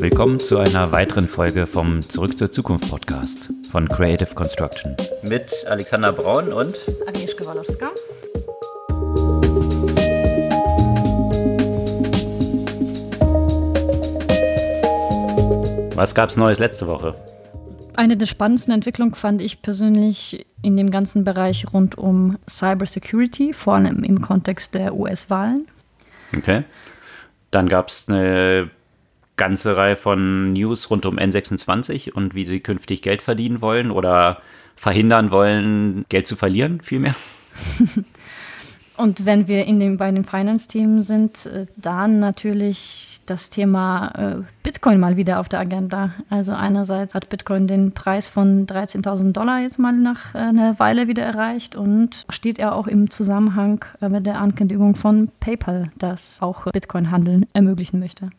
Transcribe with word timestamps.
Willkommen 0.00 0.40
zu 0.40 0.58
einer 0.58 0.90
weiteren 0.92 1.26
Folge 1.26 1.66
vom 1.66 2.02
Zurück 2.02 2.36
zur 2.36 2.50
Zukunft 2.50 2.90
Podcast 2.90 3.50
von 3.70 3.88
Creative 3.88 4.34
Construction. 4.34 4.96
Mit 5.22 5.52
Alexander 5.66 6.12
Braun 6.12 6.52
und 6.52 6.76
Agnieszka 7.06 7.46
Walowska. 7.46 7.90
Was 15.94 16.14
gab 16.14 16.30
es 16.30 16.36
Neues 16.36 16.58
letzte 16.58 16.86
Woche? 16.86 17.14
Eine 17.96 18.16
der 18.16 18.26
spannendsten 18.26 18.74
Entwicklungen 18.74 19.14
fand 19.14 19.40
ich 19.40 19.62
persönlich 19.62 20.44
in 20.62 20.76
dem 20.76 20.90
ganzen 20.90 21.24
Bereich 21.24 21.66
rund 21.72 21.96
um 21.96 22.38
Cybersecurity, 22.48 23.52
vor 23.52 23.74
allem 23.76 24.02
im 24.02 24.20
Kontext 24.20 24.74
der 24.74 24.94
US-Wahlen. 24.94 25.68
Okay. 26.36 26.64
Dann 27.50 27.68
gab 27.68 27.88
es 27.88 28.08
eine 28.08 28.70
ganze 29.36 29.76
Reihe 29.76 29.96
von 29.96 30.52
News 30.52 30.90
rund 30.90 31.06
um 31.06 31.18
N26 31.18 32.12
und 32.12 32.34
wie 32.34 32.44
sie 32.44 32.60
künftig 32.60 33.02
Geld 33.02 33.22
verdienen 33.22 33.60
wollen 33.60 33.90
oder 33.90 34.40
verhindern 34.76 35.30
wollen, 35.30 36.04
Geld 36.08 36.26
zu 36.26 36.36
verlieren, 36.36 36.80
vielmehr. 36.80 37.14
und 38.96 39.24
wenn 39.26 39.48
wir 39.48 39.64
in 39.66 39.80
dem, 39.80 39.96
bei 39.96 40.10
den 40.10 40.24
Finance-Themen 40.24 41.00
sind, 41.00 41.46
äh, 41.46 41.66
dann 41.76 42.20
natürlich 42.20 43.20
das 43.26 43.48
Thema 43.48 44.08
äh, 44.16 44.42
Bitcoin 44.62 45.00
mal 45.00 45.16
wieder 45.16 45.40
auf 45.40 45.48
der 45.48 45.60
Agenda. 45.60 46.12
Also 46.28 46.52
einerseits 46.52 47.14
hat 47.14 47.30
Bitcoin 47.30 47.66
den 47.66 47.92
Preis 47.92 48.28
von 48.28 48.66
13.000 48.66 49.32
Dollar 49.32 49.60
jetzt 49.60 49.78
mal 49.78 49.92
nach 49.92 50.34
äh, 50.34 50.38
einer 50.38 50.78
Weile 50.78 51.08
wieder 51.08 51.22
erreicht 51.22 51.74
und 51.74 52.24
steht 52.28 52.58
ja 52.58 52.72
auch 52.72 52.86
im 52.86 53.10
Zusammenhang 53.10 53.84
mit 54.00 54.26
der 54.26 54.40
Ankündigung 54.40 54.94
von 54.94 55.28
PayPal, 55.40 55.90
das 55.96 56.38
auch 56.42 56.66
Bitcoin-Handeln 56.70 57.46
ermöglichen 57.54 57.98
möchte. 58.00 58.30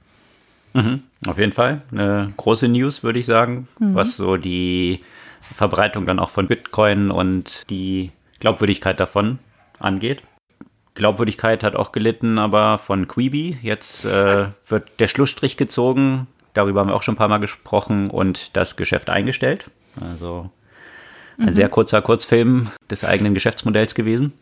Mhm, 0.75 1.03
auf 1.25 1.37
jeden 1.37 1.53
Fall 1.53 1.83
eine 1.89 2.33
große 2.35 2.67
News, 2.67 3.01
würde 3.01 3.19
ich 3.19 3.25
sagen, 3.25 3.69
mhm. 3.79 3.95
was 3.95 4.17
so 4.17 4.35
die 4.35 4.99
Verbreitung 5.53 6.05
dann 6.05 6.19
auch 6.19 6.29
von 6.29 6.47
Bitcoin 6.47 7.11
und 7.11 7.69
die 7.69 8.11
Glaubwürdigkeit 8.41 8.99
davon 8.99 9.39
angeht. 9.79 10.21
Glaubwürdigkeit 10.93 11.63
hat 11.63 11.77
auch 11.77 11.93
gelitten, 11.93 12.39
aber 12.39 12.77
von 12.77 13.07
Quibi. 13.07 13.57
Jetzt 13.61 14.03
äh, 14.03 14.47
wird 14.67 14.99
der 14.99 15.07
Schlussstrich 15.07 15.55
gezogen. 15.55 16.27
Darüber 16.53 16.81
haben 16.81 16.89
wir 16.89 16.95
auch 16.95 17.03
schon 17.03 17.13
ein 17.13 17.17
paar 17.17 17.29
Mal 17.29 17.39
gesprochen 17.39 18.09
und 18.09 18.57
das 18.57 18.75
Geschäft 18.75 19.09
eingestellt. 19.09 19.69
Also 20.01 20.49
ein 21.37 21.45
mhm. 21.45 21.51
sehr 21.53 21.69
kurzer 21.69 22.01
Kurzfilm 22.01 22.69
des 22.91 23.05
eigenen 23.05 23.33
Geschäftsmodells 23.33 23.95
gewesen. 23.95 24.33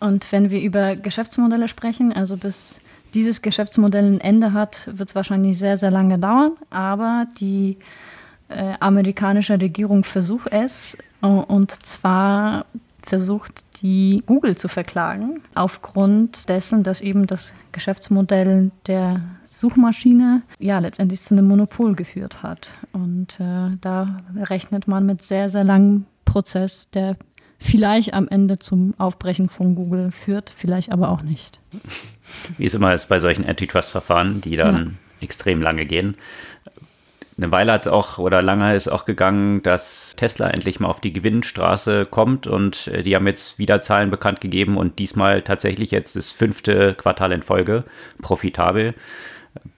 Und 0.00 0.32
wenn 0.32 0.50
wir 0.50 0.60
über 0.60 0.96
Geschäftsmodelle 0.96 1.68
sprechen, 1.68 2.12
also 2.12 2.36
bis 2.36 2.80
dieses 3.14 3.42
Geschäftsmodell 3.42 4.04
ein 4.04 4.20
Ende 4.20 4.52
hat, 4.52 4.88
wird 4.96 5.10
es 5.10 5.14
wahrscheinlich 5.14 5.58
sehr, 5.58 5.78
sehr 5.78 5.90
lange 5.90 6.18
dauern. 6.18 6.52
Aber 6.70 7.26
die 7.38 7.78
äh, 8.48 8.74
amerikanische 8.80 9.60
Regierung 9.60 10.04
versucht 10.04 10.48
es. 10.50 10.96
Und 11.20 11.70
zwar 11.86 12.66
versucht, 13.02 13.64
die 13.82 14.22
Google 14.26 14.56
zu 14.56 14.68
verklagen, 14.68 15.40
aufgrund 15.54 16.48
dessen, 16.48 16.82
dass 16.82 17.00
eben 17.00 17.26
das 17.26 17.52
Geschäftsmodell 17.72 18.70
der 18.86 19.20
Suchmaschine 19.46 20.42
ja 20.58 20.78
letztendlich 20.78 21.22
zu 21.22 21.34
einem 21.34 21.46
Monopol 21.46 21.94
geführt 21.94 22.42
hat. 22.42 22.70
Und 22.92 23.38
äh, 23.40 23.76
da 23.80 24.18
rechnet 24.36 24.88
man 24.88 25.06
mit 25.06 25.22
sehr, 25.22 25.48
sehr 25.50 25.64
langem 25.64 26.06
Prozess, 26.24 26.88
der 26.90 27.16
vielleicht 27.62 28.14
am 28.14 28.28
Ende 28.28 28.58
zum 28.58 28.94
Aufbrechen 28.98 29.48
von 29.48 29.74
Google 29.74 30.10
führt, 30.10 30.52
vielleicht 30.56 30.92
aber 30.92 31.10
auch 31.10 31.22
nicht. 31.22 31.60
Wie 32.58 32.66
es 32.66 32.74
immer 32.74 32.94
ist 32.94 33.08
bei 33.08 33.18
solchen 33.18 33.46
Antitrust-Verfahren, 33.46 34.40
die 34.40 34.56
dann 34.56 34.76
ja. 34.76 35.24
extrem 35.24 35.62
lange 35.62 35.86
gehen 35.86 36.16
eine 37.42 37.50
Weile 37.50 37.72
hat 37.72 37.86
es 37.86 37.92
auch 37.92 38.18
oder 38.18 38.42
lange 38.42 38.74
ist 38.74 38.88
auch 38.88 39.04
gegangen, 39.04 39.62
dass 39.62 40.14
Tesla 40.16 40.48
endlich 40.50 40.80
mal 40.80 40.88
auf 40.88 41.00
die 41.00 41.12
Gewinnstraße 41.12 42.06
kommt 42.06 42.46
und 42.46 42.88
äh, 42.88 43.02
die 43.02 43.14
haben 43.16 43.26
jetzt 43.26 43.58
wieder 43.58 43.80
Zahlen 43.80 44.10
bekannt 44.10 44.40
gegeben 44.40 44.76
und 44.76 44.98
diesmal 44.98 45.42
tatsächlich 45.42 45.90
jetzt 45.90 46.16
das 46.16 46.30
fünfte 46.30 46.94
Quartal 46.94 47.32
in 47.32 47.42
Folge 47.42 47.84
profitabel 48.20 48.94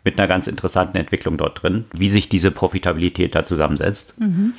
mit 0.04 0.18
einer 0.18 0.28
ganz 0.28 0.46
interessanten 0.46 0.96
Entwicklung 0.96 1.36
dort 1.36 1.62
drin, 1.62 1.86
wie 1.92 2.08
sich 2.08 2.28
diese 2.28 2.50
Profitabilität 2.50 3.34
da 3.34 3.44
zusammensetzt. 3.44 4.18
Mhm. 4.20 4.54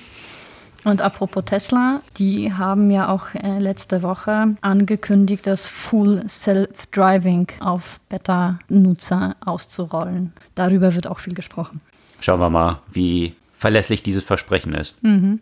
Und 0.86 1.02
apropos 1.02 1.44
Tesla, 1.46 2.02
die 2.18 2.54
haben 2.54 2.90
ja 2.92 3.10
auch 3.10 3.34
äh, 3.34 3.60
letzte 3.60 4.04
Woche 4.04 4.56
angekündigt, 4.62 5.46
das 5.46 5.68
Full 5.68 6.24
Self-Driving 6.30 7.48
auf 7.60 8.00
Beta-Nutzer 8.08 9.36
auszurollen. 9.44 10.32
Darüber 10.54 10.96
wird 10.96 11.08
auch 11.08 11.20
viel 11.20 11.34
gesprochen 11.34 11.82
schauen 12.26 12.40
wir 12.40 12.50
mal, 12.50 12.82
wie 12.92 13.36
verlässlich 13.54 14.04
dieses 14.04 14.24
Versprechen 14.24 14.74
ist. 14.74 15.02
Mhm. 15.04 15.40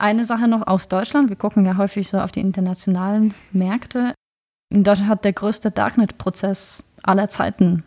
Eine 0.00 0.24
Sache 0.24 0.48
noch 0.48 0.66
aus 0.66 0.88
Deutschland. 0.88 1.28
Wir 1.28 1.36
gucken 1.36 1.66
ja 1.66 1.76
häufig 1.76 2.08
so 2.08 2.18
auf 2.18 2.32
die 2.32 2.40
internationalen 2.40 3.34
Märkte. 3.52 4.14
In 4.72 4.84
Deutschland 4.84 5.10
hat 5.10 5.24
der 5.24 5.32
größte 5.32 5.70
Darknet-Prozess 5.70 6.82
aller 7.02 7.28
Zeiten 7.28 7.84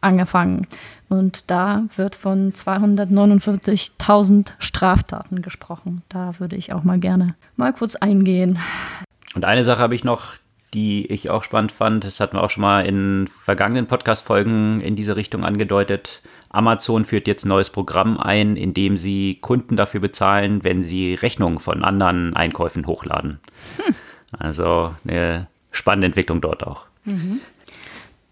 angefangen. 0.00 0.66
Und 1.08 1.50
da 1.50 1.84
wird 1.96 2.16
von 2.16 2.52
249.000 2.52 4.52
Straftaten 4.58 5.42
gesprochen. 5.42 6.02
Da 6.08 6.34
würde 6.38 6.56
ich 6.56 6.72
auch 6.72 6.84
mal 6.84 6.98
gerne 6.98 7.34
mal 7.56 7.72
kurz 7.72 7.96
eingehen. 7.96 8.58
Und 9.34 9.44
eine 9.44 9.64
Sache 9.64 9.80
habe 9.80 9.94
ich 9.94 10.04
noch, 10.04 10.34
die 10.74 11.06
ich 11.06 11.30
auch 11.30 11.44
spannend 11.44 11.72
fand. 11.72 12.04
Das 12.04 12.20
hatten 12.20 12.36
wir 12.36 12.42
auch 12.42 12.50
schon 12.50 12.60
mal 12.60 12.84
in 12.84 13.26
vergangenen 13.26 13.86
Podcast-Folgen 13.86 14.80
in 14.80 14.96
diese 14.96 15.16
Richtung 15.16 15.44
angedeutet. 15.44 16.22
Amazon 16.50 17.04
führt 17.04 17.26
jetzt 17.26 17.44
ein 17.44 17.48
neues 17.48 17.70
Programm 17.70 18.18
ein, 18.18 18.56
in 18.56 18.74
dem 18.74 18.98
sie 18.98 19.38
Kunden 19.40 19.76
dafür 19.76 20.00
bezahlen, 20.00 20.64
wenn 20.64 20.82
sie 20.82 21.14
Rechnungen 21.14 21.58
von 21.58 21.84
anderen 21.84 22.36
Einkäufen 22.36 22.86
hochladen. 22.86 23.40
Hm. 23.82 23.94
Also 24.38 24.94
eine 25.06 25.46
spannende 25.72 26.06
Entwicklung 26.06 26.40
dort 26.40 26.66
auch. 26.66 26.86
Mhm. 27.04 27.40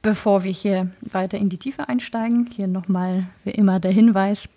Bevor 0.06 0.44
wir 0.44 0.52
hier 0.52 0.88
weiter 1.00 1.36
in 1.36 1.48
die 1.48 1.58
Tiefe 1.58 1.88
einsteigen, 1.88 2.48
hier 2.54 2.68
nochmal 2.68 3.26
wie 3.42 3.50
immer 3.50 3.80
der 3.80 3.90
Hinweis, 3.90 4.48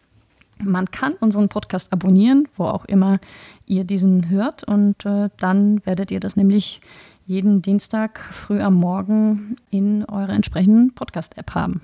man 0.60 0.92
kann 0.92 1.14
unseren 1.14 1.50
Podcast 1.50 1.92
abonnieren, 1.92 2.48
wo 2.56 2.66
auch 2.66 2.86
immer 2.86 3.18
ihr 3.66 3.84
diesen 3.84 4.30
hört. 4.30 4.64
Und 4.64 5.08
äh, 5.08 5.30
dann 5.38 5.84
werdet 5.88 6.12
ihr 6.12 6.20
das 6.20 6.36
nämlich 6.36 6.82
jeden 7.26 7.64
Dienstag 7.64 8.20
früh 8.20 8.62
am 8.62 8.76
Morgen 8.76 9.56
in 9.72 10.06
eurer 10.06 10.34
entsprechenden 10.34 10.94
Podcast-App 10.94 11.56
haben. 11.56 11.82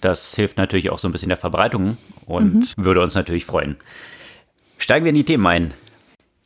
Das 0.00 0.36
hilft 0.36 0.56
natürlich 0.56 0.90
auch 0.90 1.00
so 1.00 1.08
ein 1.08 1.12
bisschen 1.12 1.30
der 1.30 1.38
Verbreitung 1.38 1.96
und 2.24 2.78
mhm. 2.78 2.84
würde 2.84 3.02
uns 3.02 3.16
natürlich 3.16 3.46
freuen. 3.46 3.78
Steigen 4.76 5.04
wir 5.04 5.10
in 5.10 5.16
die 5.16 5.24
Themen 5.24 5.44
ein. 5.44 5.74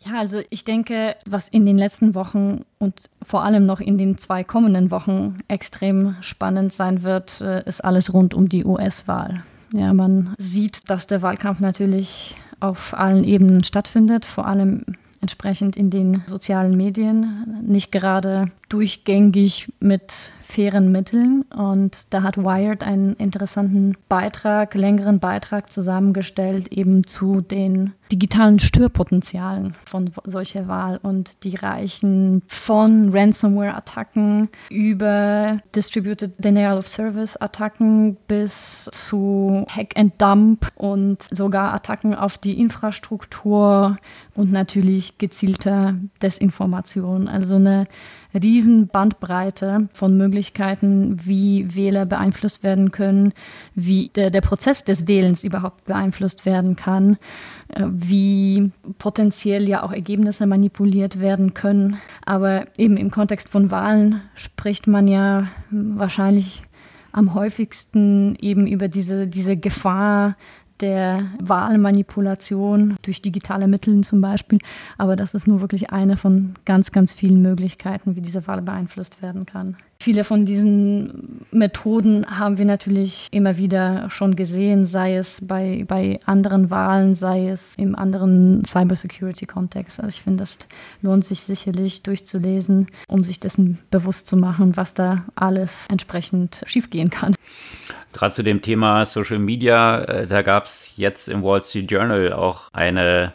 Ja, 0.04 0.18
also 0.18 0.40
ich 0.50 0.64
denke, 0.64 1.16
was 1.28 1.48
in 1.48 1.64
den 1.66 1.78
letzten 1.78 2.14
Wochen 2.14 2.64
und 2.78 3.10
vor 3.22 3.44
allem 3.44 3.66
noch 3.66 3.80
in 3.80 3.98
den 3.98 4.18
zwei 4.18 4.42
kommenden 4.42 4.90
Wochen 4.90 5.38
extrem 5.48 6.16
spannend 6.20 6.72
sein 6.72 7.02
wird, 7.02 7.40
äh, 7.40 7.62
ist 7.68 7.84
alles 7.84 8.12
rund 8.12 8.34
um 8.34 8.48
die 8.48 8.64
US-Wahl. 8.64 9.42
Ja, 9.72 9.92
man 9.92 10.34
sieht, 10.38 10.90
dass 10.90 11.06
der 11.06 11.22
Wahlkampf 11.22 11.60
natürlich 11.60 12.36
auf 12.60 12.94
allen 12.96 13.24
Ebenen 13.24 13.64
stattfindet, 13.64 14.24
vor 14.24 14.46
allem 14.46 14.84
entsprechend 15.20 15.76
in 15.76 15.90
den 15.90 16.22
sozialen 16.26 16.76
Medien, 16.76 17.62
nicht 17.64 17.92
gerade 17.92 18.50
durchgängig 18.72 19.71
mit 19.81 20.33
fairen 20.53 20.93
Mitteln. 20.93 21.43
Und 21.55 22.12
da 22.12 22.22
hat 22.22 22.37
Wired 22.37 22.83
einen 22.83 23.15
interessanten 23.15 23.97
Beitrag, 24.09 24.75
längeren 24.75 25.19
Beitrag 25.19 25.71
zusammengestellt, 25.72 26.69
eben 26.72 27.06
zu 27.06 27.41
den 27.41 27.93
digitalen 28.11 28.61
Störpotenzialen 28.61 29.75
von 29.87 30.11
solcher 30.25 30.69
Wahl. 30.69 31.00
Und 31.03 31.44
die 31.44 31.56
reichen 31.56 32.43
von 32.47 33.11
Ransomware-Attacken 33.11 34.49
über 34.71 35.61
Distributed 35.75 36.32
Denial 36.38 36.78
of 36.78 36.88
Service-Attacken 36.88 38.16
bis 38.28 38.91
zu 38.93 39.65
Hack 39.69 39.99
and 39.99 40.21
Dump 40.21 40.71
und 40.75 41.22
sogar 41.31 41.73
Attacken 41.73 42.14
auf 42.14 42.37
die 42.37 42.61
Infrastruktur 42.61 43.96
und 44.35 44.52
natürlich 44.52 45.17
gezielter 45.17 45.94
Desinformation. 46.20 47.29
Also 47.29 47.56
eine 47.56 47.87
riesen 48.34 48.88
Bandbreite 48.88 49.88
von 49.93 50.17
Möglichkeiten, 50.17 51.19
wie 51.25 51.75
Wähler 51.75 52.06
beeinflusst 52.06 52.62
werden 52.62 52.90
können, 52.90 53.32
wie 53.75 54.11
der, 54.14 54.31
der 54.31 54.40
Prozess 54.40 54.84
des 54.84 55.06
Wählens 55.06 55.44
überhaupt 55.44 55.84
beeinflusst 55.84 56.46
werden 56.46 56.76
kann, 56.76 57.19
äh, 57.69 57.84
wie 57.87 58.70
potenziell 58.99 59.69
ja 59.69 59.82
auch 59.82 59.93
Ergebnisse 59.93 60.46
manipuliert 60.46 61.20
werden 61.20 61.55
können. 61.55 61.99
Aber 62.25 62.67
eben 62.76 62.96
im 62.96 63.11
Kontext 63.11 63.49
von 63.49 63.70
Wahlen 63.70 64.20
spricht 64.34 64.87
man 64.87 65.08
ja 65.08 65.49
wahrscheinlich 65.70 66.62
am 67.12 67.34
häufigsten 67.34 68.37
eben 68.40 68.67
über 68.67 68.88
diese, 68.88 69.29
diese 69.29 69.56
Gefahr 69.56 70.37
der 70.82 71.31
Wahlmanipulation 71.40 72.96
durch 73.02 73.23
digitale 73.23 73.69
Mittel 73.69 74.02
zum 74.02 74.20
Beispiel. 74.20 74.58
Aber 74.99 75.17
das 75.17 75.34
ist 75.34 75.46
nur 75.46 75.61
wirklich 75.61 75.90
eine 75.90 76.17
von 76.17 76.55
ganz, 76.64 76.93
ganz 76.93 77.14
vielen 77.14 77.40
Möglichkeiten, 77.40 78.17
wie 78.17 78.20
diese 78.20 78.46
Wahl 78.46 78.61
beeinflusst 78.62 79.23
werden 79.23 79.46
kann. 79.46 79.76
Viele 80.02 80.25
von 80.25 80.44
diesen 80.44 81.46
Methoden 81.52 82.26
haben 82.26 82.58
wir 82.58 82.64
natürlich 82.64 83.29
immer 83.31 83.56
wieder 83.56 84.11
schon 84.11 84.34
gesehen, 84.34 84.84
sei 84.84 85.14
es 85.14 85.40
bei, 85.46 85.84
bei 85.87 86.19
anderen 86.26 86.70
Wahlen, 86.70 87.14
sei 87.14 87.49
es 87.49 87.76
im 87.76 87.94
anderen 87.94 88.64
Cybersecurity-Kontext. 88.64 90.00
Also 90.00 90.08
ich 90.08 90.23
finde, 90.23 90.43
das 90.43 90.58
lohnt 91.02 91.25
sich 91.25 91.43
sicherlich 91.43 92.02
durchzulesen, 92.02 92.88
um 93.06 93.23
sich 93.23 93.38
dessen 93.38 93.79
bewusst 93.93 94.26
zu 94.26 94.37
machen, 94.37 94.76
was 94.76 94.93
da 94.93 95.25
alles 95.37 95.87
entsprechend 95.88 96.62
schiefgehen 96.67 97.11
kann. 97.11 97.37
Gerade 98.12 98.35
zu 98.35 98.43
dem 98.43 98.62
Thema 98.62 99.06
Social 99.06 99.38
Media, 99.38 100.03
äh, 100.03 100.26
da 100.26 100.43
gab 100.43 100.67
es 100.67 100.93
jetzt 100.97 101.29
im 101.29 101.43
Wall 101.43 101.62
Street 101.64 101.91
Journal 101.91 102.32
auch 102.32 102.69
eine 102.73 103.32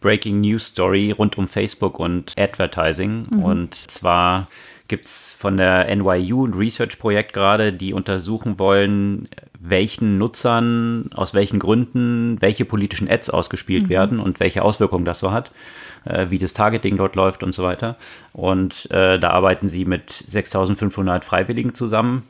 Breaking 0.00 0.40
News 0.40 0.66
Story 0.66 1.12
rund 1.12 1.38
um 1.38 1.48
Facebook 1.48 1.98
und 1.98 2.34
Advertising. 2.38 3.26
Mhm. 3.30 3.42
Und 3.42 3.74
zwar 3.74 4.48
gibt 4.88 5.06
es 5.06 5.32
von 5.38 5.56
der 5.56 5.94
NYU 5.96 6.46
ein 6.46 6.52
Research-Projekt 6.52 7.32
gerade, 7.32 7.72
die 7.72 7.94
untersuchen 7.94 8.58
wollen, 8.58 9.28
welchen 9.58 10.18
Nutzern, 10.18 11.08
aus 11.14 11.32
welchen 11.32 11.58
Gründen, 11.58 12.36
welche 12.42 12.66
politischen 12.66 13.08
Ads 13.08 13.30
ausgespielt 13.30 13.84
mhm. 13.84 13.88
werden 13.88 14.20
und 14.20 14.40
welche 14.40 14.62
Auswirkungen 14.62 15.06
das 15.06 15.20
so 15.20 15.30
hat, 15.30 15.52
äh, 16.04 16.26
wie 16.28 16.38
das 16.38 16.52
Targeting 16.52 16.98
dort 16.98 17.16
läuft 17.16 17.42
und 17.42 17.52
so 17.52 17.62
weiter. 17.62 17.96
Und 18.34 18.90
äh, 18.90 19.18
da 19.18 19.30
arbeiten 19.30 19.68
sie 19.68 19.86
mit 19.86 20.24
6500 20.26 21.24
Freiwilligen 21.24 21.74
zusammen 21.74 22.24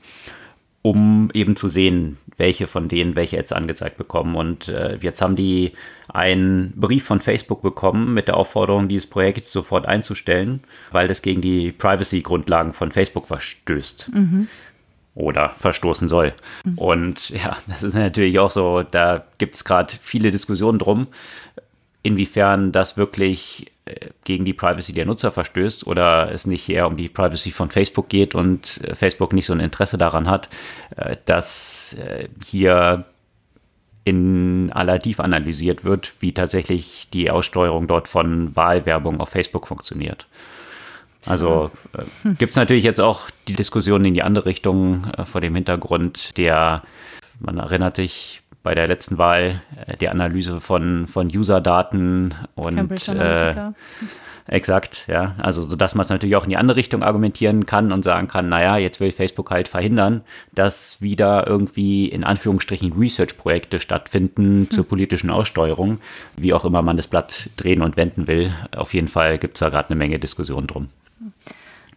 um 0.83 1.31
eben 1.33 1.55
zu 1.55 1.69
sehen, 1.69 2.19
welche 2.37 2.67
von 2.67 2.89
denen 2.89 3.15
welche 3.15 3.39
Ads 3.39 3.53
angezeigt 3.53 3.97
bekommen. 3.97 4.35
Und 4.35 4.69
äh, 4.69 4.99
jetzt 5.01 5.23
haben 5.23 5.37
die 5.37 5.73
einen 6.09 6.73
Brief 6.77 7.05
von 7.05 7.21
Facebook 7.21 7.63
bekommen 7.63 8.13
mit 8.15 8.29
der 8.29 8.37
Aufforderung, 8.37 8.89
dieses 8.89 9.09
Projekt 9.09 9.47
sofort 9.47 9.87
einzustellen, 9.87 10.61
weil 10.91 11.07
das 11.07 11.23
gegen 11.23 11.41
die 11.41 11.73
Privacy-Grundlagen 11.73 12.73
von 12.73 12.91
Facebook 12.91 13.27
verstößt. 13.27 14.11
Mhm. 14.13 14.49
Oder 15.15 15.51
verstoßen 15.51 16.09
soll. 16.09 16.33
Mhm. 16.65 16.79
Und 16.79 17.31
ja, 17.31 17.59
das 17.69 17.83
ist 17.83 17.95
natürlich 17.95 18.39
auch 18.39 18.51
so, 18.51 18.83
da 18.83 19.25
gibt 19.39 19.55
es 19.55 19.65
gerade 19.65 19.93
viele 20.01 20.31
Diskussionen 20.31 20.79
drum, 20.79 21.07
inwiefern 22.03 22.73
das 22.73 22.97
wirklich 22.97 23.73
äh, 23.85 24.09
gegen 24.25 24.45
die 24.45 24.53
Privacy 24.53 24.93
der 24.93 25.07
Nutzer 25.07 25.33
verstößt 25.33 25.87
oder 25.87 26.33
es 26.33 26.47
nicht 26.47 26.69
eher 26.69 26.87
um 26.87 26.97
die 26.97 27.09
Privacy 27.09 27.51
von 27.51 27.71
Facebook 27.71 28.09
geht 28.09 28.35
und 28.35 28.81
äh, 28.85 28.95
Facebook 28.95 29.33
nicht 29.33 29.47
so 29.47 29.53
ein 29.53 29.61
Interesse 29.61 29.99
daran 29.99 30.29
hat, 30.29 30.49
äh, 30.97 31.17
dass 31.25 31.97
hier 32.45 33.05
in 34.05 34.73
aller 34.73 34.99
Tiefe 34.99 35.23
analysiert 35.23 35.85
wird, 35.85 36.15
wie 36.21 36.33
tatsächlich 36.33 37.09
die 37.13 37.31
Aussteuerung 37.31 37.87
dort 37.87 38.09
von 38.09 38.55
Wahlwerbung 38.57 39.21
auf 39.21 39.29
Facebook 39.29 39.69
funktioniert. 39.69 40.27
Also 41.25 41.71
äh, 41.97 42.35
gibt 42.35 42.51
es 42.51 42.57
natürlich 42.57 42.85
jetzt 42.85 43.01
auch 43.01 43.31
die 43.47 43.53
Diskussion 43.53 44.05
in 44.05 44.15
die 44.15 44.23
andere 44.23 44.47
Richtung 44.47 45.05
äh, 45.17 45.25
vor 45.25 45.41
dem 45.41 45.55
Hintergrund 45.55 46.37
der, 46.37 46.83
man 47.39 47.59
erinnert 47.59 47.97
sich, 47.97 48.42
bei 48.63 48.75
der 48.75 48.87
letzten 48.87 49.19
Wahl 49.19 49.61
äh, 49.87 49.97
die 49.97 50.09
Analyse 50.09 50.61
von, 50.61 51.07
von 51.07 51.29
User-Daten 51.29 52.35
und 52.55 53.09
äh, 53.09 53.55
exakt, 54.47 55.07
ja. 55.09 55.35
Also 55.39 55.63
so 55.63 55.77
dass 55.77 55.95
man 55.95 56.05
es 56.05 56.11
natürlich 56.11 56.37
auch 56.37 56.45
in 56.45 56.51
die 56.51 56.57
andere 56.57 56.77
Richtung 56.77 57.03
argumentieren 57.03 57.67
kann 57.67 57.93
und 57.93 58.03
sagen 58.03 58.29
kann, 58.29 58.49
naja, 58.49 58.77
jetzt 58.77 59.01
will 59.01 59.13
Facebook 59.13 59.51
halt 59.51 59.69
verhindern, 59.69 60.23
dass 60.55 61.01
wieder 61.01 61.47
irgendwie 61.47 62.07
in 62.07 62.25
Anführungsstrichen 62.25 62.93
Research-Projekte 62.93 63.81
stattfinden 63.81 64.61
hm. 64.61 64.71
zur 64.71 64.87
politischen 64.87 65.31
Aussteuerung, 65.31 65.99
wie 66.37 66.55
auch 66.55 66.65
immer 66.65 66.83
man 66.83 66.97
das 66.97 67.09
Blatt 67.09 67.51
drehen 67.57 67.83
und 67.83 67.97
wenden 67.97 68.27
will. 68.27 68.53
Auf 68.77 68.95
jeden 68.95 69.09
Fall 69.09 69.39
gibt 69.39 69.57
es 69.57 69.61
da 69.61 69.69
gerade 69.69 69.91
eine 69.91 69.97
Menge 69.97 70.19
Diskussion 70.19 70.67
drum. 70.67 70.89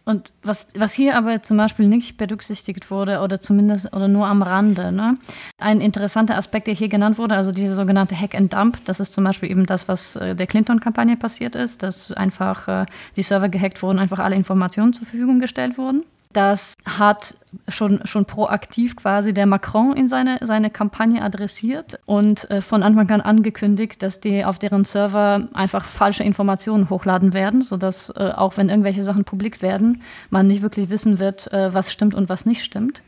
Und 0.08 0.32
was, 0.44 0.68
was 0.76 0.92
hier 0.92 1.16
aber 1.16 1.42
zum 1.42 1.56
Beispiel 1.56 1.88
nicht 1.88 2.16
berücksichtigt 2.16 2.92
wurde 2.92 3.20
oder 3.22 3.40
zumindest 3.40 3.92
oder 3.92 4.06
nur 4.06 4.28
am 4.28 4.40
Rande, 4.40 4.92
ne? 4.92 5.18
ein 5.58 5.80
interessanter 5.80 6.36
Aspekt, 6.36 6.68
der 6.68 6.74
hier 6.74 6.88
genannt 6.88 7.18
wurde, 7.18 7.34
also 7.34 7.50
diese 7.50 7.74
sogenannte 7.74 8.14
Hack 8.14 8.36
and 8.36 8.52
Dump, 8.52 8.78
das 8.84 9.00
ist 9.00 9.12
zum 9.14 9.24
Beispiel 9.24 9.50
eben 9.50 9.66
das, 9.66 9.88
was 9.88 10.14
äh, 10.14 10.36
der 10.36 10.46
Clinton-Kampagne 10.46 11.16
passiert 11.16 11.56
ist, 11.56 11.82
dass 11.82 12.12
einfach 12.12 12.68
äh, 12.68 12.86
die 13.16 13.22
Server 13.22 13.48
gehackt 13.48 13.82
wurden, 13.82 13.98
einfach 13.98 14.20
alle 14.20 14.36
Informationen 14.36 14.92
zur 14.92 15.08
Verfügung 15.08 15.40
gestellt 15.40 15.76
wurden. 15.76 16.04
Das 16.32 16.74
hat 16.84 17.34
schon, 17.68 18.00
schon 18.04 18.24
proaktiv 18.24 18.96
quasi 18.96 19.32
der 19.32 19.46
Macron 19.46 19.96
in 19.96 20.08
seine, 20.08 20.38
seine 20.42 20.70
Kampagne 20.70 21.22
adressiert 21.22 21.98
und 22.06 22.50
äh, 22.50 22.60
von 22.60 22.82
Anfang 22.82 23.10
an 23.10 23.20
angekündigt, 23.20 24.02
dass 24.02 24.20
die 24.20 24.44
auf 24.44 24.58
deren 24.58 24.84
Server 24.84 25.48
einfach 25.54 25.84
falsche 25.84 26.24
Informationen 26.24 26.90
hochladen 26.90 27.32
werden, 27.32 27.62
sodass 27.62 28.10
äh, 28.10 28.32
auch 28.36 28.56
wenn 28.56 28.68
irgendwelche 28.68 29.04
Sachen 29.04 29.24
publik 29.24 29.62
werden, 29.62 30.02
man 30.30 30.46
nicht 30.46 30.62
wirklich 30.62 30.90
wissen 30.90 31.18
wird, 31.18 31.52
äh, 31.52 31.72
was 31.72 31.92
stimmt 31.92 32.14
und 32.14 32.28
was 32.28 32.46
nicht 32.46 32.64
stimmt. 32.64 33.02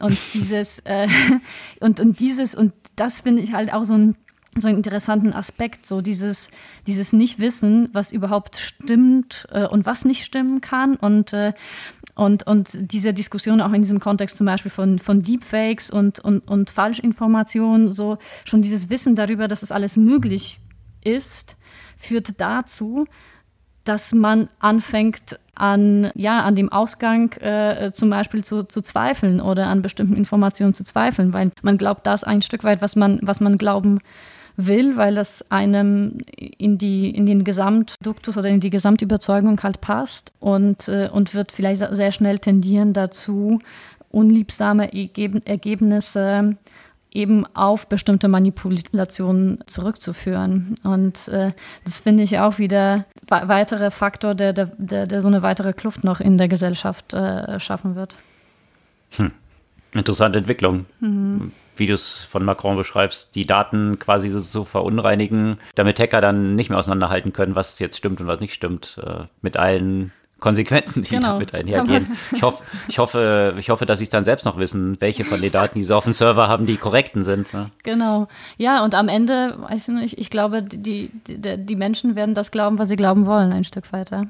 Und 0.00 0.16
dieses, 0.34 0.78
äh, 0.80 1.08
und, 1.80 2.00
und 2.00 2.20
dieses, 2.20 2.54
und 2.54 2.72
das 2.96 3.20
finde 3.20 3.42
ich 3.42 3.52
halt 3.52 3.72
auch 3.72 3.84
so 3.84 3.94
ein 3.94 4.14
so 4.60 4.68
einen 4.68 4.78
interessanten 4.78 5.32
Aspekt, 5.32 5.86
so 5.86 6.00
dieses, 6.00 6.50
dieses 6.86 7.12
Nicht-Wissen, 7.12 7.90
was 7.92 8.12
überhaupt 8.12 8.56
stimmt 8.56 9.46
äh, 9.52 9.66
und 9.66 9.86
was 9.86 10.04
nicht 10.04 10.24
stimmen 10.24 10.60
kann. 10.60 10.96
Und 10.96 11.32
äh, 11.32 11.52
und, 12.18 12.46
und 12.46 12.76
diese 12.92 13.14
Diskussion 13.14 13.60
auch 13.60 13.72
in 13.72 13.82
diesem 13.82 14.00
Kontext 14.00 14.36
zum 14.36 14.46
Beispiel 14.46 14.72
von, 14.72 14.98
von 14.98 15.22
Deepfakes 15.22 15.88
und, 15.88 16.18
und, 16.18 16.40
und 16.48 16.68
Falschinformationen, 16.68 17.92
so 17.92 18.18
schon 18.44 18.60
dieses 18.60 18.90
Wissen 18.90 19.14
darüber, 19.14 19.46
dass 19.46 19.62
es 19.62 19.70
alles 19.70 19.96
möglich 19.96 20.58
ist, 21.04 21.56
führt 21.96 22.40
dazu, 22.40 23.06
dass 23.84 24.12
man 24.12 24.48
anfängt 24.58 25.38
an, 25.54 26.10
ja, 26.14 26.40
an 26.40 26.56
dem 26.56 26.72
Ausgang 26.72 27.32
äh, 27.34 27.92
zum 27.92 28.10
Beispiel 28.10 28.42
zu, 28.42 28.64
zu 28.64 28.82
zweifeln 28.82 29.40
oder 29.40 29.68
an 29.68 29.80
bestimmten 29.80 30.16
Informationen 30.16 30.74
zu 30.74 30.82
zweifeln, 30.82 31.32
weil 31.32 31.52
man 31.62 31.78
glaubt 31.78 32.04
das 32.06 32.24
ein 32.24 32.42
Stück 32.42 32.64
weit, 32.64 32.82
was 32.82 32.96
man, 32.96 33.20
was 33.22 33.38
man 33.38 33.58
glauben 33.58 34.00
will, 34.58 34.96
weil 34.96 35.14
das 35.14 35.50
einem 35.50 36.18
in, 36.36 36.78
die, 36.78 37.10
in 37.10 37.26
den 37.26 37.44
Gesamtduktus 37.44 38.36
oder 38.36 38.48
in 38.48 38.60
die 38.60 38.70
Gesamtüberzeugung 38.70 39.62
halt 39.62 39.80
passt 39.80 40.32
und, 40.40 40.88
äh, 40.88 41.08
und 41.10 41.32
wird 41.32 41.52
vielleicht 41.52 41.82
sehr 41.94 42.12
schnell 42.12 42.40
tendieren 42.40 42.92
dazu, 42.92 43.60
unliebsame 44.10 44.90
Ergebnisse 44.92 46.56
eben 47.14 47.46
auf 47.54 47.86
bestimmte 47.86 48.26
Manipulationen 48.26 49.60
zurückzuführen. 49.66 50.74
Und 50.82 51.28
äh, 51.28 51.52
das 51.84 52.00
finde 52.00 52.24
ich 52.24 52.38
auch 52.40 52.58
wieder 52.58 53.04
weiterer 53.28 53.92
Faktor, 53.92 54.34
der, 54.34 54.52
der, 54.52 54.66
der, 54.76 55.06
der, 55.06 55.20
so 55.20 55.28
eine 55.28 55.42
weitere 55.42 55.72
Kluft 55.72 56.02
noch 56.02 56.20
in 56.20 56.36
der 56.36 56.48
Gesellschaft 56.48 57.14
äh, 57.14 57.60
schaffen 57.60 57.94
wird. 57.94 58.18
Hm. 59.16 59.30
Interessante 59.94 60.40
Entwicklung. 60.40 60.86
Mhm 61.00 61.52
wie 61.78 61.86
du 61.86 61.94
es 61.94 62.24
von 62.24 62.44
Macron 62.44 62.76
beschreibst, 62.76 63.34
die 63.34 63.46
Daten 63.46 63.98
quasi 63.98 64.30
so, 64.30 64.38
so, 64.38 64.64
verunreinigen, 64.64 65.58
damit 65.74 66.00
Hacker 66.00 66.20
dann 66.20 66.54
nicht 66.54 66.70
mehr 66.70 66.78
auseinanderhalten 66.78 67.32
können, 67.32 67.54
was 67.54 67.78
jetzt 67.78 67.96
stimmt 67.96 68.20
und 68.20 68.26
was 68.26 68.40
nicht 68.40 68.54
stimmt, 68.54 68.98
äh, 69.04 69.24
mit 69.42 69.56
allen 69.56 70.12
Konsequenzen, 70.40 71.02
die 71.02 71.16
genau. 71.16 71.32
damit 71.32 71.52
einhergehen. 71.52 72.16
Ich 72.32 72.42
hoffe, 72.42 72.62
ich 72.86 72.98
hoffe, 72.98 73.54
ich 73.58 73.70
hoffe, 73.70 73.86
dass 73.86 73.98
sie 73.98 74.04
es 74.04 74.10
dann 74.10 74.24
selbst 74.24 74.44
noch 74.44 74.56
wissen, 74.56 75.00
welche 75.00 75.24
von 75.24 75.40
den 75.40 75.50
Daten, 75.50 75.76
die 75.76 75.82
sie 75.82 75.94
auf 75.94 76.04
dem 76.04 76.12
Server 76.12 76.46
haben, 76.46 76.64
die 76.64 76.76
korrekten 76.76 77.24
sind. 77.24 77.52
Ne? 77.54 77.70
Genau. 77.82 78.28
Ja, 78.56 78.84
und 78.84 78.94
am 78.94 79.08
Ende, 79.08 79.56
weiß 79.58 79.88
ich 79.88 79.94
nicht, 79.94 80.18
ich 80.18 80.30
glaube, 80.30 80.62
die, 80.62 81.10
die, 81.26 81.40
die 81.58 81.76
Menschen 81.76 82.14
werden 82.14 82.36
das 82.36 82.52
glauben, 82.52 82.78
was 82.78 82.88
sie 82.88 82.96
glauben 82.96 83.26
wollen, 83.26 83.50
ein 83.52 83.64
Stück 83.64 83.92
weiter. 83.92 84.26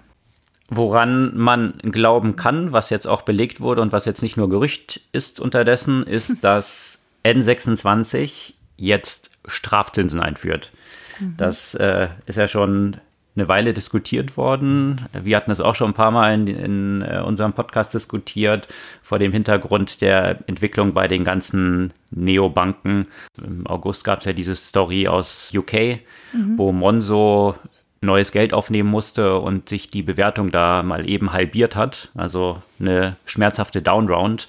Woran 0.70 1.36
man 1.36 1.74
glauben 1.82 2.36
kann, 2.36 2.72
was 2.72 2.88
jetzt 2.88 3.06
auch 3.06 3.22
belegt 3.22 3.60
wurde 3.60 3.82
und 3.82 3.92
was 3.92 4.06
jetzt 4.06 4.22
nicht 4.22 4.36
nur 4.36 4.48
Gerücht 4.48 5.02
ist 5.12 5.40
unterdessen, 5.40 6.04
ist, 6.04 6.42
dass 6.42 6.98
N26 7.24 8.54
jetzt 8.76 9.30
Strafzinsen 9.46 10.20
einführt. 10.20 10.72
Mhm. 11.20 11.34
Das 11.36 11.74
äh, 11.74 12.08
ist 12.26 12.36
ja 12.36 12.48
schon 12.48 12.98
eine 13.38 13.48
Weile 13.48 13.72
diskutiert 13.72 14.36
worden. 14.36 15.06
Wir 15.12 15.36
hatten 15.36 15.50
es 15.50 15.60
auch 15.60 15.74
schon 15.74 15.90
ein 15.90 15.94
paar 15.94 16.10
Mal 16.10 16.34
in, 16.34 16.46
in 16.48 17.02
uh, 17.02 17.24
unserem 17.24 17.52
Podcast 17.52 17.94
diskutiert, 17.94 18.68
vor 19.00 19.18
dem 19.18 19.32
Hintergrund 19.32 20.00
der 20.00 20.40
Entwicklung 20.48 20.92
bei 20.92 21.06
den 21.06 21.24
ganzen 21.24 21.92
Neobanken. 22.10 23.06
Im 23.42 23.66
August 23.66 24.04
gab 24.04 24.20
es 24.20 24.24
ja 24.24 24.32
diese 24.32 24.56
Story 24.56 25.06
aus 25.06 25.52
UK, 25.54 26.00
mhm. 26.32 26.58
wo 26.58 26.72
Monzo 26.72 27.54
neues 28.00 28.32
Geld 28.32 28.54
aufnehmen 28.54 28.88
musste 28.88 29.38
und 29.38 29.68
sich 29.68 29.88
die 29.88 30.02
Bewertung 30.02 30.50
da 30.50 30.82
mal 30.82 31.08
eben 31.08 31.32
halbiert 31.32 31.76
hat. 31.76 32.10
Also 32.14 32.62
eine 32.80 33.16
schmerzhafte 33.24 33.82
Downround. 33.82 34.46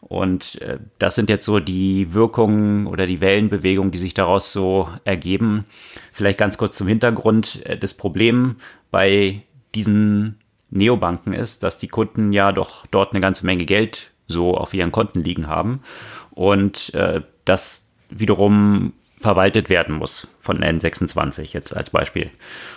Und 0.00 0.60
äh, 0.62 0.78
das 0.98 1.14
sind 1.14 1.28
jetzt 1.28 1.44
so 1.44 1.60
die 1.60 2.14
Wirkungen 2.14 2.86
oder 2.86 3.06
die 3.06 3.20
Wellenbewegungen, 3.20 3.90
die 3.90 3.98
sich 3.98 4.14
daraus 4.14 4.52
so 4.52 4.88
ergeben. 5.04 5.66
Vielleicht 6.12 6.38
ganz 6.38 6.58
kurz 6.58 6.76
zum 6.76 6.88
Hintergrund. 6.88 7.64
Äh, 7.66 7.76
das 7.78 7.94
Problem 7.94 8.56
bei 8.90 9.42
diesen 9.74 10.38
Neobanken 10.70 11.32
ist, 11.32 11.62
dass 11.62 11.78
die 11.78 11.88
Kunden 11.88 12.32
ja 12.32 12.52
doch 12.52 12.86
dort 12.90 13.12
eine 13.12 13.20
ganze 13.20 13.44
Menge 13.44 13.64
Geld 13.66 14.10
so 14.26 14.56
auf 14.56 14.72
ihren 14.74 14.92
Konten 14.92 15.22
liegen 15.22 15.48
haben. 15.48 15.82
Und 16.30 16.94
äh, 16.94 17.20
das 17.44 17.88
wiederum 18.08 18.92
verwaltet 19.18 19.68
werden 19.68 19.94
muss 19.94 20.28
von 20.40 20.60
N26 20.60 21.52
jetzt 21.52 21.76
als 21.76 21.90
Beispiel. 21.90 22.30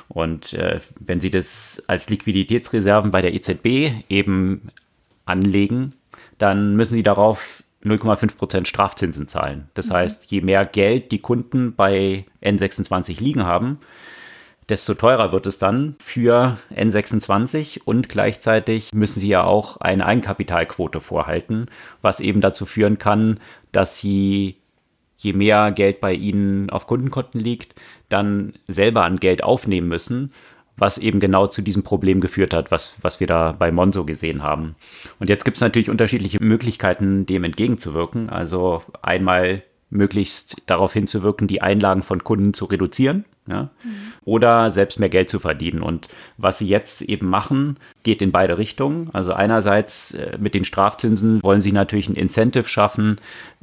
Und 0.09 0.53
äh, 0.53 0.81
wenn 0.99 1.21
Sie 1.21 1.31
das 1.31 1.81
als 1.87 2.09
Liquiditätsreserven 2.09 3.11
bei 3.11 3.21
der 3.21 3.33
EZB 3.33 4.03
eben 4.09 4.69
anlegen, 5.25 5.93
dann 6.37 6.75
müssen 6.75 6.95
Sie 6.95 7.03
darauf 7.03 7.63
0,5% 7.83 8.65
Strafzinsen 8.65 9.27
zahlen. 9.27 9.69
Das 9.73 9.89
mhm. 9.89 9.93
heißt, 9.93 10.31
je 10.31 10.41
mehr 10.41 10.65
Geld 10.65 11.11
die 11.11 11.19
Kunden 11.19 11.75
bei 11.75 12.25
N26 12.41 13.21
liegen 13.21 13.43
haben, 13.43 13.79
desto 14.69 14.93
teurer 14.93 15.31
wird 15.31 15.45
es 15.45 15.59
dann 15.59 15.95
für 15.99 16.57
N26 16.73 17.81
und 17.83 18.07
gleichzeitig 18.07 18.93
müssen 18.93 19.19
sie 19.19 19.27
ja 19.27 19.43
auch 19.43 19.77
eine 19.77 20.05
Eigenkapitalquote 20.05 21.01
vorhalten, 21.01 21.67
was 22.01 22.21
eben 22.21 22.39
dazu 22.39 22.65
führen 22.65 22.97
kann, 22.97 23.39
dass 23.71 23.99
sie 23.99 24.57
je 25.17 25.33
mehr 25.33 25.71
Geld 25.71 26.01
bei 26.01 26.13
ihnen 26.13 26.69
auf 26.69 26.87
Kundenkonten 26.87 27.39
liegt, 27.39 27.75
dann 28.09 28.53
selber 28.67 29.03
an 29.03 29.17
Geld 29.17 29.43
aufnehmen 29.43 29.87
müssen, 29.87 30.33
was 30.77 30.97
eben 30.97 31.19
genau 31.19 31.47
zu 31.47 31.61
diesem 31.61 31.83
Problem 31.83 32.21
geführt 32.21 32.53
hat, 32.53 32.71
was, 32.71 32.95
was 33.01 33.19
wir 33.19 33.27
da 33.27 33.51
bei 33.51 33.71
Monzo 33.71 34.05
gesehen 34.05 34.43
haben. 34.43 34.75
Und 35.19 35.29
jetzt 35.29 35.45
gibt 35.45 35.57
es 35.57 35.61
natürlich 35.61 35.89
unterschiedliche 35.89 36.43
Möglichkeiten, 36.43 37.25
dem 37.25 37.43
entgegenzuwirken. 37.43 38.29
Also 38.29 38.83
einmal 39.01 39.63
möglichst 39.89 40.61
darauf 40.65 40.93
hinzuwirken, 40.93 41.47
die 41.47 41.61
Einlagen 41.61 42.01
von 42.01 42.23
Kunden 42.23 42.53
zu 42.53 42.65
reduzieren 42.65 43.25
ja? 43.47 43.69
Mhm. 43.83 44.13
Oder 44.25 44.69
selbst 44.71 44.99
mehr 44.99 45.09
Geld 45.09 45.29
zu 45.29 45.39
verdienen. 45.39 45.81
Und 45.81 46.07
was 46.37 46.59
sie 46.59 46.67
jetzt 46.67 47.01
eben 47.01 47.27
machen, 47.27 47.77
geht 48.03 48.21
in 48.21 48.31
beide 48.31 48.57
Richtungen. 48.57 49.09
Also 49.13 49.33
einerseits 49.33 50.13
äh, 50.13 50.37
mit 50.39 50.53
den 50.53 50.65
Strafzinsen 50.65 51.43
wollen 51.43 51.61
sie 51.61 51.71
natürlich 51.71 52.09
ein 52.09 52.15
Incentive 52.15 52.67
schaffen, 52.67 53.19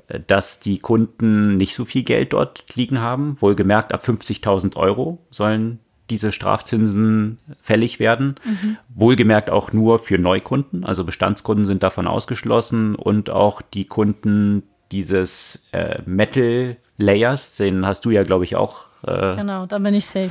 äh, 0.09 0.21
dass 0.27 0.61
die 0.61 0.79
Kunden 0.79 1.57
nicht 1.57 1.75
so 1.75 1.85
viel 1.85 2.03
Geld 2.03 2.33
dort 2.33 2.65
liegen 2.75 3.01
haben. 3.01 3.41
Wohlgemerkt, 3.41 3.93
ab 3.93 4.05
50.000 4.05 4.77
Euro 4.77 5.19
sollen 5.31 5.81
diese 6.11 6.33
Strafzinsen 6.33 7.39
fällig 7.61 8.01
werden. 8.01 8.35
Mhm. 8.45 8.77
Wohlgemerkt 8.95 9.51
auch 9.51 9.73
nur 9.73 9.99
für 9.99 10.19
Neukunden, 10.19 10.85
also 10.85 11.05
Bestandskunden 11.05 11.65
sind 11.65 11.83
davon 11.83 12.07
ausgeschlossen 12.07 12.95
und 12.95 13.31
auch 13.31 13.63
die 13.63 13.87
Kunden 13.87 14.65
dieses 14.93 15.69
äh, 15.73 16.03
Metal 16.05 16.77
Layers, 16.97 17.57
den 17.57 17.87
hast 17.87 18.05
du 18.05 18.11
ja, 18.11 18.25
glaube 18.25 18.45
ich, 18.45 18.57
auch 18.57 18.87
äh, 19.07 19.37
genau, 19.37 19.67
dann 19.67 19.83
bin 19.83 19.95
ich 19.95 20.07
safe. 20.07 20.31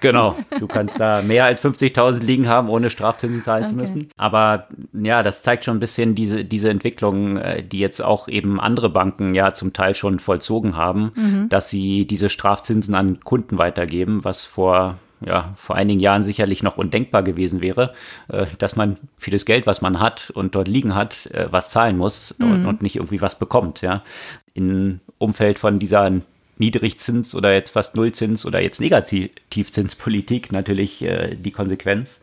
Genau, 0.00 0.36
du 0.58 0.66
kannst 0.66 1.00
da 1.00 1.22
mehr 1.22 1.44
als 1.44 1.64
50.000 1.64 2.22
liegen 2.22 2.48
haben, 2.48 2.68
ohne 2.68 2.90
Strafzinsen 2.90 3.42
zahlen 3.42 3.64
okay. 3.64 3.70
zu 3.70 3.76
müssen. 3.76 4.10
Aber 4.16 4.68
ja, 4.92 5.22
das 5.22 5.42
zeigt 5.42 5.64
schon 5.64 5.76
ein 5.76 5.80
bisschen 5.80 6.14
diese, 6.14 6.44
diese 6.44 6.70
Entwicklung, 6.70 7.36
äh, 7.36 7.62
die 7.62 7.78
jetzt 7.78 8.02
auch 8.02 8.28
eben 8.28 8.60
andere 8.60 8.90
Banken 8.90 9.34
ja 9.34 9.54
zum 9.54 9.72
Teil 9.72 9.94
schon 9.94 10.18
vollzogen 10.18 10.76
haben, 10.76 11.12
mhm. 11.14 11.48
dass 11.48 11.70
sie 11.70 12.06
diese 12.06 12.28
Strafzinsen 12.28 12.94
an 12.94 13.20
Kunden 13.20 13.58
weitergeben, 13.58 14.24
was 14.24 14.44
vor 14.44 14.98
ja, 15.26 15.54
vor 15.56 15.76
einigen 15.76 16.00
Jahren 16.00 16.22
sicherlich 16.22 16.62
noch 16.62 16.76
undenkbar 16.76 17.22
gewesen 17.22 17.60
wäre, 17.60 17.94
äh, 18.28 18.46
dass 18.58 18.76
man 18.76 18.96
für 19.16 19.30
das 19.30 19.44
Geld, 19.44 19.66
was 19.66 19.80
man 19.80 20.00
hat 20.00 20.30
und 20.34 20.54
dort 20.54 20.68
liegen 20.68 20.94
hat, 20.94 21.26
äh, 21.26 21.46
was 21.50 21.70
zahlen 21.70 21.96
muss 21.96 22.34
mhm. 22.38 22.52
und, 22.52 22.66
und, 22.66 22.82
nicht 22.82 22.96
irgendwie 22.96 23.20
was 23.20 23.38
bekommt. 23.38 23.80
Ja. 23.80 24.02
Im 24.54 25.00
Umfeld 25.18 25.58
von 25.58 25.78
dieser 25.78 26.10
Niedrigzins 26.58 27.34
oder 27.34 27.52
jetzt 27.52 27.70
fast 27.70 27.96
Nullzins 27.96 28.46
oder 28.46 28.60
jetzt 28.60 28.80
Negativzinspolitik 28.80 30.52
natürlich 30.52 31.02
äh, 31.02 31.34
die 31.34 31.50
Konsequenz. 31.50 32.20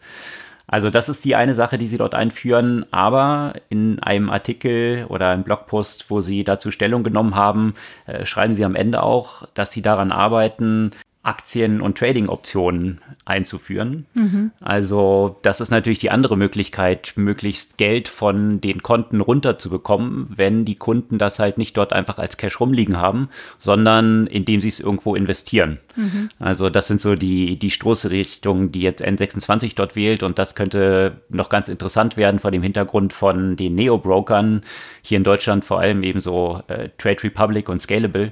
Also 0.72 0.90
das 0.90 1.10
ist 1.10 1.26
die 1.26 1.36
eine 1.36 1.54
Sache, 1.54 1.78
die 1.78 1.88
sie 1.88 1.98
dort 1.98 2.16
einführen. 2.16 2.86
Aber 2.92 3.54
in 3.68 4.00
einem 4.00 4.30
Artikel 4.30 5.06
oder 5.10 5.30
einem 5.30 5.44
Blogpost, 5.44 6.10
wo 6.10 6.22
sie 6.22 6.46
dazu 6.46 6.72
Stellung 6.72 7.04
genommen 7.04 7.36
haben, 7.36 7.74
äh, 8.06 8.26
schreiben 8.26 8.54
sie 8.54 8.64
am 8.64 8.76
Ende 8.76 9.04
auch, 9.04 9.44
dass 9.54 9.72
sie 9.72 9.82
daran 9.82 10.14
arbeiten, 10.14 10.92
Aktien- 11.24 11.82
und 11.82 12.00
Trading-Optionen 12.00 13.00
einzuführen. 13.26 14.08
Mhm. 14.16 14.52
Also 14.60 15.38
das 15.44 15.62
ist 15.62 15.70
natürlich 15.70 16.00
die 16.00 16.10
andere 16.10 16.36
Möglichkeit, 16.36 17.14
möglichst 17.16 17.78
Geld 17.78 18.08
von 18.08 18.60
den 18.60 18.82
Konten 18.82 19.22
runterzubekommen, 19.22 20.28
wenn 20.36 20.66
die 20.66 20.76
Kunden 20.76 21.20
das 21.20 21.38
halt 21.38 21.60
nicht 21.60 21.78
dort 21.78 21.94
einfach 21.94 22.18
als 22.18 22.38
Cash 22.38 22.60
rumliegen 22.60 22.98
haben, 22.98 23.30
sondern 23.60 24.26
indem 24.26 24.62
sie 24.62 24.70
es 24.70 24.80
irgendwo 24.80 25.14
investieren. 25.14 25.78
Mhm. 25.96 26.30
Also 26.40 26.72
das 26.72 26.88
sind 26.88 27.02
so 27.02 27.14
die, 27.14 27.60
die 27.60 27.70
Stoßrichtungen, 27.70 28.72
die 28.72 28.82
jetzt 28.82 29.06
N26 29.06 29.76
dort 29.76 29.96
wählt 29.96 30.24
und 30.24 30.40
das 30.40 30.56
könnte 30.56 31.22
noch 31.30 31.50
ganz 31.50 31.68
interessant 31.68 32.18
werden 32.18 32.40
vor 32.40 32.50
dem 32.50 32.64
Hintergrund 32.64 33.14
von 33.14 33.56
den 33.56 33.76
Neo-Brokern, 33.76 34.62
hier 35.04 35.18
in 35.18 35.24
Deutschland 35.24 35.66
vor 35.66 35.80
allem 35.80 36.02
eben 36.02 36.20
so 36.20 36.64
äh, 36.68 36.90
Trade 36.98 37.22
Republic 37.24 37.70
und 37.70 37.80
Scalable, 37.80 38.32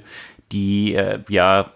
die 0.50 0.94
äh, 0.94 1.20
ja 1.28 1.70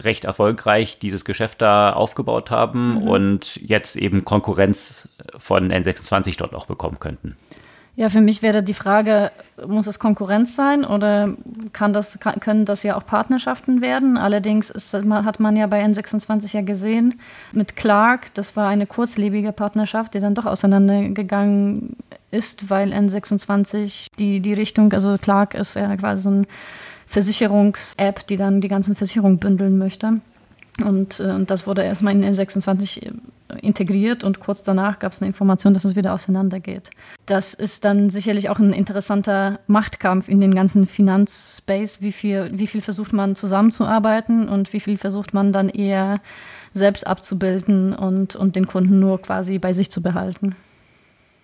recht 0.00 0.24
erfolgreich 0.24 0.98
dieses 0.98 1.24
Geschäft 1.24 1.62
da 1.62 1.92
aufgebaut 1.92 2.50
haben 2.50 2.94
mhm. 2.94 3.08
und 3.08 3.56
jetzt 3.56 3.96
eben 3.96 4.24
Konkurrenz 4.24 5.08
von 5.36 5.72
N26 5.72 6.38
dort 6.38 6.54
auch 6.54 6.66
bekommen 6.66 6.98
könnten. 6.98 7.36
Ja, 7.94 8.08
für 8.08 8.22
mich 8.22 8.40
wäre 8.40 8.62
die 8.62 8.72
Frage, 8.72 9.30
muss 9.66 9.86
es 9.86 9.98
Konkurrenz 9.98 10.56
sein 10.56 10.86
oder 10.86 11.36
kann 11.74 11.92
das, 11.92 12.18
kann, 12.20 12.40
können 12.40 12.64
das 12.64 12.82
ja 12.84 12.96
auch 12.96 13.04
Partnerschaften 13.04 13.82
werden? 13.82 14.16
Allerdings 14.16 14.70
ist, 14.70 14.94
hat 14.94 15.40
man 15.40 15.56
ja 15.56 15.66
bei 15.66 15.84
N26 15.84 16.54
ja 16.54 16.62
gesehen, 16.62 17.20
mit 17.52 17.76
Clark, 17.76 18.32
das 18.32 18.56
war 18.56 18.68
eine 18.68 18.86
kurzlebige 18.86 19.52
Partnerschaft, 19.52 20.14
die 20.14 20.20
dann 20.20 20.34
doch 20.34 20.46
auseinandergegangen 20.46 21.96
ist, 22.30 22.70
weil 22.70 22.94
N26 22.94 24.06
die, 24.18 24.40
die 24.40 24.54
Richtung, 24.54 24.90
also 24.94 25.18
Clark 25.18 25.52
ist 25.52 25.76
ja 25.76 25.94
quasi 25.96 26.22
so 26.22 26.30
ein 26.30 26.46
Versicherungs-App, 27.12 28.26
die 28.26 28.36
dann 28.36 28.62
die 28.62 28.68
ganzen 28.68 28.96
Versicherungen 28.96 29.38
bündeln 29.38 29.76
möchte. 29.76 30.20
Und, 30.82 31.20
äh, 31.20 31.24
und 31.24 31.50
das 31.50 31.66
wurde 31.66 31.82
erstmal 31.82 32.14
in 32.14 32.24
N26 32.24 33.04
äh, 33.04 33.12
integriert 33.60 34.24
und 34.24 34.40
kurz 34.40 34.62
danach 34.62 34.98
gab 34.98 35.12
es 35.12 35.20
eine 35.20 35.28
Information, 35.28 35.74
dass 35.74 35.84
es 35.84 35.94
wieder 35.94 36.14
auseinandergeht. 36.14 36.90
Das 37.26 37.52
ist 37.52 37.84
dann 37.84 38.08
sicherlich 38.08 38.48
auch 38.48 38.58
ein 38.58 38.72
interessanter 38.72 39.60
Machtkampf 39.66 40.28
in 40.28 40.40
den 40.40 40.54
ganzen 40.54 40.86
Finanzspace. 40.86 42.00
Wie 42.00 42.12
viel, 42.12 42.50
wie 42.54 42.66
viel 42.66 42.80
versucht 42.80 43.12
man 43.12 43.36
zusammenzuarbeiten 43.36 44.48
und 44.48 44.72
wie 44.72 44.80
viel 44.80 44.96
versucht 44.96 45.34
man 45.34 45.52
dann 45.52 45.68
eher 45.68 46.22
selbst 46.72 47.06
abzubilden 47.06 47.92
und, 47.92 48.34
und 48.34 48.56
den 48.56 48.66
Kunden 48.66 48.98
nur 48.98 49.20
quasi 49.20 49.58
bei 49.58 49.74
sich 49.74 49.90
zu 49.90 50.00
behalten. 50.00 50.56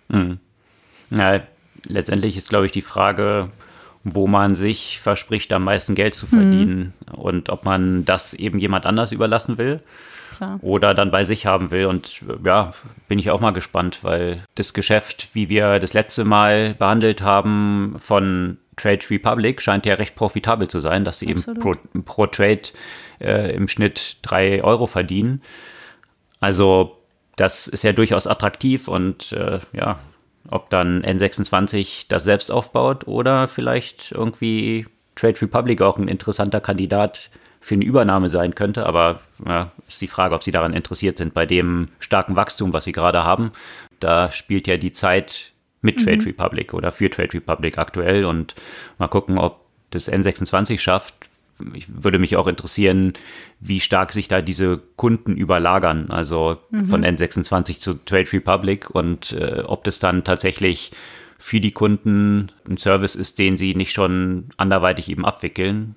Mhm. 0.07 0.39
Ja, 1.11 1.41
letztendlich 1.85 2.35
ist, 2.35 2.49
glaube 2.49 2.65
ich, 2.65 2.71
die 2.71 2.81
Frage, 2.81 3.51
wo 4.03 4.27
man 4.27 4.55
sich 4.55 4.99
verspricht, 4.99 5.51
am 5.53 5.65
meisten 5.65 5.95
Geld 5.95 6.15
zu 6.15 6.25
verdienen 6.25 6.93
mhm. 7.07 7.15
und 7.15 7.49
ob 7.49 7.65
man 7.65 8.05
das 8.05 8.33
eben 8.33 8.59
jemand 8.59 8.85
anders 8.85 9.11
überlassen 9.11 9.57
will 9.57 9.81
Klar. 10.37 10.59
oder 10.61 10.93
dann 10.93 11.11
bei 11.11 11.25
sich 11.25 11.45
haben 11.45 11.71
will. 11.71 11.85
Und 11.85 12.21
ja, 12.43 12.73
bin 13.07 13.19
ich 13.19 13.29
auch 13.29 13.41
mal 13.41 13.51
gespannt, 13.51 13.99
weil 14.03 14.43
das 14.55 14.73
Geschäft, 14.73 15.29
wie 15.33 15.49
wir 15.49 15.79
das 15.79 15.93
letzte 15.93 16.23
Mal 16.23 16.75
behandelt 16.75 17.21
haben 17.21 17.95
von 17.99 18.57
Trade 18.77 19.01
Republic, 19.09 19.61
scheint 19.61 19.85
ja 19.85 19.95
recht 19.95 20.15
profitabel 20.15 20.69
zu 20.69 20.79
sein, 20.79 21.03
dass 21.03 21.19
sie 21.19 21.35
Absolut. 21.35 21.79
eben 21.83 22.03
pro, 22.03 22.13
pro 22.13 22.25
Trade 22.27 22.61
äh, 23.19 23.53
im 23.53 23.67
Schnitt 23.67 24.17
drei 24.21 24.63
Euro 24.63 24.87
verdienen. 24.87 25.41
Also 26.39 26.97
das 27.35 27.67
ist 27.67 27.83
ja 27.83 27.93
durchaus 27.93 28.27
attraktiv 28.27 28.87
und 28.87 29.33
äh, 29.33 29.59
ja, 29.73 29.99
ob 30.49 30.69
dann 30.69 31.03
N26 31.03 32.05
das 32.07 32.23
selbst 32.23 32.51
aufbaut 32.51 33.07
oder 33.07 33.47
vielleicht 33.47 34.11
irgendwie 34.11 34.87
Trade 35.15 35.41
Republic 35.41 35.81
auch 35.81 35.97
ein 35.97 36.07
interessanter 36.07 36.61
Kandidat 36.61 37.29
für 37.59 37.75
eine 37.75 37.85
Übernahme 37.85 38.29
sein 38.29 38.55
könnte. 38.55 38.85
Aber 38.85 39.19
ja, 39.45 39.71
ist 39.87 40.01
die 40.01 40.07
Frage, 40.07 40.35
ob 40.35 40.43
sie 40.43 40.51
daran 40.51 40.73
interessiert 40.73 41.17
sind. 41.17 41.33
Bei 41.33 41.45
dem 41.45 41.89
starken 41.99 42.35
Wachstum, 42.35 42.73
was 42.73 42.85
sie 42.85 42.93
gerade 42.93 43.23
haben, 43.23 43.51
da 43.99 44.31
spielt 44.31 44.67
ja 44.67 44.77
die 44.77 44.91
Zeit 44.91 45.51
mit 45.81 46.03
Trade 46.03 46.21
mhm. 46.21 46.27
Republic 46.27 46.73
oder 46.73 46.91
für 46.91 47.09
Trade 47.09 47.33
Republic 47.33 47.77
aktuell. 47.77 48.25
Und 48.25 48.55
mal 48.97 49.07
gucken, 49.07 49.37
ob 49.37 49.65
das 49.91 50.11
N26 50.11 50.79
schafft, 50.79 51.28
ich 51.73 51.87
würde 52.03 52.19
mich 52.19 52.35
auch 52.35 52.47
interessieren, 52.47 53.13
wie 53.59 53.79
stark 53.79 54.11
sich 54.11 54.27
da 54.27 54.41
diese 54.41 54.79
Kunden 54.95 55.35
überlagern, 55.35 56.09
also 56.09 56.57
mhm. 56.71 56.85
von 56.85 57.05
N26 57.05 57.79
zu 57.79 57.93
Trade 58.05 58.31
Republic 58.33 58.89
und 58.89 59.33
äh, 59.33 59.63
ob 59.65 59.83
das 59.83 59.99
dann 59.99 60.23
tatsächlich 60.23 60.91
für 61.37 61.61
die 61.61 61.71
Kunden 61.71 62.51
ein 62.69 62.77
Service 62.77 63.15
ist, 63.15 63.39
den 63.39 63.57
sie 63.57 63.73
nicht 63.73 63.93
schon 63.93 64.49
anderweitig 64.57 65.09
eben 65.09 65.25
abwickeln 65.25 65.95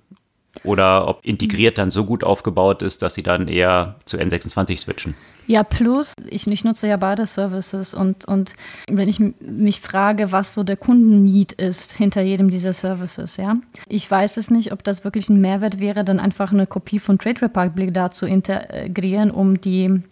oder 0.64 1.08
ob 1.08 1.24
integriert 1.24 1.78
dann 1.78 1.90
so 1.90 2.04
gut 2.04 2.24
aufgebaut 2.24 2.82
ist, 2.82 3.02
dass 3.02 3.14
sie 3.14 3.22
dann 3.22 3.48
eher 3.48 3.96
zu 4.04 4.18
N26 4.18 4.78
switchen. 4.78 5.14
Ja, 5.46 5.64
plus, 5.64 6.14
ich, 6.28 6.46
ich 6.46 6.64
nutze 6.64 6.86
ja 6.86 6.96
beide 6.96 7.26
Services 7.26 7.94
und, 7.94 8.24
und 8.26 8.54
wenn 8.88 9.08
ich 9.08 9.20
mich 9.40 9.80
frage, 9.80 10.32
was 10.32 10.54
so 10.54 10.62
der 10.62 10.76
Kundenneed 10.76 11.52
ist 11.52 11.92
hinter 11.92 12.22
jedem 12.22 12.50
dieser 12.50 12.72
Services, 12.72 13.36
ja. 13.36 13.56
Ich 13.88 14.08
weiß 14.10 14.36
es 14.36 14.50
nicht, 14.50 14.72
ob 14.72 14.84
das 14.84 15.04
wirklich 15.04 15.28
ein 15.28 15.40
Mehrwert 15.40 15.80
wäre, 15.80 16.04
dann 16.04 16.20
einfach 16.20 16.52
eine 16.52 16.66
Kopie 16.66 16.98
von 16.98 17.18
Trade 17.18 17.42
Republic 17.42 17.92
da 17.92 18.10
zu 18.10 18.26
integrieren, 18.26 19.30
um 19.30 19.60
die 19.60 20.02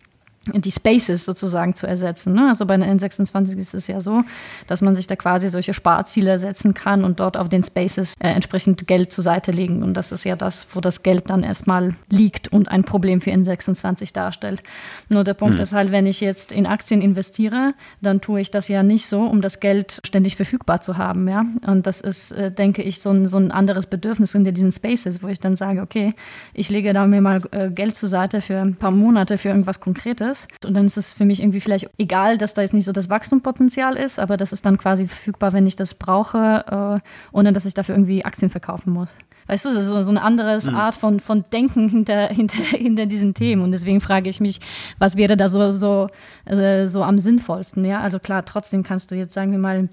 die 0.47 0.71
Spaces 0.71 1.27
sozusagen 1.27 1.75
zu 1.75 1.87
ersetzen. 1.87 2.33
Ne? 2.33 2.49
Also 2.49 2.65
bei 2.65 2.73
einer 2.73 2.87
N26 2.87 3.59
ist 3.59 3.75
es 3.75 3.87
ja 3.89 4.01
so, 4.01 4.23
dass 4.67 4.81
man 4.81 4.95
sich 4.95 5.07
da 5.07 5.15
quasi 5.15 5.49
solche 5.49 5.75
Sparziele 5.75 6.39
setzen 6.39 6.73
kann 6.73 7.05
und 7.05 7.21
dort 7.21 7.37
auf 7.37 7.51
den 7.51 7.63
Spaces 7.63 8.15
äh, 8.21 8.29
entsprechend 8.31 8.87
Geld 8.87 9.13
zur 9.13 9.23
Seite 9.23 9.51
legen. 9.51 9.83
Und 9.83 9.95
das 9.95 10.13
ist 10.13 10.25
ja 10.25 10.37
das, 10.37 10.67
wo 10.71 10.81
das 10.81 11.03
Geld 11.03 11.29
dann 11.29 11.43
erstmal 11.43 11.95
liegt 12.09 12.49
und 12.49 12.71
ein 12.71 12.85
Problem 12.85 13.21
für 13.21 13.31
N26 13.31 14.15
darstellt. 14.15 14.63
Nur 15.11 15.25
der 15.25 15.35
Punkt 15.35 15.57
mhm. 15.57 15.63
ist 15.63 15.73
halt, 15.75 15.93
wenn 15.93 16.07
ich 16.07 16.23
jetzt 16.23 16.53
in 16.53 16.65
Aktien 16.65 17.03
investiere, 17.03 17.75
dann 18.01 18.23
tue 18.23 18.41
ich 18.41 18.51
das 18.51 18.69
ja 18.69 18.83
nicht 18.83 19.07
so, 19.07 19.21
um 19.21 19.43
das 19.43 19.61
Geld 19.61 20.01
ständig 20.05 20.37
verfügbar 20.37 20.81
zu 20.81 20.97
haben. 20.97 21.29
Ja? 21.29 21.45
Und 21.67 21.87
das 21.87 22.01
ist, 22.01 22.33
äh, 22.33 22.51
denke 22.51 22.81
ich, 22.81 23.03
so 23.03 23.11
ein, 23.11 23.29
so 23.29 23.37
ein 23.37 23.51
anderes 23.51 23.87
Bedürfnis 23.87 24.35
in 24.35 24.45
diesen 24.45 24.73
Spaces, 24.73 25.23
wo 25.23 25.29
ich 25.29 25.39
dann 25.39 25.57
sage, 25.57 25.83
okay, 25.83 26.15
ich 26.55 26.71
lege 26.71 26.95
da 26.95 27.07
mir 27.07 27.21
mal 27.21 27.43
äh, 27.51 27.69
Geld 27.69 27.95
zur 27.95 28.09
Seite 28.09 28.41
für 28.41 28.59
ein 28.59 28.75
paar 28.75 28.91
Monate 28.91 29.37
für 29.37 29.49
irgendwas 29.49 29.81
Konkretes 29.81 30.30
ist. 30.31 30.49
Und 30.65 30.75
dann 30.75 30.87
ist 30.87 30.97
es 30.97 31.13
für 31.13 31.25
mich 31.25 31.41
irgendwie 31.41 31.61
vielleicht 31.61 31.91
egal, 31.99 32.39
dass 32.39 32.55
da 32.55 32.63
jetzt 32.63 32.75
nicht 32.75 32.85
so 32.85 32.93
das 32.93 33.09
Wachstumspotenzial 33.09 33.97
ist, 33.97 34.19
aber 34.19 34.37
das 34.37 34.53
ist 34.53 34.65
dann 34.65 34.79
quasi 34.79 35.07
verfügbar, 35.07 35.53
wenn 35.53 35.67
ich 35.67 35.77
das 35.77 35.95
brauche, 35.95 37.01
äh, 37.03 37.37
ohne 37.37 37.53
dass 37.53 37.65
ich 37.65 37.75
dafür 37.75 37.95
irgendwie 37.95 38.25
Aktien 38.25 38.51
verkaufen 38.51 38.93
muss. 38.93 39.17
Weißt 39.47 39.65
du, 39.65 39.71
das 39.71 39.79
ist 39.79 39.87
so, 39.87 40.01
so 40.03 40.11
eine 40.11 40.23
andere 40.23 40.61
mhm. 40.63 40.77
Art 40.77 40.95
von, 40.95 41.19
von 41.19 41.45
Denken 41.53 41.89
hinter, 41.89 42.29
hinter, 42.33 42.63
hinter 42.63 43.07
diesen 43.07 43.35
Themen. 43.35 43.63
Und 43.63 43.73
deswegen 43.73 44.01
frage 44.01 44.31
ich 44.31 44.41
mich, 44.41 44.61
was 44.99 45.17
wäre 45.17 45.37
da 45.37 45.49
so, 45.49 45.73
so, 45.73 46.09
äh, 46.45 46.87
so 46.87 47.03
am 47.03 47.19
sinnvollsten? 47.19 47.85
Ja, 47.85 48.01
also 48.01 48.19
klar, 48.21 48.45
trotzdem 48.45 48.83
kannst 48.83 49.11
du 49.11 49.17
jetzt, 49.17 49.33
sagen 49.33 49.51
wir 49.51 49.59
mal, 49.59 49.89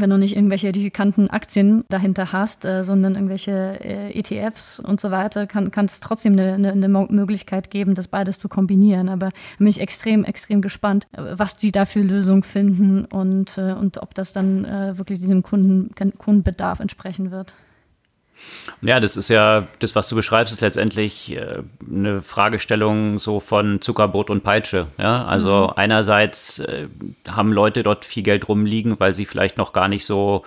wenn 0.00 0.10
du 0.10 0.18
nicht 0.18 0.36
irgendwelche 0.36 0.74
riskanten 0.74 1.30
Aktien 1.30 1.84
dahinter 1.88 2.32
hast, 2.32 2.64
äh, 2.64 2.82
sondern 2.82 3.14
irgendwelche 3.14 3.78
äh, 3.80 4.18
ETFs 4.18 4.80
und 4.80 5.00
so 5.00 5.10
weiter, 5.10 5.46
kann, 5.46 5.70
kann 5.70 5.86
es 5.86 6.00
trotzdem 6.00 6.34
eine, 6.34 6.54
eine, 6.54 6.72
eine, 6.72 6.88
Möglichkeit 6.88 7.70
geben, 7.70 7.94
das 7.94 8.08
beides 8.08 8.38
zu 8.38 8.48
kombinieren. 8.48 9.08
Aber 9.08 9.30
bin 9.58 9.66
ich 9.66 9.80
extrem, 9.80 10.24
extrem 10.24 10.62
gespannt, 10.62 11.06
was 11.12 11.56
die 11.56 11.72
da 11.72 11.84
für 11.84 12.00
Lösungen 12.00 12.42
finden 12.42 13.04
und, 13.04 13.58
äh, 13.58 13.72
und 13.72 13.98
ob 13.98 14.14
das 14.14 14.32
dann 14.32 14.64
äh, 14.64 14.98
wirklich 14.98 15.18
diesem 15.20 15.42
Kunden, 15.42 15.90
Kundenbedarf 16.18 16.80
entsprechen 16.80 17.30
wird. 17.30 17.54
Ja, 18.82 19.00
das 19.00 19.16
ist 19.16 19.30
ja, 19.30 19.66
das, 19.78 19.94
was 19.94 20.08
du 20.08 20.16
beschreibst, 20.16 20.52
ist 20.52 20.60
letztendlich 20.60 21.34
äh, 21.34 21.62
eine 21.88 22.22
Fragestellung 22.22 23.18
so 23.18 23.40
von 23.40 23.80
Zuckerbrot 23.80 24.30
und 24.30 24.42
Peitsche. 24.42 24.88
Ja? 24.98 25.24
Also 25.24 25.68
mhm. 25.68 25.72
einerseits 25.76 26.58
äh, 26.60 26.88
haben 27.28 27.52
Leute 27.52 27.82
dort 27.82 28.04
viel 28.04 28.22
Geld 28.22 28.48
rumliegen, 28.48 29.00
weil 29.00 29.14
sie 29.14 29.26
vielleicht 29.26 29.56
noch 29.56 29.72
gar 29.72 29.88
nicht 29.88 30.04
so 30.04 30.44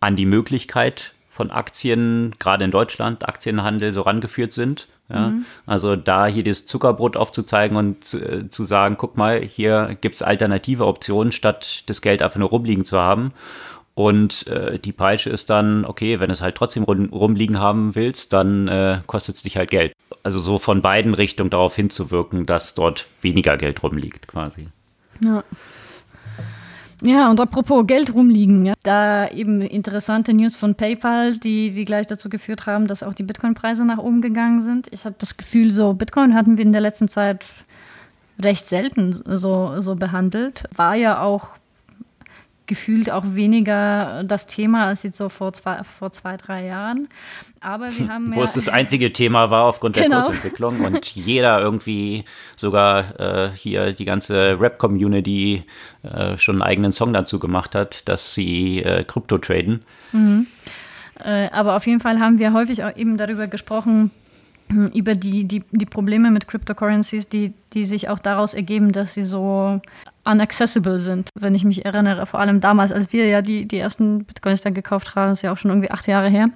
an 0.00 0.16
die 0.16 0.26
Möglichkeit 0.26 1.14
von 1.28 1.50
Aktien, 1.50 2.34
gerade 2.38 2.64
in 2.64 2.70
Deutschland, 2.70 3.28
Aktienhandel 3.28 3.92
so 3.92 4.02
rangeführt 4.02 4.52
sind. 4.52 4.88
Ja? 5.08 5.28
Mhm. 5.28 5.46
Also 5.66 5.96
da 5.96 6.26
hier 6.26 6.44
das 6.44 6.66
Zuckerbrot 6.66 7.16
aufzuzeigen 7.16 7.76
und 7.76 8.04
zu, 8.04 8.18
äh, 8.18 8.48
zu 8.48 8.64
sagen, 8.64 8.96
guck 8.98 9.16
mal, 9.16 9.40
hier 9.42 9.96
gibt 10.00 10.16
es 10.16 10.22
alternative 10.22 10.86
Optionen, 10.86 11.32
statt 11.32 11.84
das 11.86 12.02
Geld 12.02 12.22
einfach 12.22 12.38
nur 12.38 12.50
rumliegen 12.50 12.84
zu 12.84 12.98
haben. 12.98 13.32
Und 13.94 14.48
äh, 14.48 14.78
die 14.78 14.92
Peitsche 14.92 15.30
ist 15.30 15.50
dann, 15.50 15.84
okay, 15.84 16.18
wenn 16.18 16.28
du 16.28 16.32
es 16.32 16.42
halt 16.42 16.56
trotzdem 16.56 16.82
rum, 16.82 17.10
rumliegen 17.12 17.60
haben 17.60 17.94
willst, 17.94 18.32
dann 18.32 18.66
äh, 18.66 19.00
kostet 19.06 19.36
es 19.36 19.42
dich 19.42 19.56
halt 19.56 19.70
Geld. 19.70 19.92
Also 20.24 20.40
so 20.40 20.58
von 20.58 20.82
beiden 20.82 21.14
Richtungen 21.14 21.50
darauf 21.50 21.76
hinzuwirken, 21.76 22.44
dass 22.44 22.74
dort 22.74 23.06
weniger 23.20 23.56
Geld 23.56 23.82
rumliegt, 23.82 24.26
quasi. 24.26 24.66
Ja. 25.22 25.44
Ja, 27.02 27.30
und 27.30 27.38
apropos 27.38 27.86
Geld 27.86 28.14
rumliegen, 28.14 28.64
ja, 28.64 28.72
da 28.82 29.28
eben 29.28 29.60
interessante 29.60 30.32
News 30.32 30.56
von 30.56 30.74
PayPal, 30.74 31.36
die, 31.36 31.70
die 31.72 31.84
gleich 31.84 32.06
dazu 32.06 32.30
geführt 32.30 32.66
haben, 32.66 32.86
dass 32.86 33.02
auch 33.02 33.12
die 33.12 33.24
Bitcoin-Preise 33.24 33.84
nach 33.84 33.98
oben 33.98 34.22
gegangen 34.22 34.62
sind. 34.62 34.88
Ich 34.90 35.04
hatte 35.04 35.16
das 35.18 35.36
Gefühl, 35.36 35.70
so 35.70 35.92
Bitcoin 35.92 36.34
hatten 36.34 36.56
wir 36.56 36.64
in 36.64 36.72
der 36.72 36.80
letzten 36.80 37.08
Zeit 37.08 37.44
recht 38.40 38.66
selten 38.66 39.12
so, 39.12 39.80
so 39.80 39.96
behandelt. 39.96 40.64
War 40.74 40.94
ja 40.94 41.20
auch 41.20 41.56
gefühlt 42.66 43.10
auch 43.10 43.24
weniger 43.26 44.24
das 44.24 44.46
Thema 44.46 44.86
als 44.86 45.02
jetzt 45.02 45.18
so 45.18 45.28
vor 45.28 45.52
zwei, 45.52 45.82
vor 45.84 46.12
zwei 46.12 46.36
drei 46.36 46.64
Jahren. 46.66 47.08
Aber 47.60 47.96
wir 47.96 48.08
haben 48.08 48.34
Wo 48.34 48.42
es 48.42 48.54
das 48.54 48.68
einzige 48.68 49.12
Thema 49.12 49.50
war 49.50 49.64
aufgrund 49.64 49.96
der 49.96 50.04
genau. 50.04 50.22
Kursentwicklung 50.22 50.80
und 50.80 51.06
jeder 51.14 51.60
irgendwie, 51.60 52.24
sogar 52.56 53.18
äh, 53.20 53.50
hier 53.54 53.92
die 53.92 54.04
ganze 54.04 54.58
Rap-Community 54.60 55.64
äh, 56.02 56.36
schon 56.38 56.56
einen 56.56 56.62
eigenen 56.62 56.92
Song 56.92 57.12
dazu 57.12 57.38
gemacht 57.38 57.74
hat, 57.74 58.08
dass 58.08 58.34
sie 58.34 58.82
äh, 58.82 59.04
Krypto 59.04 59.38
traden. 59.38 59.82
Mhm. 60.12 60.46
Äh, 61.22 61.48
aber 61.50 61.76
auf 61.76 61.86
jeden 61.86 62.00
Fall 62.00 62.18
haben 62.20 62.38
wir 62.38 62.52
häufig 62.52 62.84
auch 62.84 62.94
eben 62.96 63.16
darüber 63.16 63.46
gesprochen, 63.46 64.10
hm, 64.68 64.88
über 64.88 65.14
die, 65.14 65.44
die, 65.44 65.62
die 65.70 65.86
Probleme 65.86 66.30
mit 66.30 66.48
Cryptocurrencies, 66.48 67.28
die, 67.28 67.52
die 67.72 67.84
sich 67.84 68.08
auch 68.08 68.18
daraus 68.18 68.54
ergeben, 68.54 68.92
dass 68.92 69.14
sie 69.14 69.22
so 69.22 69.80
unaccessible 70.24 70.98
sind. 71.00 71.30
Wenn 71.34 71.54
ich 71.54 71.64
mich 71.64 71.84
erinnere, 71.84 72.26
vor 72.26 72.40
allem 72.40 72.60
damals, 72.60 72.92
als 72.92 73.12
wir 73.12 73.26
ja 73.26 73.42
die, 73.42 73.66
die 73.66 73.78
ersten 73.78 74.24
Bitcoins 74.24 74.62
dann 74.62 74.74
gekauft 74.74 75.14
haben, 75.14 75.32
ist 75.32 75.42
ja 75.42 75.52
auch 75.52 75.58
schon 75.58 75.70
irgendwie 75.70 75.90
acht 75.90 76.06
Jahre 76.06 76.28
her. 76.28 76.48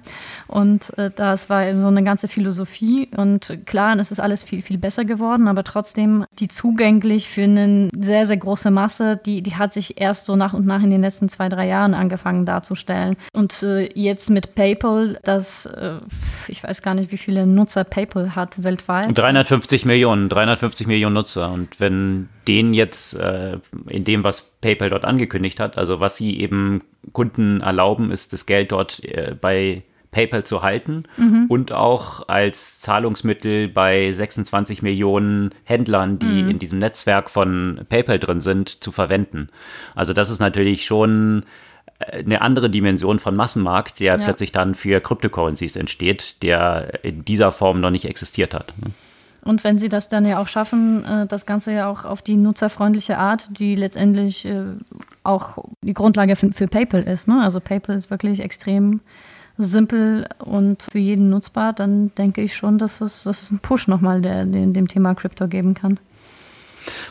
Und 0.47 0.97
äh, 0.97 1.09
das 1.15 1.49
war 1.49 1.73
so 1.75 1.87
eine 1.87 2.03
ganze 2.03 2.27
Philosophie. 2.27 3.09
Und 3.15 3.59
klar, 3.65 3.97
es 3.99 4.11
ist 4.11 4.19
alles 4.19 4.43
viel, 4.43 4.61
viel 4.61 4.77
besser 4.77 5.05
geworden, 5.05 5.47
aber 5.47 5.63
trotzdem 5.63 6.25
die 6.39 6.47
zugänglich 6.47 7.29
für 7.29 7.43
eine 7.43 7.89
sehr, 7.95 8.25
sehr 8.25 8.37
große 8.37 8.71
Masse, 8.71 9.19
die, 9.23 9.41
die 9.41 9.55
hat 9.55 9.73
sich 9.73 9.99
erst 10.01 10.25
so 10.25 10.35
nach 10.35 10.53
und 10.53 10.65
nach 10.65 10.81
in 10.81 10.89
den 10.89 11.01
letzten 11.01 11.29
zwei, 11.29 11.49
drei 11.49 11.67
Jahren 11.67 11.93
angefangen 11.93 12.45
darzustellen. 12.45 13.15
Und 13.33 13.61
äh, 13.63 13.89
jetzt 13.93 14.29
mit 14.29 14.55
PayPal, 14.55 15.19
das, 15.23 15.65
äh, 15.67 15.99
ich 16.47 16.63
weiß 16.63 16.81
gar 16.81 16.95
nicht, 16.95 17.11
wie 17.11 17.17
viele 17.17 17.45
Nutzer 17.45 17.83
PayPal 17.83 18.35
hat 18.35 18.63
weltweit. 18.63 19.17
350 19.17 19.85
Millionen, 19.85 20.29
350 20.29 20.87
Millionen 20.87 21.15
Nutzer. 21.15 21.51
Und 21.51 21.79
wenn 21.79 22.29
denen 22.47 22.73
jetzt 22.73 23.13
äh, 23.15 23.58
in 23.87 24.03
dem, 24.03 24.23
was 24.23 24.41
PayPal 24.61 24.89
dort 24.89 25.05
angekündigt 25.05 25.59
hat, 25.59 25.77
also 25.77 25.99
was 25.99 26.17
sie 26.17 26.39
eben 26.39 26.81
Kunden 27.13 27.61
erlauben, 27.61 28.11
ist 28.11 28.33
das 28.33 28.45
Geld 28.45 28.71
dort 28.71 29.03
äh, 29.03 29.35
bei 29.39 29.83
PayPal 30.11 30.43
zu 30.43 30.63
halten 30.63 31.03
mhm. 31.17 31.45
und 31.49 31.71
auch 31.71 32.27
als 32.27 32.79
Zahlungsmittel 32.79 33.67
bei 33.67 34.11
26 34.11 34.81
Millionen 34.81 35.51
Händlern, 35.63 36.17
die 36.17 36.43
mhm. 36.43 36.49
in 36.49 36.59
diesem 36.59 36.79
Netzwerk 36.79 37.29
von 37.29 37.81
PayPal 37.89 38.17
drin 38.17 38.39
sind, 38.39 38.83
zu 38.83 38.91
verwenden. 38.91 39.49
Also 39.95 40.13
das 40.13 40.29
ist 40.29 40.39
natürlich 40.39 40.85
schon 40.85 41.45
äh, 41.99 42.23
eine 42.23 42.41
andere 42.41 42.69
Dimension 42.69 43.19
von 43.19 43.35
Massenmarkt, 43.35 43.99
der 43.99 44.17
ja. 44.17 44.23
plötzlich 44.23 44.51
dann 44.51 44.73
für 44.73 44.99
Cryptocurrencies 44.99 45.75
entsteht, 45.75 46.41
der 46.41 47.03
in 47.03 47.23
dieser 47.23 47.51
Form 47.51 47.79
noch 47.79 47.91
nicht 47.91 48.05
existiert 48.05 48.53
hat. 48.53 48.73
Und 49.43 49.63
wenn 49.63 49.77
sie 49.79 49.89
das 49.89 50.09
dann 50.09 50.25
ja 50.25 50.39
auch 50.39 50.47
schaffen, 50.47 51.03
äh, 51.05 51.27
das 51.27 51.45
Ganze 51.45 51.71
ja 51.71 51.89
auch 51.89 52.05
auf 52.05 52.21
die 52.21 52.35
nutzerfreundliche 52.35 53.17
Art, 53.17 53.49
die 53.59 53.75
letztendlich 53.75 54.45
äh, 54.45 54.63
auch 55.23 55.63
die 55.81 55.93
Grundlage 55.93 56.35
für, 56.35 56.51
für 56.51 56.67
PayPal 56.67 57.03
ist. 57.03 57.27
Ne? 57.27 57.41
Also 57.41 57.59
PayPal 57.59 57.95
ist 57.95 58.09
wirklich 58.09 58.41
extrem 58.41 59.01
simpel 59.57 60.25
und 60.39 60.83
für 60.83 60.99
jeden 60.99 61.29
nutzbar, 61.29 61.73
dann 61.73 62.13
denke 62.15 62.41
ich 62.41 62.55
schon, 62.55 62.77
dass 62.77 63.01
es, 63.01 63.23
dass 63.23 63.41
es 63.41 63.51
einen 63.51 63.59
Push 63.59 63.87
nochmal 63.87 64.21
der, 64.21 64.45
dem, 64.45 64.73
dem 64.73 64.87
Thema 64.87 65.13
Krypto 65.15 65.47
geben 65.47 65.73
kann. 65.73 65.99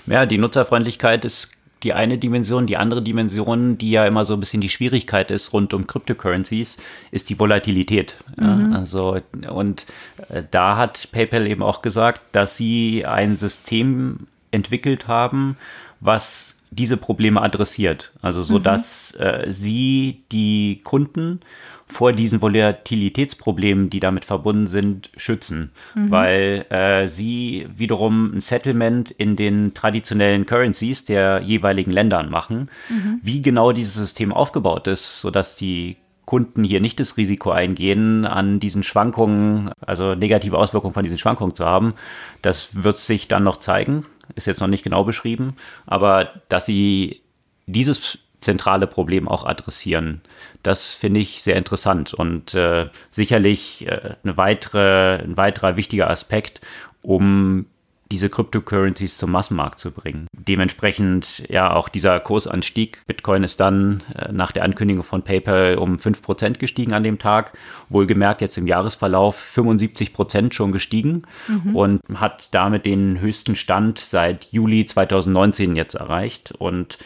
Ja, 0.07 0.25
die 0.25 0.39
Nutzerfreundlichkeit 0.39 1.25
ist 1.27 1.53
die 1.83 1.93
eine 1.93 2.19
Dimension. 2.19 2.67
Die 2.67 2.77
andere 2.77 3.03
Dimension, 3.03 3.79
die 3.79 3.91
ja 3.91 4.07
immer 4.07 4.25
so 4.25 4.35
ein 4.35 4.41
bisschen 4.41 4.61
die 4.61 4.69
Schwierigkeit 4.69 5.31
ist 5.31 5.53
rund 5.53 5.73
um 5.75 5.87
Cryptocurrencies, 5.87 6.79
ist 7.11 7.31
die 7.31 7.39
Volatilität. 7.39 8.17
Mhm. 8.37 8.73
Also, 8.73 9.21
und 9.49 9.87
äh, 10.29 10.43
da 10.51 10.77
hat 10.77 11.09
PayPal 11.13 11.47
eben 11.47 11.63
auch 11.63 11.83
gesagt, 11.83 12.23
dass 12.33 12.57
sie 12.57 13.07
ein 13.07 13.37
System 13.37 14.27
entwickelt 14.51 15.09
haben, 15.09 15.57
was 16.01 16.59
diese 16.71 16.97
Probleme 16.97 17.43
adressiert. 17.43 18.13
Also 18.23 18.43
so, 18.43 18.59
mhm. 18.59 18.63
dass 18.63 19.15
äh, 19.15 19.47
sie 19.49 20.23
die 20.33 20.81
Kunden 20.85 21.41
vor 21.89 22.13
diesen 22.13 22.43
Volatilitätsproblemen, 22.43 23.91
die 23.91 24.01
damit 24.01 24.25
verbunden 24.25 24.67
sind, 24.67 25.11
schützen, 25.17 25.73
mhm. 25.95 26.11
weil 26.11 26.67
äh, 26.71 27.09
sie 27.09 27.67
wiederum 27.75 28.37
ein 28.37 28.41
Settlement 28.41 29.11
in 29.11 29.37
den 29.37 29.75
traditionellen 29.75 30.47
Currencies 30.47 31.05
der 31.05 31.41
jeweiligen 31.43 31.91
Ländern 31.91 32.31
machen. 32.31 32.71
Mhm. 32.89 33.21
Wie 33.23 33.43
genau 33.43 33.73
dieses 33.73 33.95
System 33.95 34.33
aufgebaut 34.33 34.87
ist, 34.87 35.21
sodass 35.21 35.57
die 35.57 35.97
Kunden 36.29 36.63
hier 36.63 36.83
nicht 36.83 37.01
das 37.01 37.17
Risiko 37.17 37.53
eingehen, 37.53 38.27
an 38.27 38.61
diesen 38.61 38.83
Schwankungen, 38.83 39.71
also 39.81 40.15
negative 40.15 40.59
Auswirkungen 40.59 40.93
von 40.93 41.03
diesen 41.03 41.17
Schwankungen 41.17 41.55
zu 41.55 41.65
haben. 41.65 41.95
Das 42.43 42.83
wird 42.83 42.99
sich 42.99 43.29
dann 43.29 43.45
noch 43.45 43.57
zeigen, 43.57 44.05
ist 44.35 44.47
jetzt 44.47 44.61
noch 44.61 44.69
nicht 44.69 44.85
genau 44.85 45.05
beschrieben, 45.05 45.57
aber 45.87 46.29
dass 46.51 46.67
sie 46.67 47.23
dieses 47.65 48.19
zentrale 48.41 48.87
Problem 48.87 49.29
auch 49.29 49.45
adressieren. 49.45 50.23
Das 50.63 50.93
finde 50.93 51.21
ich 51.21 51.43
sehr 51.43 51.57
interessant 51.57 52.15
und 52.15 52.55
äh, 52.55 52.87
sicherlich 53.11 53.87
äh, 53.87 54.15
eine 54.23 54.37
weitere, 54.37 55.23
ein 55.23 55.37
weiterer 55.37 55.77
wichtiger 55.77 56.11
Aspekt, 56.11 56.61
um 57.03 57.67
diese 58.11 58.31
Cryptocurrencies 58.31 59.19
zum 59.19 59.31
Massenmarkt 59.33 59.79
zu 59.79 59.91
bringen. 59.91 60.29
Dementsprechend 60.33 61.45
ja 61.49 61.75
auch 61.75 61.89
dieser 61.89 62.21
Kursanstieg. 62.21 63.03
Bitcoin 63.07 63.45
ist 63.45 63.61
dann 63.61 64.03
äh, 64.15 64.33
nach 64.33 64.53
der 64.53 64.65
Ankündigung 64.65 65.03
von 65.03 65.23
PayPal 65.23 65.77
um 65.77 65.97
5% 65.97 66.59
gestiegen 66.59 66.95
an 66.95 67.03
dem 67.03 67.19
Tag. 67.19 67.53
Wohlgemerkt 67.91 68.41
jetzt 68.41 68.57
im 68.57 68.67
Jahresverlauf 68.67 69.39
75% 69.57 70.53
schon 70.53 70.73
gestiegen 70.73 71.23
mhm. 71.49 71.77
und 71.77 72.01
hat 72.15 72.55
damit 72.55 72.87
den 72.87 73.21
höchsten 73.21 73.57
Stand 73.57 73.99
seit 73.99 74.47
Juli 74.53 74.87
2019 74.87 75.77
jetzt 75.77 75.95
erreicht. 75.95 76.53
Und 76.59 76.99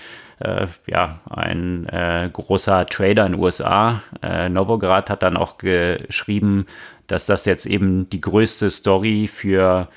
äh, 0.43 0.67
ja, 0.87 1.21
ein 1.29 1.89
äh, 1.89 2.29
großer 2.33 2.87
Trader 2.87 3.27
in 3.27 3.33
den 3.33 3.41
USA, 3.41 4.03
äh, 4.23 4.49
Novograd, 4.49 5.11
hat 5.11 5.23
dann 5.23 5.37
auch 5.37 5.59
geschrieben, 5.59 6.67
dass 7.07 7.27
das 7.27 7.45
jetzt 7.45 7.67
eben 7.67 8.09
die 8.11 8.21
größte 8.21 8.71
Story 8.71 9.29
für 9.33 9.89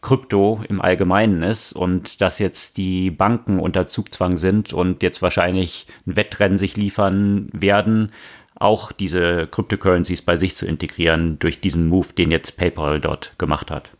Krypto 0.00 0.62
im 0.68 0.80
Allgemeinen 0.80 1.42
ist 1.42 1.72
und 1.72 2.20
dass 2.20 2.38
jetzt 2.38 2.76
die 2.76 3.10
Banken 3.10 3.58
unter 3.58 3.86
Zugzwang 3.86 4.36
sind 4.36 4.72
und 4.72 5.02
jetzt 5.02 5.22
wahrscheinlich 5.22 5.86
ein 6.06 6.16
Wettrennen 6.16 6.58
sich 6.58 6.76
liefern 6.76 7.48
werden, 7.52 8.12
auch 8.54 8.92
diese 8.92 9.46
Cryptocurrencies 9.46 10.22
bei 10.22 10.36
sich 10.36 10.54
zu 10.54 10.66
integrieren 10.66 11.38
durch 11.38 11.60
diesen 11.60 11.88
Move, 11.88 12.08
den 12.16 12.30
jetzt 12.30 12.56
PayPal 12.56 13.00
dort 13.00 13.34
gemacht 13.38 13.70
hat. 13.70 13.90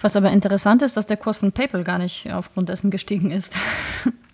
Was 0.00 0.16
aber 0.16 0.30
interessant 0.30 0.82
ist, 0.82 0.96
dass 0.96 1.06
der 1.06 1.16
Kurs 1.16 1.38
von 1.38 1.52
PayPal 1.52 1.82
gar 1.82 1.98
nicht 1.98 2.32
aufgrund 2.32 2.68
dessen 2.68 2.90
gestiegen 2.90 3.30
ist. 3.30 3.54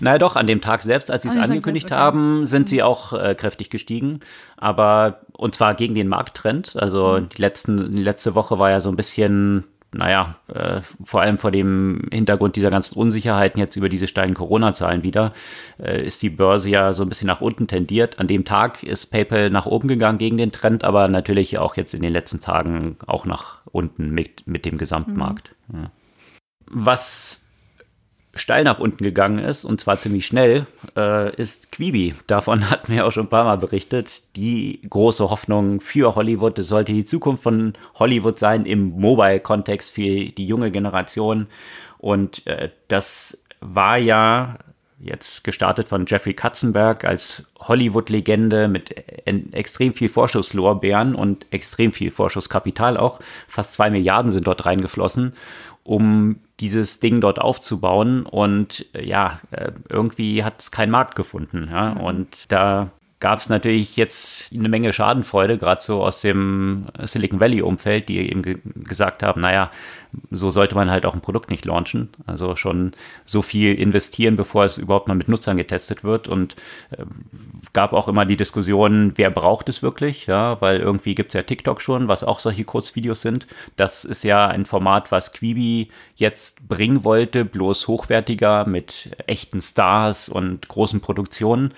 Naja, 0.00 0.18
doch, 0.18 0.36
an 0.36 0.46
dem 0.46 0.60
Tag 0.60 0.82
selbst, 0.82 1.10
als 1.10 1.22
sie 1.22 1.28
es 1.28 1.36
angekündigt 1.36 1.88
selbst, 1.88 2.00
okay. 2.00 2.02
haben, 2.02 2.46
sind 2.46 2.68
sie 2.68 2.76
mhm. 2.76 2.82
auch 2.82 3.12
äh, 3.12 3.34
kräftig 3.34 3.70
gestiegen. 3.70 4.20
Aber, 4.56 5.20
und 5.32 5.54
zwar 5.54 5.74
gegen 5.74 5.94
den 5.94 6.08
Markttrend. 6.08 6.76
Also 6.76 7.18
mhm. 7.18 7.28
die, 7.28 7.42
letzten, 7.42 7.92
die 7.92 8.02
letzte 8.02 8.34
Woche 8.34 8.58
war 8.58 8.70
ja 8.70 8.80
so 8.80 8.88
ein 8.88 8.96
bisschen 8.96 9.64
naja, 9.92 10.36
äh, 10.48 10.82
vor 11.02 11.22
allem 11.22 11.38
vor 11.38 11.50
dem 11.50 12.08
Hintergrund 12.12 12.56
dieser 12.56 12.70
ganzen 12.70 12.98
Unsicherheiten 12.98 13.58
jetzt 13.58 13.76
über 13.76 13.88
diese 13.88 14.06
steilen 14.06 14.34
Corona-Zahlen 14.34 15.02
wieder, 15.02 15.32
äh, 15.78 16.04
ist 16.04 16.22
die 16.22 16.28
Börse 16.28 16.68
ja 16.68 16.92
so 16.92 17.02
ein 17.02 17.08
bisschen 17.08 17.26
nach 17.26 17.40
unten 17.40 17.68
tendiert. 17.68 18.18
An 18.18 18.26
dem 18.26 18.44
Tag 18.44 18.82
ist 18.82 19.06
PayPal 19.06 19.48
nach 19.48 19.64
oben 19.64 19.88
gegangen 19.88 20.18
gegen 20.18 20.36
den 20.36 20.52
Trend, 20.52 20.84
aber 20.84 21.08
natürlich 21.08 21.58
auch 21.58 21.76
jetzt 21.76 21.94
in 21.94 22.02
den 22.02 22.12
letzten 22.12 22.40
Tagen 22.40 22.98
auch 23.06 23.24
nach 23.24 23.60
unten 23.72 24.10
mit, 24.10 24.46
mit 24.46 24.66
dem 24.66 24.76
Gesamtmarkt. 24.76 25.54
Mhm. 25.68 25.82
Ja. 25.82 25.90
Was 26.70 27.47
steil 28.48 28.64
nach 28.64 28.78
unten 28.78 29.04
gegangen 29.04 29.40
ist, 29.40 29.66
und 29.66 29.78
zwar 29.78 30.00
ziemlich 30.00 30.24
schnell, 30.24 30.66
äh, 30.96 31.36
ist 31.36 31.70
Quibi. 31.70 32.14
Davon 32.28 32.70
hatten 32.70 32.90
wir 32.90 33.06
auch 33.06 33.12
schon 33.12 33.26
ein 33.26 33.28
paar 33.28 33.44
Mal 33.44 33.58
berichtet. 33.58 34.22
Die 34.36 34.80
große 34.88 35.28
Hoffnung 35.28 35.82
für 35.82 36.14
Hollywood. 36.14 36.58
Es 36.58 36.68
sollte 36.68 36.94
die 36.94 37.04
Zukunft 37.04 37.42
von 37.42 37.74
Hollywood 37.96 38.38
sein 38.38 38.64
im 38.64 38.98
Mobile-Kontext 38.98 39.92
für 39.92 40.30
die 40.30 40.46
junge 40.46 40.70
Generation. 40.70 41.46
Und 41.98 42.46
äh, 42.46 42.70
das 42.88 43.38
war 43.60 43.98
ja 43.98 44.56
jetzt 44.98 45.44
gestartet 45.44 45.88
von 45.88 46.06
Jeffrey 46.06 46.32
Katzenberg 46.32 47.04
als 47.04 47.44
Hollywood-Legende 47.58 48.66
mit 48.68 48.94
extrem 49.52 49.92
viel 49.92 50.08
Vorschusslorbeeren 50.08 51.14
und 51.14 51.44
extrem 51.50 51.92
viel 51.92 52.10
Vorschusskapital 52.10 52.96
auch. 52.96 53.20
Fast 53.46 53.74
zwei 53.74 53.90
Milliarden 53.90 54.32
sind 54.32 54.46
dort 54.46 54.64
reingeflossen, 54.64 55.34
um 55.84 56.36
dieses 56.60 57.00
Ding 57.00 57.20
dort 57.20 57.40
aufzubauen. 57.40 58.26
Und 58.26 58.86
äh, 58.94 59.04
ja, 59.04 59.40
äh, 59.50 59.72
irgendwie 59.88 60.44
hat 60.44 60.60
es 60.60 60.70
keinen 60.70 60.90
Markt 60.90 61.14
gefunden. 61.14 61.68
Ja? 61.70 61.94
Mhm. 61.94 62.00
Und 62.00 62.52
da 62.52 62.90
gab 63.20 63.40
es 63.40 63.48
natürlich 63.48 63.96
jetzt 63.96 64.52
eine 64.52 64.68
Menge 64.68 64.92
Schadenfreude, 64.92 65.58
gerade 65.58 65.80
so 65.80 66.04
aus 66.04 66.20
dem 66.20 66.86
Silicon 67.02 67.40
Valley-Umfeld, 67.40 68.08
die 68.08 68.30
eben 68.30 68.42
ge 68.42 68.58
gesagt 68.76 69.24
haben, 69.24 69.40
naja, 69.40 69.72
so 70.30 70.50
sollte 70.50 70.74
man 70.74 70.90
halt 70.90 71.06
auch 71.06 71.14
ein 71.14 71.20
Produkt 71.20 71.50
nicht 71.50 71.64
launchen. 71.64 72.08
Also 72.26 72.56
schon 72.56 72.92
so 73.24 73.42
viel 73.42 73.74
investieren, 73.74 74.36
bevor 74.36 74.64
es 74.64 74.78
überhaupt 74.78 75.08
mal 75.08 75.14
mit 75.14 75.28
Nutzern 75.28 75.56
getestet 75.56 76.04
wird. 76.04 76.28
Und 76.28 76.56
äh, 76.90 77.04
gab 77.72 77.92
auch 77.92 78.08
immer 78.08 78.24
die 78.24 78.36
Diskussion, 78.36 79.12
wer 79.16 79.30
braucht 79.30 79.68
es 79.68 79.82
wirklich? 79.82 80.26
Ja, 80.26 80.60
weil 80.60 80.80
irgendwie 80.80 81.14
gibt 81.14 81.30
es 81.30 81.34
ja 81.34 81.42
TikTok 81.42 81.80
schon, 81.80 82.08
was 82.08 82.24
auch 82.24 82.40
solche 82.40 82.64
Kurzvideos 82.64 83.20
sind. 83.20 83.46
Das 83.76 84.04
ist 84.04 84.24
ja 84.24 84.46
ein 84.46 84.66
Format, 84.66 85.12
was 85.12 85.32
Quibi 85.32 85.90
jetzt 86.16 86.66
bringen 86.68 87.04
wollte, 87.04 87.44
bloß 87.44 87.88
hochwertiger 87.88 88.66
mit 88.66 89.10
echten 89.26 89.60
Stars 89.60 90.28
und 90.28 90.68
großen 90.68 91.00
Produktionen. 91.00 91.74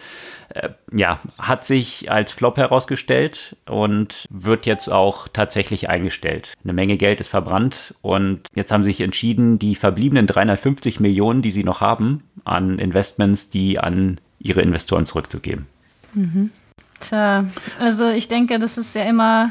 Äh, 0.51 0.71
ja, 0.93 1.21
hat 1.39 1.65
sich 1.65 2.11
als 2.11 2.33
Flop 2.33 2.57
herausgestellt 2.57 3.57
und 3.67 4.27
wird 4.31 4.67
jetzt 4.67 4.89
auch 4.89 5.29
tatsächlich 5.29 5.89
eingestellt. 5.89 6.55
Eine 6.65 6.73
Menge 6.73 6.97
Geld 6.97 7.21
ist 7.21 7.29
verbrannt 7.29 7.95
und 8.03 8.20
jetzt 8.55 8.73
haben 8.73 8.85
sie 8.85 8.91
sich 8.91 9.01
entschieden, 9.01 9.59
die 9.59 9.75
verbliebenen 9.75 10.27
350 10.27 11.01
Millionen, 11.01 11.43
die 11.43 11.51
sie 11.51 11.65
noch 11.65 11.81
haben, 11.81 12.23
an 12.45 12.79
Investments, 12.79 13.51
die 13.51 13.79
an 13.79 14.19
ihre 14.39 14.63
Investoren 14.63 15.07
zurückzugeben. 15.07 15.67
Mhm. 16.15 16.51
Tja, 17.01 17.47
also 17.79 18.09
ich 18.09 18.29
denke, 18.29 18.59
das 18.59 18.77
ist 18.77 18.95
ja 18.95 19.05
immer 19.05 19.51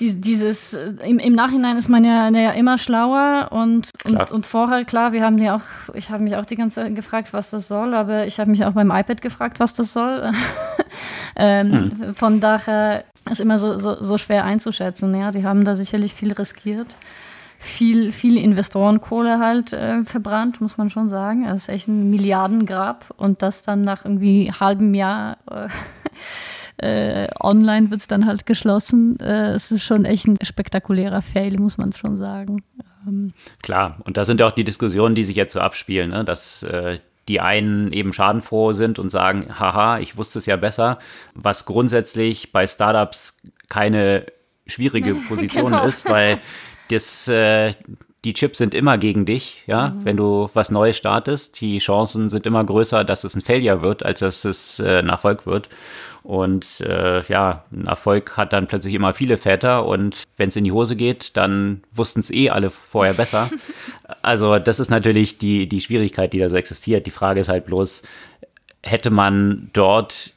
die, 0.00 0.20
dieses, 0.20 0.74
im, 1.04 1.18
im 1.18 1.34
Nachhinein 1.34 1.76
ist 1.76 1.88
man 1.88 2.04
ja, 2.04 2.28
ja 2.28 2.50
immer 2.50 2.78
schlauer 2.78 3.48
und, 3.52 3.90
und, 4.04 4.32
und 4.32 4.46
vorher, 4.46 4.84
klar, 4.84 5.12
wir 5.12 5.22
haben 5.22 5.38
ja 5.38 5.56
auch, 5.56 5.94
ich 5.94 6.10
habe 6.10 6.22
mich 6.24 6.36
auch 6.36 6.46
die 6.46 6.56
ganze 6.56 6.82
Zeit 6.82 6.96
gefragt, 6.96 7.32
was 7.32 7.50
das 7.50 7.68
soll, 7.68 7.94
aber 7.94 8.26
ich 8.26 8.40
habe 8.40 8.50
mich 8.50 8.64
auch 8.64 8.72
beim 8.72 8.90
iPad 8.90 9.22
gefragt, 9.22 9.60
was 9.60 9.72
das 9.72 9.92
soll. 9.92 10.32
ähm, 11.36 11.92
hm. 11.96 12.14
Von 12.14 12.40
daher 12.40 13.04
ist 13.32 13.40
immer 13.40 13.58
so, 13.58 13.78
so, 13.78 13.94
so 14.02 14.18
schwer 14.18 14.44
einzuschätzen. 14.44 15.14
Ja, 15.14 15.30
die 15.30 15.44
haben 15.44 15.64
da 15.64 15.76
sicherlich 15.76 16.14
viel 16.14 16.32
riskiert. 16.32 16.96
Viel, 17.58 18.12
viel 18.12 18.36
Investorenkohle 18.36 19.38
halt 19.38 19.72
äh, 19.72 20.04
verbrannt, 20.04 20.60
muss 20.60 20.76
man 20.76 20.90
schon 20.90 21.08
sagen. 21.08 21.44
Das 21.44 21.62
ist 21.62 21.68
echt 21.70 21.88
ein 21.88 22.10
Milliardengrab 22.10 23.14
und 23.16 23.40
das 23.40 23.62
dann 23.62 23.84
nach 23.84 24.04
irgendwie 24.04 24.52
halbem 24.52 24.92
Jahr 24.92 25.38
äh, 25.50 25.68
äh, 27.24 27.28
online 27.40 27.90
wird 27.90 28.02
es 28.02 28.06
dann 28.06 28.26
halt 28.26 28.44
geschlossen. 28.44 29.18
Äh, 29.18 29.52
es 29.52 29.70
ist 29.70 29.84
schon 29.84 30.04
echt 30.04 30.26
ein 30.26 30.36
spektakulärer 30.42 31.22
Fail, 31.22 31.58
muss 31.58 31.78
man 31.78 31.92
schon 31.92 32.16
sagen. 32.16 32.62
Ähm. 33.06 33.32
Klar, 33.62 33.98
und 34.04 34.18
da 34.18 34.26
sind 34.26 34.40
ja 34.40 34.46
auch 34.46 34.52
die 34.52 34.64
Diskussionen, 34.64 35.14
die 35.14 35.24
sich 35.24 35.36
jetzt 35.36 35.54
so 35.54 35.60
abspielen, 35.60 36.10
ne? 36.10 36.24
dass 36.24 36.62
äh, 36.64 36.98
die 37.28 37.40
einen 37.40 37.92
eben 37.92 38.12
schadenfroh 38.12 38.72
sind 38.72 38.98
und 38.98 39.10
sagen, 39.10 39.46
haha, 39.58 39.98
ich 39.98 40.16
wusste 40.16 40.38
es 40.38 40.46
ja 40.46 40.56
besser, 40.56 40.98
was 41.34 41.64
grundsätzlich 41.64 42.52
bei 42.52 42.66
Startups 42.66 43.38
keine 43.68 44.26
schwierige 44.66 45.14
Position 45.28 45.72
genau. 45.72 45.84
ist, 45.84 46.08
weil 46.08 46.38
das, 46.90 47.28
äh, 47.28 47.72
die 48.24 48.34
Chips 48.34 48.58
sind 48.58 48.74
immer 48.74 48.98
gegen 48.98 49.26
dich, 49.26 49.62
ja, 49.66 49.88
mhm. 49.88 50.04
wenn 50.04 50.16
du 50.16 50.50
was 50.54 50.70
Neues 50.70 50.96
startest. 50.96 51.60
Die 51.60 51.78
Chancen 51.78 52.30
sind 52.30 52.46
immer 52.46 52.64
größer, 52.64 53.04
dass 53.04 53.24
es 53.24 53.34
ein 53.34 53.42
Failure 53.42 53.82
wird, 53.82 54.04
als 54.04 54.20
dass 54.20 54.44
es 54.44 54.80
äh, 54.80 54.98
ein 54.98 55.08
Erfolg 55.08 55.46
wird. 55.46 55.68
Und 56.24 56.80
äh, 56.80 57.22
ja, 57.24 57.64
ein 57.70 57.86
Erfolg 57.86 58.38
hat 58.38 58.54
dann 58.54 58.66
plötzlich 58.66 58.94
immer 58.94 59.12
viele 59.12 59.36
Väter 59.36 59.84
und 59.84 60.22
wenn 60.38 60.48
es 60.48 60.56
in 60.56 60.64
die 60.64 60.72
Hose 60.72 60.96
geht, 60.96 61.36
dann 61.36 61.84
wussten 61.92 62.20
es 62.20 62.30
eh 62.30 62.48
alle 62.48 62.70
vorher 62.70 63.12
besser. 63.12 63.50
also 64.22 64.58
das 64.58 64.80
ist 64.80 64.88
natürlich 64.88 65.36
die, 65.36 65.68
die 65.68 65.82
Schwierigkeit, 65.82 66.32
die 66.32 66.38
da 66.38 66.48
so 66.48 66.56
existiert. 66.56 67.04
Die 67.04 67.10
Frage 67.10 67.40
ist 67.40 67.50
halt 67.50 67.66
bloß, 67.66 68.04
hätte 68.82 69.10
man 69.10 69.68
dort 69.74 70.32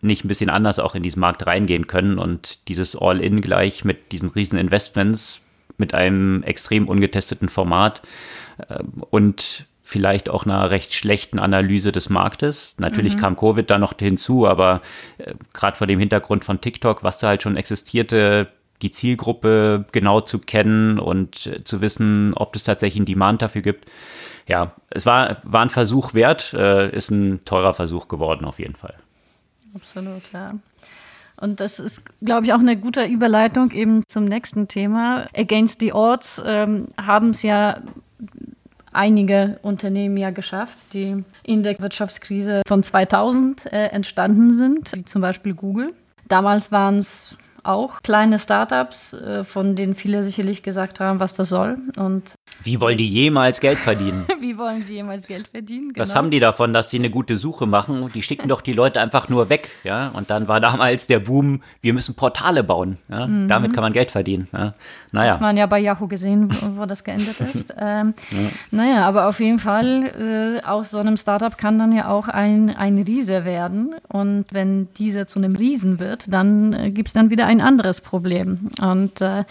nicht 0.00 0.24
ein 0.24 0.28
bisschen 0.28 0.50
anders 0.50 0.80
auch 0.80 0.96
in 0.96 1.04
diesen 1.04 1.20
Markt 1.20 1.46
reingehen 1.46 1.86
können 1.86 2.18
und 2.18 2.66
dieses 2.66 2.96
All-In 2.96 3.40
gleich 3.40 3.84
mit 3.84 4.10
diesen 4.10 4.30
riesen 4.30 4.58
Investments, 4.58 5.42
mit 5.76 5.94
einem 5.94 6.42
extrem 6.42 6.88
ungetesteten 6.88 7.48
Format 7.48 8.02
äh, 8.68 8.82
und 9.10 9.66
vielleicht 9.90 10.30
auch 10.30 10.44
einer 10.44 10.70
recht 10.70 10.94
schlechten 10.94 11.40
Analyse 11.40 11.90
des 11.90 12.10
Marktes. 12.10 12.76
Natürlich 12.78 13.16
mhm. 13.16 13.20
kam 13.20 13.36
Covid 13.36 13.68
da 13.68 13.76
noch 13.76 13.94
hinzu, 13.98 14.46
aber 14.46 14.82
äh, 15.18 15.34
gerade 15.52 15.76
vor 15.76 15.88
dem 15.88 15.98
Hintergrund 15.98 16.44
von 16.44 16.60
TikTok, 16.60 17.02
was 17.02 17.18
da 17.18 17.26
halt 17.26 17.42
schon 17.42 17.56
existierte, 17.56 18.46
die 18.82 18.92
Zielgruppe 18.92 19.86
genau 19.90 20.20
zu 20.20 20.38
kennen 20.38 21.00
und 21.00 21.46
äh, 21.46 21.64
zu 21.64 21.80
wissen, 21.80 22.34
ob 22.36 22.54
es 22.54 22.62
tatsächlich 22.62 23.00
einen 23.00 23.06
Demand 23.06 23.42
dafür 23.42 23.62
gibt. 23.62 23.90
Ja, 24.46 24.76
es 24.90 25.06
war, 25.06 25.38
war 25.42 25.62
ein 25.62 25.70
Versuch 25.70 26.14
wert, 26.14 26.54
äh, 26.54 26.88
ist 26.94 27.10
ein 27.10 27.44
teurer 27.44 27.74
Versuch 27.74 28.06
geworden 28.06 28.44
auf 28.44 28.60
jeden 28.60 28.76
Fall. 28.76 28.94
Absolut, 29.74 30.22
ja. 30.32 30.52
Und 31.36 31.58
das 31.58 31.80
ist, 31.80 32.02
glaube 32.22 32.46
ich, 32.46 32.52
auch 32.52 32.60
eine 32.60 32.76
gute 32.76 33.06
Überleitung 33.06 33.72
eben 33.72 34.04
zum 34.06 34.24
nächsten 34.24 34.68
Thema. 34.68 35.26
Against 35.34 35.80
the 35.80 35.92
Odds 35.94 36.40
ähm, 36.44 36.86
haben 36.96 37.30
es 37.30 37.42
ja 37.42 37.80
einige 38.92 39.58
Unternehmen 39.62 40.16
ja 40.16 40.30
geschafft, 40.30 40.92
die 40.92 41.24
in 41.42 41.62
der 41.62 41.78
Wirtschaftskrise 41.78 42.62
von 42.66 42.82
2000 42.82 43.66
äh, 43.66 43.86
entstanden 43.86 44.56
sind, 44.56 44.92
wie 44.94 45.04
zum 45.04 45.22
Beispiel 45.22 45.54
Google. 45.54 45.92
Damals 46.28 46.70
waren 46.70 46.98
es 46.98 47.36
auch 47.62 48.02
kleine 48.02 48.38
Startups, 48.38 49.12
äh, 49.14 49.44
von 49.44 49.76
denen 49.76 49.94
viele 49.94 50.24
sicherlich 50.24 50.62
gesagt 50.62 51.00
haben, 51.00 51.20
was 51.20 51.34
das 51.34 51.48
soll. 51.48 51.78
Und 51.96 52.34
wie 52.62 52.80
wollen 52.80 52.98
die 52.98 53.08
jemals 53.08 53.60
Geld 53.60 53.78
verdienen? 53.78 54.26
Wie 54.40 54.56
wollen 54.58 54.82
sie 54.82 54.94
jemals 54.94 55.26
Geld 55.26 55.48
verdienen? 55.48 55.92
Genau. 55.92 56.02
Was 56.02 56.16
haben 56.16 56.30
die 56.30 56.40
davon, 56.40 56.72
dass 56.72 56.90
sie 56.90 56.98
eine 56.98 57.10
gute 57.10 57.36
Suche 57.36 57.66
machen? 57.66 58.10
Die 58.14 58.22
schicken 58.22 58.48
doch 58.48 58.62
die 58.62 58.72
Leute 58.72 59.00
einfach 59.00 59.28
nur 59.28 59.48
weg, 59.48 59.70
ja. 59.84 60.08
Und 60.14 60.30
dann 60.30 60.48
war 60.48 60.60
damals 60.60 61.06
der 61.06 61.20
Boom, 61.20 61.62
wir 61.80 61.94
müssen 61.94 62.14
Portale 62.16 62.64
bauen. 62.64 62.98
Ja? 63.08 63.26
Mhm. 63.26 63.48
Damit 63.48 63.74
kann 63.74 63.82
man 63.82 63.92
Geld 63.92 64.10
verdienen. 64.10 64.48
Ja? 64.52 64.74
Naja. 65.12 65.34
Hat 65.34 65.40
man 65.40 65.56
ja 65.56 65.66
bei 65.66 65.78
Yahoo 65.78 66.08
gesehen, 66.08 66.50
wo 66.76 66.86
das 66.86 67.04
geendet 67.04 67.40
ist. 67.54 67.74
ähm, 67.78 68.14
ja. 68.30 68.38
Naja, 68.70 69.06
aber 69.06 69.28
auf 69.28 69.40
jeden 69.40 69.58
Fall, 69.58 70.60
äh, 70.62 70.66
aus 70.66 70.90
so 70.90 70.98
einem 70.98 71.16
Startup 71.16 71.56
kann 71.56 71.78
dann 71.78 71.92
ja 71.92 72.08
auch 72.08 72.28
ein, 72.28 72.74
ein 72.74 72.98
Riese 72.98 73.44
werden. 73.44 73.94
Und 74.08 74.46
wenn 74.52 74.88
dieser 74.94 75.26
zu 75.26 75.38
einem 75.38 75.54
Riesen 75.54 75.98
wird, 76.00 76.32
dann 76.32 76.72
äh, 76.72 76.90
gibt 76.90 77.08
es 77.08 77.14
dann 77.14 77.30
wieder 77.30 77.46
ein 77.50 77.60
anderes 77.60 78.00
Problem. 78.00 78.70
Und 78.80 79.20
äh, 79.20 79.44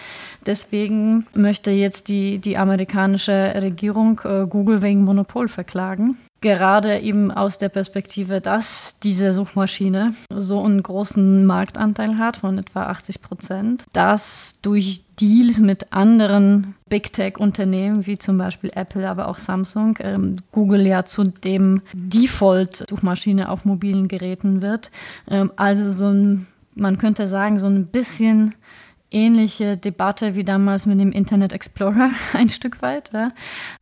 deswegen 0.46 1.28
möchte 1.34 1.70
jetzt 1.70 2.08
die, 2.08 2.40
die 2.40 2.58
amerikanische 2.58 3.54
Regierung 3.62 4.22
äh, 4.24 4.46
Google 4.48 4.82
wegen 4.82 5.04
Monopol 5.04 5.50
verklagen. 5.50 6.18
Gerade 6.42 7.00
eben 7.00 7.30
aus 7.32 7.58
der 7.58 7.68
Perspektive, 7.68 8.40
dass 8.40 8.98
diese 9.04 9.34
Suchmaschine 9.34 10.14
so 10.34 10.64
einen 10.64 10.82
großen 10.82 11.46
Marktanteil 11.46 12.18
hat 12.18 12.38
von 12.38 12.58
etwa 12.58 12.84
80 12.84 13.22
Prozent, 13.22 13.86
dass 13.92 14.54
durch 14.62 15.04
Deals 15.20 15.60
mit 15.60 15.92
anderen 15.92 16.76
Big 16.88 17.12
Tech-Unternehmen 17.12 18.06
wie 18.06 18.18
zum 18.18 18.38
Beispiel 18.38 18.72
Apple, 18.74 19.10
aber 19.10 19.28
auch 19.28 19.40
Samsung, 19.40 19.98
ähm, 20.00 20.38
Google 20.54 20.88
ja 20.88 21.04
zu 21.04 21.26
dem 21.26 21.82
Default-Suchmaschine 21.92 23.50
auf 23.50 23.66
mobilen 23.66 24.08
Geräten 24.08 24.62
wird. 24.62 24.92
Ähm, 25.30 25.52
also 25.58 25.92
so 25.92 26.06
ein, 26.06 26.48
man 26.80 26.98
könnte 26.98 27.28
sagen, 27.28 27.60
so 27.60 27.68
ein 27.68 27.88
bisschen 27.88 28.56
ähnliche 29.12 29.78
Debatte 29.78 30.36
wie 30.36 30.44
damals 30.44 30.86
mit 30.86 31.00
dem 31.00 31.12
Internet 31.12 31.54
Explorer 31.54 32.12
ein 32.34 32.50
Stück 32.50 32.82
weit, 32.82 33.12
ja, 33.14 33.32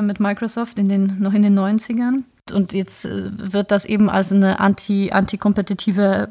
mit 0.02 0.20
Microsoft 0.20 0.80
in 0.80 0.90
den, 0.90 1.20
noch 1.20 1.34
in 1.34 1.42
den 1.42 1.58
90ern. 1.58 2.24
Und 2.54 2.74
jetzt 2.74 3.06
äh, 3.06 3.32
wird 3.54 3.72
das 3.72 3.86
eben 3.86 4.10
als 4.10 4.32
eine 4.32 4.60
anti, 4.60 5.12
antikompetitive 5.12 6.30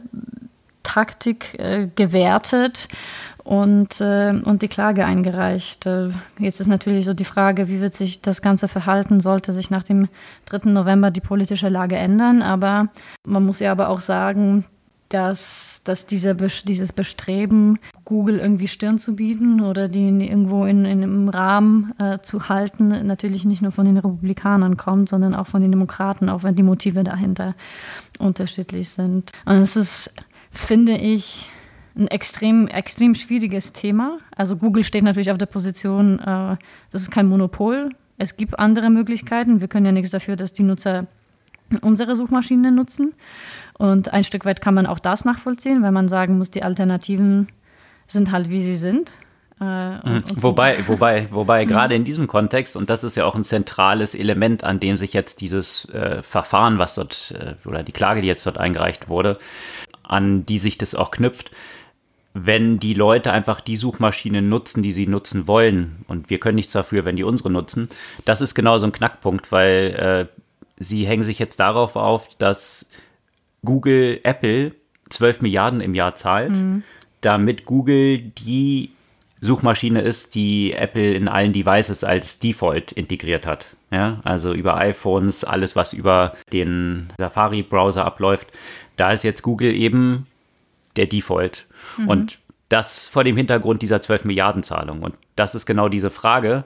Taktik 0.83 1.59
äh, 1.59 1.89
gewertet 1.95 2.89
und, 3.43 4.01
äh, 4.01 4.31
und 4.45 4.63
die 4.63 4.69
Klage 4.69 5.05
eingereicht. 5.05 5.85
Äh, 5.85 6.11
jetzt 6.39 6.61
ist 6.61 6.69
natürlich 6.69 7.05
so 7.05 7.13
die 7.13 7.25
Frage, 7.25 7.69
wie 7.69 7.81
wird 7.81 7.95
sich 7.95 8.23
das 8.23 8.41
Ganze 8.41 8.67
verhalten, 8.67 9.21
sollte 9.21 9.53
sich 9.53 9.69
nach 9.69 9.83
dem 9.83 10.09
3. 10.47 10.71
November 10.71 11.11
die 11.11 11.21
politische 11.21 11.69
Lage 11.69 11.97
ändern. 11.97 12.41
Aber 12.41 12.89
man 13.25 13.45
muss 13.45 13.61
ja 13.61 13.73
aber 13.73 13.89
auch 13.89 14.01
sagen, 14.01 14.65
dass, 15.09 15.83
dass 15.85 16.07
dieser, 16.07 16.35
dieses 16.35 16.93
Bestreben, 16.93 17.79
Google 18.05 18.39
irgendwie 18.39 18.69
Stirn 18.69 18.99
zu 18.99 19.15
bieten 19.15 19.61
oder 19.61 19.89
die 19.89 20.07
irgendwo 20.09 20.65
in, 20.65 20.85
in 20.85 21.03
einem 21.03 21.29
Rahmen 21.29 21.93
äh, 21.99 22.19
zu 22.21 22.49
halten, 22.49 23.07
natürlich 23.07 23.45
nicht 23.45 23.63
nur 23.63 23.73
von 23.73 23.87
den 23.87 23.97
Republikanern 23.97 24.77
kommt, 24.77 25.09
sondern 25.09 25.35
auch 25.35 25.47
von 25.47 25.63
den 25.63 25.71
Demokraten, 25.71 26.29
auch 26.29 26.43
wenn 26.43 26.57
die 26.57 26.63
Motive 26.63 27.05
dahinter 27.05 27.55
unterschiedlich 28.19 28.89
sind. 28.89 29.31
Und 29.45 29.57
es 29.57 29.77
ist, 29.77 30.13
finde 30.51 30.97
ich, 30.97 31.51
ein 31.97 32.09
extrem, 32.09 32.69
extrem 32.69 33.15
schwieriges 33.15 33.73
Thema. 33.73 34.19
Also 34.35 34.57
Google 34.57 34.85
steht 34.85 35.03
natürlich 35.03 35.31
auf 35.31 35.39
der 35.39 35.47
Position, 35.47 36.19
äh, 36.19 36.57
das 36.91 37.03
ist 37.03 37.11
kein 37.11 37.29
Monopol. 37.29 37.91
Es 38.19 38.37
gibt 38.37 38.59
andere 38.59 38.91
Möglichkeiten. 38.91 39.61
Wir 39.61 39.69
können 39.69 39.87
ja 39.87 39.93
nichts 39.93 40.11
dafür, 40.11 40.37
dass 40.37 40.53
die 40.53 40.63
Nutzer 40.63 41.07
unsere 41.81 42.17
Suchmaschinen 42.17 42.75
nutzen. 42.75 43.13
Und 43.79 44.13
ein 44.13 44.25
Stück 44.25 44.45
weit 44.45 44.61
kann 44.61 44.75
man 44.75 44.87
auch 44.87 44.99
das 44.99 45.25
nachvollziehen, 45.25 45.83
weil 45.83 45.93
man 45.93 46.09
sagen 46.09 46.39
muss, 46.39 46.51
die 46.51 46.63
Alternativen 46.63 47.49
sind 48.07 48.33
halt, 48.33 48.49
wie 48.49 48.63
sie 48.63 48.77
sind. 48.77 49.13
Äh, 49.61 49.65
und, 49.65 50.31
und 50.31 50.43
wobei, 50.43 50.87
wobei, 50.87 51.29
wobei 51.31 51.65
mhm. 51.65 51.69
gerade 51.69 51.95
in 51.95 52.05
diesem 52.05 52.27
Kontext, 52.27 52.77
und 52.77 52.91
das 52.91 53.05
ist 53.05 53.17
ja 53.17 53.25
auch 53.25 53.35
ein 53.35 53.45
zentrales 53.45 54.15
Element, 54.15 54.65
an 54.65 54.81
dem 54.81 54.97
sich 54.97 55.13
jetzt 55.13 55.41
dieses 55.41 55.89
äh, 55.91 56.23
Verfahren, 56.23 56.79
was 56.79 56.95
dort, 56.95 57.35
äh, 57.39 57.69
oder 57.69 57.83
die 57.83 57.93
Klage, 57.93 58.23
die 58.23 58.29
jetzt 58.29 58.47
dort 58.47 58.59
eingereicht 58.59 59.09
wurde, 59.09 59.39
an 60.03 60.47
die 60.47 60.59
sich 60.59 60.79
das 60.79 60.95
auch 60.95 61.11
knüpft, 61.11 61.51
wenn 62.33 62.79
die 62.79 62.93
Leute 62.93 63.33
einfach 63.33 63.63
die 63.63 63.77
Suchmaschinen 63.77 64.49
nutzen, 64.49 64.83
die 64.83 64.93
sie 64.93 65.07
nutzen 65.07 65.47
wollen, 65.47 66.05
und 66.07 66.29
wir 66.29 66.39
können 66.39 66.57
nichts 66.57 66.73
dafür, 66.73 67.07
wenn 67.07 67.17
die 67.17 67.25
unsere 67.25 67.51
nutzen, 67.51 67.89
das 68.27 68.43
ist 68.43 68.55
genau 68.55 68.77
so 68.77 68.87
ein 68.87 68.93
Knackpunkt, 68.93 69.53
weil 69.53 70.29
äh, 70.29 70.43
sie 70.79 71.07
hängen 71.07 71.23
sich 71.23 71.39
jetzt 71.39 71.59
darauf 71.61 71.97
auf, 71.97 72.29
dass 72.37 72.91
Google 73.67 74.21
Apple 74.23 74.73
12 75.11 75.43
Milliarden 75.43 75.83
im 75.83 75.95
Jahr 75.95 76.15
zahlt, 76.15 76.53
mhm. 76.53 76.83
damit 77.21 77.67
Google 77.67 78.19
die 78.19 78.93
Suchmaschine 79.43 80.01
ist, 80.01 80.35
die 80.35 80.73
Apple 80.73 81.13
in 81.13 81.29
allen 81.29 81.53
Devices 81.53 82.03
als 82.03 82.39
Default 82.39 82.93
integriert 82.93 83.47
hat. 83.47 83.67
Ja, 83.91 84.21
also 84.25 84.55
über 84.55 84.77
iPhones, 84.77 85.45
alles, 85.45 85.77
was 85.77 85.93
über 85.93 86.35
den 86.53 87.09
Safari-Browser 87.19 88.05
abläuft, 88.05 88.49
da 88.97 89.13
ist 89.13 89.23
jetzt 89.23 89.43
Google 89.43 89.75
eben 89.75 90.27
der 90.97 91.07
Default. 91.07 91.67
Mhm. 91.99 92.09
Und 92.09 92.39
das 92.69 93.07
vor 93.07 93.23
dem 93.23 93.37
Hintergrund 93.37 93.83
dieser 93.83 94.01
12 94.03 94.25
Milliarden 94.25 94.63
Zahlung. 94.63 95.03
Und 95.03 95.15
das 95.37 95.55
ist 95.55 95.67
genau 95.67 95.89
diese 95.89 96.11
Frage. 96.11 96.65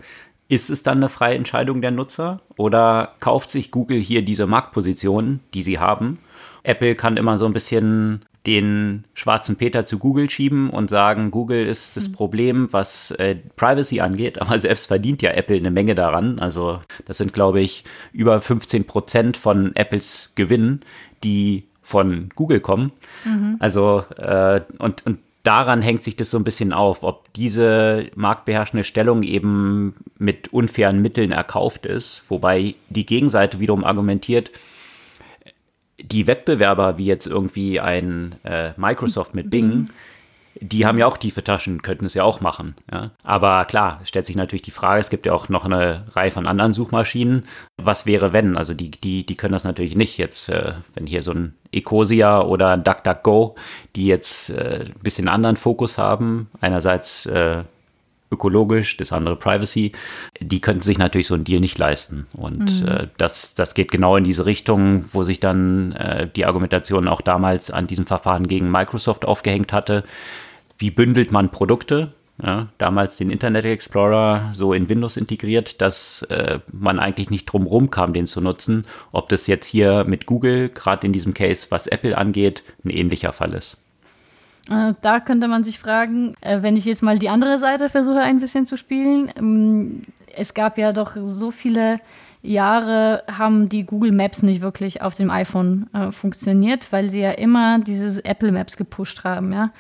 Ist 0.48 0.70
es 0.70 0.82
dann 0.82 0.98
eine 0.98 1.08
freie 1.08 1.36
Entscheidung 1.36 1.80
der 1.80 1.90
Nutzer 1.90 2.40
oder 2.56 3.14
kauft 3.20 3.50
sich 3.50 3.70
Google 3.70 4.00
hier 4.00 4.22
diese 4.22 4.46
Marktposition, 4.46 5.40
die 5.54 5.62
sie 5.62 5.78
haben? 5.78 6.18
Apple 6.62 6.94
kann 6.94 7.16
immer 7.16 7.38
so 7.38 7.46
ein 7.46 7.52
bisschen 7.52 8.22
den 8.46 9.04
schwarzen 9.12 9.56
Peter 9.56 9.84
zu 9.84 9.98
Google 9.98 10.30
schieben 10.30 10.70
und 10.70 10.88
sagen, 10.88 11.30
Google 11.30 11.66
ist 11.66 11.96
das 11.96 12.08
mhm. 12.08 12.12
Problem, 12.12 12.72
was 12.72 13.10
äh, 13.12 13.36
Privacy 13.56 14.00
angeht, 14.00 14.40
aber 14.40 14.58
selbst 14.58 14.86
verdient 14.86 15.22
ja 15.22 15.32
Apple 15.32 15.56
eine 15.56 15.70
Menge 15.70 15.94
daran. 15.94 16.38
Also 16.38 16.80
das 17.06 17.18
sind, 17.18 17.32
glaube 17.32 17.60
ich, 17.60 17.84
über 18.12 18.40
15 18.40 18.86
Prozent 18.86 19.36
von 19.36 19.74
Apples 19.76 20.32
Gewinn, 20.36 20.80
die 21.22 21.64
von 21.82 22.30
Google 22.34 22.60
kommen. 22.60 22.92
Mhm. 23.24 23.56
Also 23.58 24.04
äh, 24.16 24.62
und, 24.78 25.04
und 25.04 25.18
daran 25.42 25.82
hängt 25.82 26.04
sich 26.04 26.16
das 26.16 26.30
so 26.30 26.38
ein 26.38 26.44
bisschen 26.44 26.72
auf, 26.72 27.02
ob 27.02 27.32
diese 27.34 28.06
marktbeherrschende 28.14 28.84
Stellung 28.84 29.22
eben 29.22 29.94
mit 30.18 30.48
unfairen 30.52 31.02
Mitteln 31.02 31.32
erkauft 31.32 31.86
ist, 31.86 32.22
wobei 32.28 32.74
die 32.88 33.06
Gegenseite 33.06 33.60
wiederum 33.60 33.84
argumentiert, 33.84 34.50
die 36.02 36.26
Wettbewerber 36.26 36.98
wie 36.98 37.06
jetzt 37.06 37.26
irgendwie 37.26 37.80
ein 37.80 38.36
äh, 38.44 38.72
Microsoft 38.76 39.34
mit 39.34 39.50
Bing, 39.50 39.68
Bing 39.68 39.90
die 40.60 40.84
haben 40.84 40.98
ja 40.98 41.06
auch 41.06 41.16
tiefe 41.16 41.44
Taschen, 41.44 41.80
könnten 41.82 42.04
es 42.04 42.14
ja 42.14 42.24
auch 42.24 42.40
machen. 42.40 42.74
Ja? 42.90 43.10
Aber 43.22 43.64
klar, 43.64 44.00
stellt 44.04 44.26
sich 44.26 44.36
natürlich 44.36 44.62
die 44.62 44.70
Frage, 44.70 45.00
es 45.00 45.10
gibt 45.10 45.26
ja 45.26 45.32
auch 45.32 45.48
noch 45.48 45.64
eine 45.64 46.04
Reihe 46.12 46.30
von 46.30 46.46
anderen 46.46 46.72
Suchmaschinen. 46.72 47.46
Was 47.76 48.04
wäre, 48.04 48.32
wenn? 48.32 48.56
Also 48.56 48.74
die, 48.74 48.90
die, 48.90 49.24
die 49.24 49.36
können 49.36 49.52
das 49.52 49.64
natürlich 49.64 49.96
nicht 49.96 50.18
jetzt, 50.18 50.48
äh, 50.48 50.74
wenn 50.94 51.06
hier 51.06 51.22
so 51.22 51.32
ein 51.32 51.54
Ecosia 51.72 52.42
oder 52.42 52.70
ein 52.70 52.84
DuckDuckGo, 52.84 53.54
die 53.96 54.06
jetzt 54.06 54.50
äh, 54.50 54.86
ein 54.86 55.02
bisschen 55.02 55.28
anderen 55.28 55.56
Fokus 55.56 55.98
haben. 55.98 56.50
Einerseits 56.60 57.26
äh, 57.26 57.62
ökologisch, 58.30 58.96
das 58.96 59.12
andere 59.12 59.36
Privacy, 59.36 59.92
die 60.40 60.60
könnten 60.60 60.82
sich 60.82 60.98
natürlich 60.98 61.26
so 61.26 61.34
einen 61.34 61.44
Deal 61.44 61.60
nicht 61.60 61.78
leisten. 61.78 62.26
Und 62.32 62.82
mhm. 62.82 62.88
äh, 62.88 63.08
das, 63.16 63.54
das 63.54 63.74
geht 63.74 63.90
genau 63.90 64.16
in 64.16 64.24
diese 64.24 64.46
Richtung, 64.46 65.04
wo 65.12 65.22
sich 65.22 65.40
dann 65.40 65.92
äh, 65.92 66.28
die 66.28 66.46
Argumentation 66.46 67.08
auch 67.08 67.20
damals 67.20 67.70
an 67.70 67.86
diesem 67.86 68.06
Verfahren 68.06 68.46
gegen 68.46 68.70
Microsoft 68.70 69.24
aufgehängt 69.24 69.72
hatte. 69.72 70.04
Wie 70.78 70.90
bündelt 70.90 71.32
man 71.32 71.50
Produkte? 71.50 72.12
Ja, 72.42 72.68
damals 72.78 73.18
den 73.18 73.30
Internet 73.30 73.66
Explorer 73.66 74.48
so 74.52 74.72
in 74.72 74.88
Windows 74.88 75.18
integriert, 75.18 75.82
dass 75.82 76.22
äh, 76.30 76.60
man 76.72 76.98
eigentlich 76.98 77.28
nicht 77.28 77.44
drum 77.44 77.66
rum 77.66 77.90
kam, 77.90 78.14
den 78.14 78.24
zu 78.26 78.40
nutzen. 78.40 78.86
Ob 79.12 79.28
das 79.28 79.46
jetzt 79.46 79.66
hier 79.66 80.04
mit 80.04 80.24
Google, 80.24 80.70
gerade 80.70 81.06
in 81.06 81.12
diesem 81.12 81.34
Case, 81.34 81.66
was 81.68 81.86
Apple 81.86 82.16
angeht, 82.16 82.62
ein 82.82 82.88
ähnlicher 82.90 83.34
Fall 83.34 83.52
ist. 83.52 83.76
Äh, 84.70 84.94
da 85.02 85.20
könnte 85.20 85.48
man 85.48 85.64
sich 85.64 85.78
fragen, 85.78 86.35
äh, 86.40 86.62
wenn 86.62 86.76
ich 86.76 86.85
jetzt 86.85 87.02
mal 87.02 87.18
die 87.18 87.28
andere 87.28 87.59
Seite 87.59 87.88
versuche 87.88 88.20
ein 88.20 88.38
bisschen 88.38 88.66
zu 88.66 88.76
spielen. 88.76 89.30
Ähm, 89.37 90.02
es 90.35 90.54
gab 90.54 90.78
ja 90.78 90.92
doch 90.92 91.16
so 91.24 91.50
viele 91.50 92.00
Jahre 92.42 93.24
haben 93.30 93.68
die 93.68 93.85
Google 93.85 94.12
Maps 94.12 94.42
nicht 94.42 94.62
wirklich 94.62 95.02
auf 95.02 95.14
dem 95.14 95.30
iPhone 95.30 95.88
äh, 95.92 96.11
funktioniert, 96.12 96.90
weil 96.90 97.11
sie 97.11 97.20
ja 97.20 97.33
immer 97.33 97.80
diese 97.80 98.24
Apple 98.24 98.52
Maps 98.52 98.76
gepusht 98.76 99.24
haben, 99.24 99.52
ja. 99.52 99.72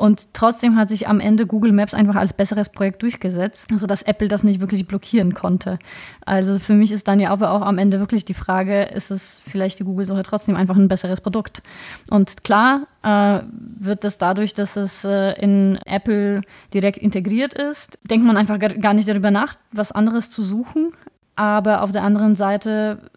Und 0.00 0.32
trotzdem 0.32 0.76
hat 0.76 0.88
sich 0.88 1.08
am 1.08 1.20
Ende 1.20 1.46
Google 1.46 1.72
Maps 1.72 1.92
einfach 1.92 2.16
als 2.16 2.32
besseres 2.32 2.70
Projekt 2.70 3.02
durchgesetzt, 3.02 3.68
sodass 3.76 4.00
Apple 4.00 4.28
das 4.28 4.42
nicht 4.42 4.58
wirklich 4.58 4.86
blockieren 4.86 5.34
konnte. 5.34 5.78
Also 6.24 6.58
für 6.58 6.72
mich 6.72 6.90
ist 6.90 7.06
dann 7.06 7.20
ja 7.20 7.28
aber 7.28 7.52
auch 7.52 7.60
am 7.60 7.76
Ende 7.76 8.00
wirklich 8.00 8.24
die 8.24 8.32
Frage, 8.32 8.84
ist 8.84 9.10
es 9.10 9.42
vielleicht 9.46 9.78
die 9.78 9.84
Google-Suche 9.84 10.22
trotzdem 10.22 10.56
einfach 10.56 10.76
ein 10.76 10.88
besseres 10.88 11.20
Produkt? 11.20 11.62
Und 12.08 12.44
klar 12.44 12.86
äh, 13.02 13.40
wird 13.78 14.02
das 14.04 14.16
dadurch, 14.16 14.54
dass 14.54 14.76
es 14.76 15.04
äh, 15.04 15.38
in 15.38 15.78
Apple 15.84 16.40
direkt 16.72 16.96
integriert 16.96 17.52
ist, 17.52 17.98
denkt 18.02 18.24
man 18.24 18.38
einfach 18.38 18.58
gar 18.58 18.94
nicht 18.94 19.06
darüber 19.06 19.30
nach, 19.30 19.56
was 19.70 19.92
anderes 19.92 20.30
zu 20.30 20.42
suchen. 20.42 20.92
Aber 21.36 21.82
auf 21.82 21.92
der 21.92 22.04
anderen 22.04 22.36
Seite 22.36 23.10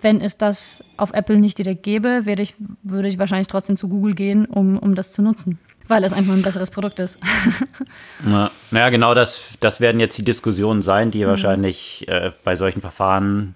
wenn 0.00 0.20
es 0.20 0.36
das 0.36 0.82
auf 0.96 1.12
Apple 1.12 1.38
nicht 1.38 1.56
direkt 1.56 1.84
gäbe, 1.84 2.22
ich, 2.24 2.54
würde 2.82 3.06
ich 3.06 3.18
wahrscheinlich 3.18 3.46
trotzdem 3.46 3.76
zu 3.76 3.88
Google 3.88 4.14
gehen, 4.14 4.44
um, 4.46 4.76
um 4.76 4.96
das 4.96 5.12
zu 5.12 5.22
nutzen. 5.22 5.60
Weil 5.86 6.04
es 6.04 6.12
einfach 6.12 6.32
ein 6.32 6.42
besseres 6.42 6.70
Produkt 6.70 6.98
ist. 6.98 7.18
Na, 8.24 8.50
naja, 8.70 8.88
genau 8.88 9.14
das, 9.14 9.50
das 9.60 9.80
werden 9.80 10.00
jetzt 10.00 10.16
die 10.16 10.24
Diskussionen 10.24 10.82
sein, 10.82 11.10
die 11.10 11.24
mhm. 11.24 11.28
wahrscheinlich 11.28 12.08
äh, 12.08 12.32
bei 12.42 12.56
solchen 12.56 12.80
Verfahren 12.80 13.54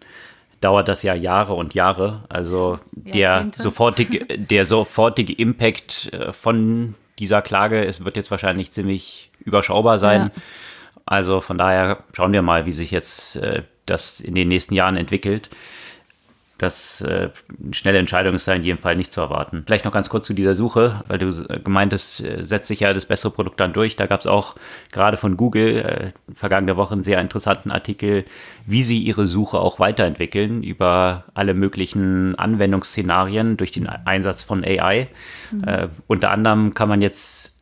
dauert 0.60 0.88
das 0.88 1.02
ja 1.02 1.14
Jahre 1.14 1.54
und 1.54 1.74
Jahre. 1.74 2.24
Also 2.28 2.80
der 2.92 3.50
sofortige, 3.56 4.26
der 4.36 4.64
sofortige 4.64 5.32
Impact 5.32 6.12
äh, 6.12 6.32
von 6.32 6.94
dieser 7.18 7.42
Klage, 7.42 7.84
es 7.84 8.04
wird 8.04 8.16
jetzt 8.16 8.30
wahrscheinlich 8.30 8.72
ziemlich 8.72 9.30
überschaubar 9.40 9.98
sein. 9.98 10.30
Ja. 10.34 10.42
Also 11.06 11.40
von 11.40 11.56
daher 11.56 11.98
schauen 12.12 12.32
wir 12.32 12.42
mal, 12.42 12.66
wie 12.66 12.72
sich 12.72 12.90
jetzt 12.90 13.36
äh, 13.36 13.62
das 13.86 14.20
in 14.20 14.34
den 14.34 14.48
nächsten 14.48 14.74
Jahren 14.74 14.96
entwickelt 14.96 15.48
dass 16.58 17.00
äh, 17.02 17.30
schnelle 17.70 17.98
Entscheidung 17.98 18.34
ist 18.34 18.48
da 18.48 18.52
in 18.52 18.64
jedem 18.64 18.78
Fall 18.78 18.96
nicht 18.96 19.12
zu 19.12 19.20
erwarten. 19.20 19.62
Vielleicht 19.64 19.84
noch 19.84 19.92
ganz 19.92 20.08
kurz 20.08 20.26
zu 20.26 20.34
dieser 20.34 20.54
Suche, 20.54 21.04
weil 21.06 21.18
du 21.18 21.30
gemeint 21.62 21.92
hast, 21.92 22.20
äh, 22.20 22.44
setzt 22.44 22.68
sich 22.68 22.80
ja 22.80 22.92
das 22.92 23.06
bessere 23.06 23.30
Produkt 23.30 23.60
dann 23.60 23.72
durch. 23.72 23.96
Da 23.96 24.06
gab 24.06 24.20
es 24.20 24.26
auch 24.26 24.56
gerade 24.92 25.16
von 25.16 25.36
Google 25.36 25.76
äh, 25.78 26.34
vergangene 26.34 26.76
Woche 26.76 26.94
einen 26.94 27.04
sehr 27.04 27.20
interessanten 27.20 27.70
Artikel, 27.70 28.24
wie 28.66 28.82
sie 28.82 28.98
ihre 28.98 29.26
Suche 29.26 29.58
auch 29.58 29.78
weiterentwickeln 29.78 30.62
über 30.62 31.24
alle 31.34 31.54
möglichen 31.54 32.36
Anwendungsszenarien 32.36 33.56
durch 33.56 33.70
den 33.70 33.88
Einsatz 33.88 34.42
von 34.42 34.64
AI. 34.64 35.08
Mhm. 35.52 35.64
Äh, 35.64 35.88
unter 36.08 36.30
anderem 36.30 36.74
kann 36.74 36.88
man 36.88 37.00
jetzt 37.00 37.57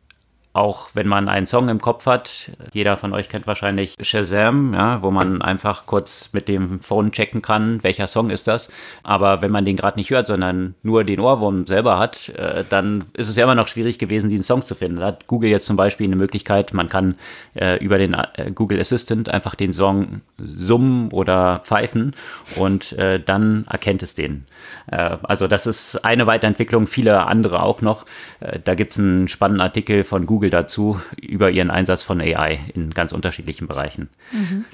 auch 0.57 0.89
wenn 0.93 1.07
man 1.07 1.29
einen 1.29 1.45
Song 1.45 1.69
im 1.69 1.79
Kopf 1.79 2.05
hat. 2.05 2.51
Jeder 2.73 2.97
von 2.97 3.13
euch 3.13 3.29
kennt 3.29 3.47
wahrscheinlich 3.47 3.95
Shazam, 4.01 4.73
ja, 4.73 5.01
wo 5.01 5.11
man 5.11 5.41
einfach 5.41 5.85
kurz 5.85 6.31
mit 6.33 6.47
dem 6.47 6.81
Phone 6.81 7.11
checken 7.11 7.41
kann, 7.41 7.83
welcher 7.83 8.07
Song 8.07 8.29
ist 8.29 8.47
das. 8.47 8.71
Aber 9.03 9.41
wenn 9.41 9.51
man 9.51 9.65
den 9.65 9.77
gerade 9.77 9.97
nicht 9.99 10.09
hört, 10.09 10.27
sondern 10.27 10.75
nur 10.83 11.03
den 11.03 11.19
Ohrwurm 11.19 11.67
selber 11.67 11.99
hat, 11.99 12.29
äh, 12.29 12.63
dann 12.69 13.05
ist 13.13 13.29
es 13.29 13.35
ja 13.35 13.43
immer 13.43 13.55
noch 13.55 13.67
schwierig 13.67 13.99
gewesen, 13.99 14.29
diesen 14.29 14.43
Song 14.43 14.61
zu 14.61 14.75
finden. 14.75 14.99
Da 14.99 15.07
hat 15.07 15.27
Google 15.27 15.49
jetzt 15.49 15.67
zum 15.67 15.77
Beispiel 15.77 16.07
eine 16.07 16.15
Möglichkeit, 16.15 16.73
man 16.73 16.89
kann 16.89 17.15
äh, 17.53 17.77
über 17.77 17.97
den 17.97 18.13
äh, 18.13 18.51
Google 18.53 18.79
Assistant 18.79 19.29
einfach 19.29 19.55
den 19.55 19.73
Song 19.73 20.21
summen 20.37 21.11
oder 21.11 21.59
pfeifen 21.63 22.15
und 22.55 22.93
äh, 22.93 23.19
dann 23.19 23.65
erkennt 23.69 24.01
es 24.01 24.15
den. 24.15 24.45
Äh, 24.91 25.17
also 25.23 25.47
das 25.47 25.67
ist 25.67 26.03
eine 26.03 26.27
Weiterentwicklung, 26.27 26.87
viele 26.87 27.25
andere 27.27 27.61
auch 27.61 27.81
noch. 27.81 28.05
Äh, 28.39 28.59
da 28.63 28.75
gibt 28.75 28.93
es 28.93 28.99
einen 28.99 29.27
spannenden 29.27 29.61
Artikel 29.61 30.03
von 30.03 30.25
Google 30.25 30.46
Google 30.47 30.49
dazu 30.49 30.99
über 31.21 31.51
ihren 31.51 31.69
Einsatz 31.69 32.03
von 32.03 32.21
AI 32.21 32.59
in 32.73 32.91
ganz 32.91 33.11
unterschiedlichen 33.11 33.67
Bereichen. 33.67 34.09
Mhm. 34.31 34.65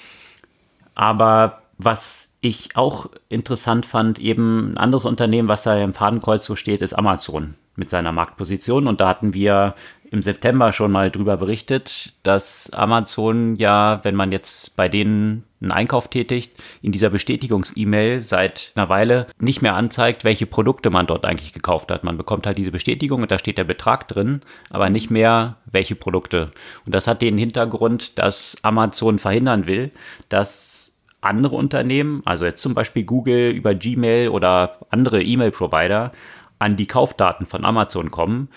Aber 0.95 1.61
was 1.77 2.33
ich 2.41 2.75
auch 2.75 3.09
interessant 3.29 3.85
fand, 3.85 4.19
eben 4.19 4.73
ein 4.73 4.77
anderes 4.77 5.05
Unternehmen, 5.05 5.47
was 5.47 5.63
da 5.63 5.75
im 5.77 5.93
Fadenkreuz 5.93 6.45
so 6.45 6.55
steht, 6.55 6.81
ist 6.81 6.93
Amazon 6.93 7.55
mit 7.75 7.89
seiner 7.89 8.11
Marktposition. 8.11 8.87
Und 8.87 9.01
da 9.01 9.07
hatten 9.07 9.33
wir 9.33 9.73
im 10.11 10.21
September 10.21 10.71
schon 10.71 10.91
mal 10.91 11.09
drüber 11.09 11.37
berichtet, 11.37 12.13
dass 12.21 12.69
Amazon 12.71 13.55
ja, 13.55 14.03
wenn 14.03 14.15
man 14.15 14.31
jetzt 14.31 14.75
bei 14.75 14.87
denen 14.89 15.43
einen 15.63 15.71
Einkauf 15.71 16.09
tätigt, 16.09 16.51
in 16.81 16.91
dieser 16.91 17.09
Bestätigungs-E-Mail 17.09 18.21
seit 18.21 18.71
einer 18.75 18.89
Weile 18.89 19.27
nicht 19.39 19.61
mehr 19.61 19.75
anzeigt, 19.75 20.23
welche 20.23 20.45
Produkte 20.45 20.89
man 20.89 21.07
dort 21.07 21.25
eigentlich 21.25 21.53
gekauft 21.53 21.89
hat. 21.91 22.03
Man 22.03 22.17
bekommt 22.17 22.45
halt 22.45 22.57
diese 22.57 22.71
Bestätigung 22.71 23.21
und 23.21 23.31
da 23.31 23.39
steht 23.39 23.57
der 23.57 23.63
Betrag 23.63 24.07
drin, 24.07 24.41
aber 24.69 24.89
nicht 24.89 25.09
mehr, 25.09 25.57
welche 25.65 25.95
Produkte. 25.95 26.51
Und 26.85 26.93
das 26.93 27.07
hat 27.07 27.21
den 27.21 27.37
Hintergrund, 27.37 28.19
dass 28.19 28.57
Amazon 28.61 29.19
verhindern 29.19 29.65
will, 29.65 29.91
dass 30.29 30.97
andere 31.21 31.55
Unternehmen, 31.55 32.21
also 32.25 32.45
jetzt 32.45 32.61
zum 32.61 32.73
Beispiel 32.73 33.03
Google 33.03 33.51
über 33.51 33.73
Gmail 33.73 34.29
oder 34.29 34.77
andere 34.89 35.23
E-Mail-Provider, 35.23 36.11
an 36.59 36.75
die 36.75 36.85
Kaufdaten 36.85 37.45
von 37.45 37.65
Amazon 37.65 38.11
kommen 38.11 38.49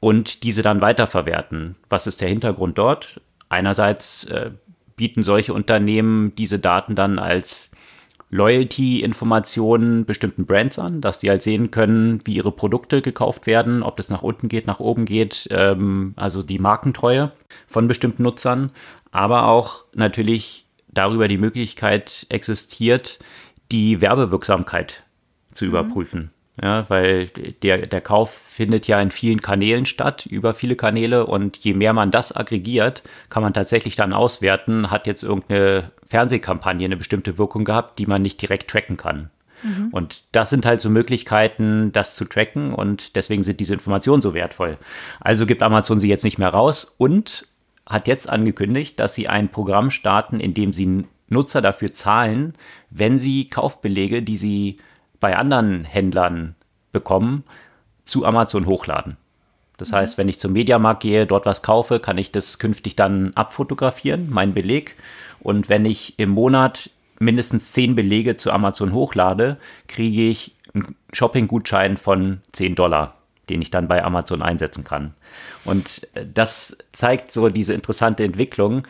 und 0.00 0.42
diese 0.42 0.62
dann 0.62 0.80
weiterverwerten. 0.80 1.76
Was 1.88 2.06
ist 2.06 2.20
der 2.20 2.28
Hintergrund 2.28 2.78
dort? 2.78 3.20
Einerseits 3.48 4.24
äh, 4.24 4.50
bieten 4.96 5.22
solche 5.22 5.52
Unternehmen 5.52 6.34
diese 6.36 6.58
Daten 6.58 6.94
dann 6.94 7.18
als 7.18 7.70
Loyalty-Informationen 8.30 10.04
bestimmten 10.06 10.44
Brands 10.44 10.78
an, 10.78 11.00
dass 11.00 11.20
die 11.20 11.30
halt 11.30 11.42
sehen 11.42 11.70
können, 11.70 12.20
wie 12.24 12.34
ihre 12.34 12.50
Produkte 12.50 13.00
gekauft 13.00 13.46
werden, 13.46 13.82
ob 13.82 13.96
das 13.96 14.10
nach 14.10 14.22
unten 14.22 14.48
geht, 14.48 14.66
nach 14.66 14.80
oben 14.80 15.04
geht, 15.04 15.46
ähm, 15.50 16.14
also 16.16 16.42
die 16.42 16.58
Markentreue 16.58 17.30
von 17.68 17.86
bestimmten 17.86 18.24
Nutzern, 18.24 18.70
aber 19.12 19.46
auch 19.46 19.84
natürlich 19.94 20.66
darüber 20.88 21.28
die 21.28 21.38
Möglichkeit 21.38 22.26
existiert, 22.28 23.20
die 23.70 24.00
Werbewirksamkeit 24.00 25.04
zu 25.52 25.64
mhm. 25.64 25.70
überprüfen. 25.70 26.30
Ja, 26.62 26.88
weil 26.88 27.26
der, 27.62 27.86
der 27.86 28.00
Kauf 28.00 28.30
findet 28.32 28.86
ja 28.86 29.00
in 29.00 29.10
vielen 29.10 29.40
Kanälen 29.40 29.86
statt, 29.86 30.24
über 30.26 30.54
viele 30.54 30.76
Kanäle. 30.76 31.26
Und 31.26 31.56
je 31.56 31.74
mehr 31.74 31.92
man 31.92 32.12
das 32.12 32.34
aggregiert, 32.34 33.02
kann 33.28 33.42
man 33.42 33.52
tatsächlich 33.52 33.96
dann 33.96 34.12
auswerten, 34.12 34.90
hat 34.90 35.08
jetzt 35.08 35.24
irgendeine 35.24 35.90
Fernsehkampagne 36.06 36.84
eine 36.84 36.96
bestimmte 36.96 37.38
Wirkung 37.38 37.64
gehabt, 37.64 37.98
die 37.98 38.06
man 38.06 38.22
nicht 38.22 38.40
direkt 38.40 38.70
tracken 38.70 38.96
kann. 38.96 39.30
Mhm. 39.64 39.88
Und 39.90 40.22
das 40.30 40.50
sind 40.50 40.64
halt 40.64 40.80
so 40.80 40.90
Möglichkeiten, 40.90 41.90
das 41.90 42.14
zu 42.14 42.24
tracken. 42.24 42.72
Und 42.72 43.16
deswegen 43.16 43.42
sind 43.42 43.58
diese 43.58 43.74
Informationen 43.74 44.22
so 44.22 44.32
wertvoll. 44.32 44.78
Also 45.18 45.46
gibt 45.46 45.62
Amazon 45.62 45.98
sie 45.98 46.08
jetzt 46.08 46.24
nicht 46.24 46.38
mehr 46.38 46.50
raus 46.50 46.94
und 46.98 47.48
hat 47.84 48.06
jetzt 48.06 48.28
angekündigt, 48.28 49.00
dass 49.00 49.14
sie 49.14 49.28
ein 49.28 49.50
Programm 49.50 49.90
starten, 49.90 50.38
in 50.38 50.54
dem 50.54 50.72
sie 50.72 51.04
Nutzer 51.28 51.60
dafür 51.62 51.92
zahlen, 51.92 52.54
wenn 52.90 53.18
sie 53.18 53.48
Kaufbelege, 53.48 54.22
die 54.22 54.36
sie 54.36 54.78
bei 55.24 55.38
anderen 55.38 55.86
Händlern 55.86 56.54
bekommen, 56.92 57.44
zu 58.04 58.26
Amazon 58.26 58.66
hochladen. 58.66 59.16
Das 59.78 59.90
mhm. 59.90 59.96
heißt, 59.96 60.18
wenn 60.18 60.28
ich 60.28 60.38
zum 60.38 60.52
Mediamarkt 60.52 61.02
gehe, 61.02 61.24
dort 61.24 61.46
was 61.46 61.62
kaufe, 61.62 61.98
kann 61.98 62.18
ich 62.18 62.30
das 62.30 62.58
künftig 62.58 62.94
dann 62.94 63.32
abfotografieren, 63.34 64.28
meinen 64.28 64.52
Beleg. 64.52 64.96
Und 65.40 65.70
wenn 65.70 65.86
ich 65.86 66.18
im 66.18 66.28
Monat 66.28 66.90
mindestens 67.18 67.72
zehn 67.72 67.94
Belege 67.94 68.36
zu 68.36 68.52
Amazon 68.52 68.92
hochlade, 68.92 69.56
kriege 69.88 70.28
ich 70.28 70.54
einen 70.74 70.94
Shopping-Gutschein 71.14 71.96
von 71.96 72.42
10 72.52 72.74
Dollar, 72.74 73.14
den 73.48 73.62
ich 73.62 73.70
dann 73.70 73.88
bei 73.88 74.04
Amazon 74.04 74.42
einsetzen 74.42 74.84
kann. 74.84 75.14
Und 75.64 76.06
äh, 76.12 76.26
das 76.26 76.76
zeigt 76.92 77.32
so 77.32 77.48
diese 77.48 77.72
interessante 77.72 78.24
Entwicklung, 78.24 78.86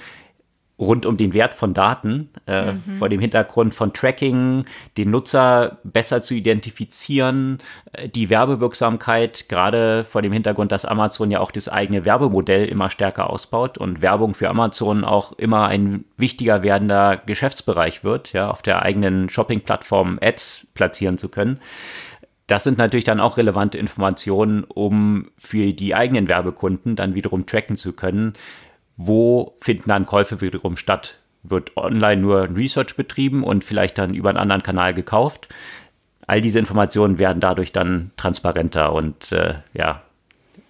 rund 0.79 1.07
um 1.07 1.17
den 1.17 1.33
Wert 1.33 1.55
von 1.55 1.73
Daten, 1.73 2.31
äh, 2.47 2.73
mhm. 2.73 2.83
vor 2.99 3.09
dem 3.09 3.21
Hintergrund 3.21 3.75
von 3.75 3.93
Tracking, 3.93 4.65
den 4.97 5.11
Nutzer 5.11 5.79
besser 5.85 6.21
zu 6.21 6.35
identifizieren, 6.35 7.59
äh, 7.93 8.09
die 8.09 8.29
Werbewirksamkeit, 8.29 9.49
gerade 9.49 10.05
vor 10.05 10.21
dem 10.21 10.33
Hintergrund, 10.33 10.73
dass 10.73 10.85
Amazon 10.85 11.31
ja 11.31 11.39
auch 11.39 11.53
das 11.53 11.69
eigene 11.69 12.05
Werbemodell 12.05 12.67
immer 12.67 12.91
stärker 12.91 13.31
ausbaut 13.31 13.79
und 13.79 14.03
Werbung 14.03 14.35
für 14.35 14.51
Amazon 14.51 15.05
auch 15.05 15.33
immer 15.33 15.69
ein 15.69 16.05
wichtiger 16.17 16.63
werdender 16.63 17.19
Geschäftsbereich 17.25 18.03
wird, 18.03 18.33
ja, 18.33 18.51
auf 18.51 18.63
der 18.63 18.83
eigenen 18.83 19.29
Shopping-Plattform 19.29 20.19
Ads 20.21 20.67
platzieren 20.75 21.19
zu 21.19 21.29
können. 21.29 21.61
Das 22.47 22.63
sind 22.63 22.77
natürlich 22.77 23.05
dann 23.05 23.21
auch 23.21 23.39
relevante 23.39 23.79
Informationen, 23.79 24.65
um 24.65 25.31
für 25.39 25.73
die 25.73 25.95
eigenen 25.95 26.29
Werbekunden 26.29 26.95
dann 26.95 27.15
wiederum 27.15 27.47
tracken 27.47 27.77
zu 27.77 27.95
können, 27.95 28.35
wo 28.97 29.55
finden 29.59 29.89
dann 29.89 30.07
Käufe 30.07 30.41
wiederum 30.41 30.77
statt? 30.77 31.19
Wird 31.43 31.77
online 31.77 32.23
nur 32.23 32.49
Research 32.57 32.97
betrieben 32.97 33.45
und 33.45 33.65
vielleicht 33.65 33.99
dann 33.99 34.15
über 34.15 34.31
einen 34.31 34.39
anderen 34.39 34.63
Kanal 34.63 34.95
gekauft? 34.95 35.49
All 36.27 36.41
diese 36.41 36.59
Informationen 36.59 37.19
werden 37.19 37.41
dadurch 37.41 37.73
dann 37.73 38.13
transparenter 38.17 38.93
und 38.93 39.33
äh, 39.33 39.55
ja, 39.75 40.03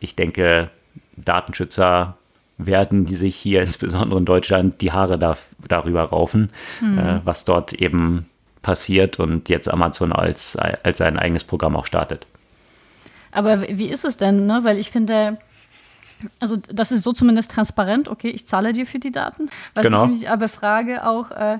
ich 0.01 0.17
denke, 0.17 0.71
Datenschützer 1.17 2.17
werden 2.59 3.05
die 3.05 3.17
sich 3.17 3.37
hier 3.37 3.63
insbesondere 3.63 4.19
in 4.19 4.25
Deutschland 4.25 4.81
die 4.81 4.93
Haare 4.93 5.19
da, 5.19 5.37
darüber 5.69 6.03
raufen, 6.03 6.51
mhm. 6.81 6.99
äh, 6.99 7.21
was 7.25 7.45
dort 7.45 7.73
eben 7.73 8.27
passiert 8.63 9.21
und 9.21 9.49
jetzt 9.49 9.69
Amazon 9.69 10.13
als, 10.13 10.57
als 10.57 10.99
sein 10.99 11.19
eigenes 11.19 11.45
Programm 11.45 11.77
auch 11.77 11.87
startet. 11.87 12.27
Aber 13.31 13.63
wie 13.63 13.89
ist 13.89 14.05
es 14.05 14.17
denn? 14.17 14.47
Ne? 14.47 14.61
Weil 14.63 14.79
ich 14.79 14.91
finde, 14.91 15.39
also 16.41 16.57
das 16.57 16.91
ist 16.91 17.03
so 17.03 17.13
zumindest 17.13 17.51
transparent, 17.51 18.09
okay, 18.09 18.29
ich 18.29 18.47
zahle 18.47 18.73
dir 18.73 18.87
für 18.87 18.99
die 18.99 19.13
Daten. 19.13 19.51
Was 19.75 19.83
genau. 19.83 20.05
ich 20.05 20.11
mich 20.11 20.31
aber 20.31 20.49
frage 20.49 21.07
auch, 21.07 21.31
äh, 21.31 21.59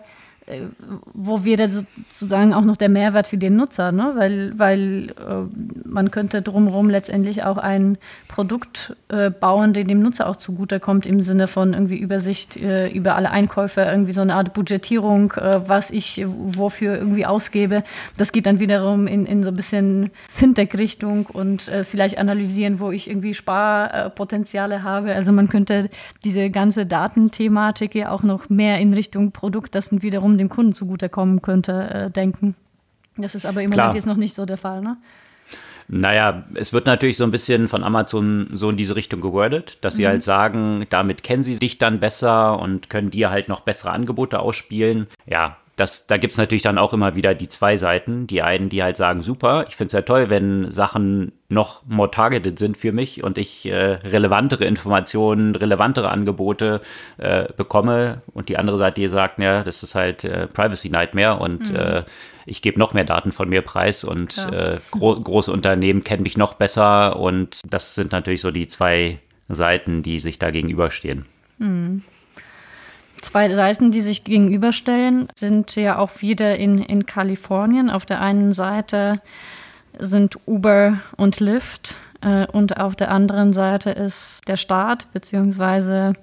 wo 1.15 1.45
wäre 1.45 1.71
sozusagen 1.71 2.53
auch 2.53 2.65
noch 2.65 2.77
der 2.77 2.91
Mehrwert 2.91 3.27
für 3.27 3.39
den 3.39 3.57
Nutzer, 3.57 3.93
ne? 3.93 4.13
weil, 4.15 4.53
weil 4.59 5.15
äh, 5.19 5.89
man 5.89 6.11
könnte 6.11 6.43
drumherum 6.43 6.91
letztendlich 6.91 7.45
auch 7.45 7.57
ein 7.57 7.97
Produkt 8.29 8.95
äh, 9.09 9.31
bauen, 9.31 9.73
der 9.73 9.85
dem 9.85 10.03
Nutzer 10.03 10.29
auch 10.29 10.37
zugutekommt, 10.37 11.07
im 11.07 11.23
Sinne 11.23 11.49
von 11.49 11.73
irgendwie 11.73 11.97
Übersicht 11.97 12.57
äh, 12.57 12.89
über 12.89 13.17
alle 13.17 13.31
Einkäufe, 13.31 13.81
irgendwie 13.83 14.13
so 14.13 14.21
eine 14.21 14.35
Art 14.35 14.53
Budgetierung, 14.53 15.33
äh, 15.33 15.61
was 15.67 15.91
ich 15.91 16.25
wofür 16.27 16.97
irgendwie 16.97 17.25
ausgebe. 17.25 17.83
Das 18.19 18.33
geht 18.33 18.45
dann 18.45 18.61
wiederum 18.61 19.07
in, 19.07 19.25
in 19.25 19.45
so 19.45 19.51
ein 19.51 19.57
bisschen 19.57 20.11
Fintech-Richtung 20.29 21.27
und 21.27 21.69
äh, 21.69 21.85
vielleicht 21.85 22.19
analysieren, 22.19 22.81
wo 22.81 22.91
ich 22.91 23.09
irgendwie 23.09 23.33
Sparpotenziale 23.33 24.83
habe. 24.83 25.15
Also 25.15 25.33
man 25.33 25.49
könnte 25.49 25.89
diese 26.25 26.51
ganze 26.51 26.85
Datenthematik 26.85 27.95
ja 27.95 28.11
auch 28.11 28.23
noch 28.23 28.51
mehr 28.51 28.79
in 28.79 28.93
Richtung 28.93 29.33
Produkt, 29.33 29.75
das 29.75 29.87
sind 29.87 30.03
wiederum 30.03 30.34
dem 30.39 30.49
Kunden 30.49 30.73
zugutekommen 30.73 31.43
könnte, 31.43 31.91
äh, 31.91 32.11
denken. 32.11 32.55
Das 33.17 33.35
ist 33.35 33.47
aber 33.47 33.63
im 33.63 33.71
Klar. 33.71 33.87
Moment 33.87 33.97
jetzt 33.97 34.07
noch 34.07 34.17
nicht 34.17 34.35
so 34.35 34.45
der 34.45 34.59
Fall, 34.59 34.81
ne? 34.81 34.97
Naja, 35.87 36.45
es 36.55 36.73
wird 36.73 36.87
natürlich 36.87 37.19
so 37.19 37.25
ein 37.25 37.31
bisschen 37.31 37.69
von 37.69 37.85
Amazon 37.85 38.49
so 38.55 38.71
in 38.71 38.77
diese 38.77 38.97
Richtung 38.97 39.21
gewordet, 39.21 39.79
dass 39.83 39.97
sie 39.97 40.05
mhm. 40.05 40.09
halt 40.09 40.23
sagen, 40.23 40.87
damit 40.89 41.23
kennen 41.23 41.43
sie 41.43 41.59
dich 41.59 41.77
dann 41.77 42.01
besser 42.01 42.59
und 42.59 42.89
können 42.89 43.11
dir 43.11 43.31
halt 43.31 43.49
noch 43.49 43.61
bessere 43.61 43.91
Angebote 43.91 44.39
ausspielen. 44.39 45.09
Ja, 45.27 45.59
das, 45.77 46.07
da 46.07 46.19
gibt 46.19 46.33
es 46.33 46.39
natürlich 46.39 46.63
dann 46.63 46.79
auch 46.79 46.93
immer 46.93 47.17
wieder 47.17 47.35
die 47.35 47.49
zwei 47.49 47.77
Seiten. 47.77 48.29
Die 48.29 48.43
einen, 48.43 48.69
die 48.69 48.83
halt 48.83 48.97
sagen, 48.97 49.23
super, 49.23 49.65
ich 49.69 49.75
finde 49.75 49.89
es 49.89 49.93
ja 49.93 50.03
toll, 50.03 50.31
wenn 50.31 50.71
Sachen 50.71 51.33
noch 51.49 51.85
more 51.87 52.11
targeted 52.11 52.59
sind 52.59 52.77
für 52.77 52.93
mich 52.93 53.25
und 53.25 53.39
ich 53.39 53.67
äh, 53.67 53.99
relevantere 54.05 54.65
Informationen, 54.65 55.57
relevantere 55.57 56.11
Angebote 56.11 56.81
äh, 57.19 57.47
bekomme. 57.57 58.23
Und 58.33 58.49
die 58.49 58.57
andere 58.57 58.79
Seite, 58.79 59.01
die 59.01 59.09
sagt, 59.09 59.41
ja, 59.41 59.65
das 59.65 59.83
ist 59.83 59.97
halt 59.97 60.25
äh, 60.25 60.47
Privacy 60.47 60.91
Nightmare 60.91 61.39
und 61.39 61.71
mhm. 61.71 61.77
Äh, 61.77 62.05
ich 62.47 62.61
gebe 62.61 62.79
noch 62.79 62.93
mehr 62.93 63.05
Daten 63.05 63.33
von 63.33 63.49
mir 63.49 63.63
preis 63.63 64.05
und 64.05 64.37
ja. 64.37 64.75
Äh, 64.75 64.81
gro 64.91 65.19
große 65.19 65.51
Unternehmen 65.51 66.05
kennen 66.05 66.23
mich 66.23 66.37
noch 66.37 66.55
besser. 66.55 67.17
Und 67.19 67.61
das 67.67 67.95
sind 67.95 68.13
natürlich 68.13 68.43
so 68.43 68.51
die 68.51 68.67
zwei 68.67 69.19
Seiten, 69.49 70.03
die 70.03 70.19
sich 70.19 70.39
da 70.39 70.51
gegenüberstehen. 70.51 71.25
Mhm 71.59 72.03
zwei 73.25 73.55
Seiten, 73.55 73.91
die 73.91 74.01
sich 74.01 74.25
gegenüberstellen, 74.25 75.29
sind 75.35 75.75
ja 75.77 75.99
auch 75.99 76.21
wieder 76.21 76.57
in, 76.57 76.79
in 76.79 77.07
Kalifornien. 77.07 77.91
Auf 77.91 78.07
der 78.07 78.21
einen 78.21 78.53
Seite 78.53 79.21
sind 79.99 80.39
Uber 80.47 81.01
und 81.17 81.41
Lyft 81.41 81.97
äh, 82.21 82.47
und 82.47 82.79
auf 82.79 82.97
der 82.97 83.11
anderen 83.11 83.53
Seite 83.53 83.91
ist 83.91 84.43
der 84.47 84.57
Staat, 84.57 85.13
beziehungsweise 85.13 86.15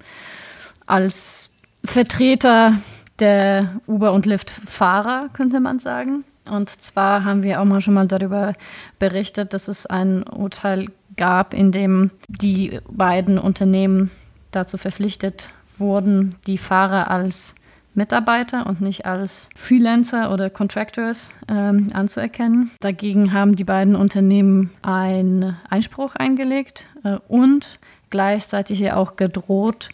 als 0.86 1.50
Vertreter 1.84 2.78
der 3.20 3.82
Uber- 3.88 4.14
und 4.14 4.26
Lyft-Fahrer, 4.26 5.30
könnte 5.34 5.60
man 5.60 5.80
sagen. 5.80 6.24
Und 6.50 6.70
zwar 6.70 7.24
haben 7.24 7.44
wir 7.44 7.62
auch 7.62 7.66
mal 7.66 7.82
schon 7.82 7.94
mal 7.94 8.08
darüber 8.08 8.54
berichtet, 9.00 9.54
dass 9.54 9.68
es 9.68 9.86
ein 9.86 10.24
Urteil 10.24 10.88
gab, 11.18 11.54
in 11.54 11.72
dem 11.72 12.12
die 12.28 12.80
beiden 12.90 13.38
Unternehmen 13.38 14.12
dazu 14.52 14.78
verpflichtet 14.78 15.50
wurden 15.82 16.36
die 16.48 16.58
Fahrer 16.58 17.12
als 17.12 17.54
Mitarbeiter 17.94 18.68
und 18.68 18.80
nicht 18.80 19.06
als 19.06 19.50
Freelancer 19.56 20.32
oder 20.32 20.50
Contractors 20.50 21.30
ähm, 21.50 21.88
anzuerkennen. 21.94 22.72
Dagegen 22.80 23.34
haben 23.34 23.56
die 23.56 23.66
beiden 23.66 23.96
Unternehmen 23.96 24.70
einen 24.82 25.58
Einspruch 25.70 26.16
eingelegt 26.16 26.86
äh, 27.04 27.18
und 27.28 27.80
gleichzeitig 28.10 28.80
ja 28.80 28.96
auch 28.96 29.18
gedroht, 29.18 29.90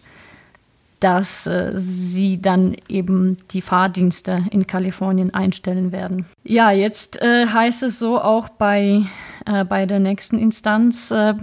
dass 1.00 1.48
äh, 1.48 1.74
sie 1.76 2.42
dann 2.42 2.76
eben 2.88 3.38
die 3.52 3.62
Fahrdienste 3.62 4.46
in 4.52 4.68
Kalifornien 4.68 5.34
einstellen 5.34 5.92
werden. 5.92 6.26
Ja, 6.44 6.72
jetzt 6.72 7.22
äh, 7.22 7.48
heißt 7.48 7.84
es 7.84 8.00
so 8.00 8.20
auch 8.20 8.50
bei, 8.50 9.04
äh, 9.46 9.64
bei 9.64 9.86
der 9.86 10.00
nächsten 10.00 10.38
Instanz, 10.38 11.12
äh, 11.12 11.34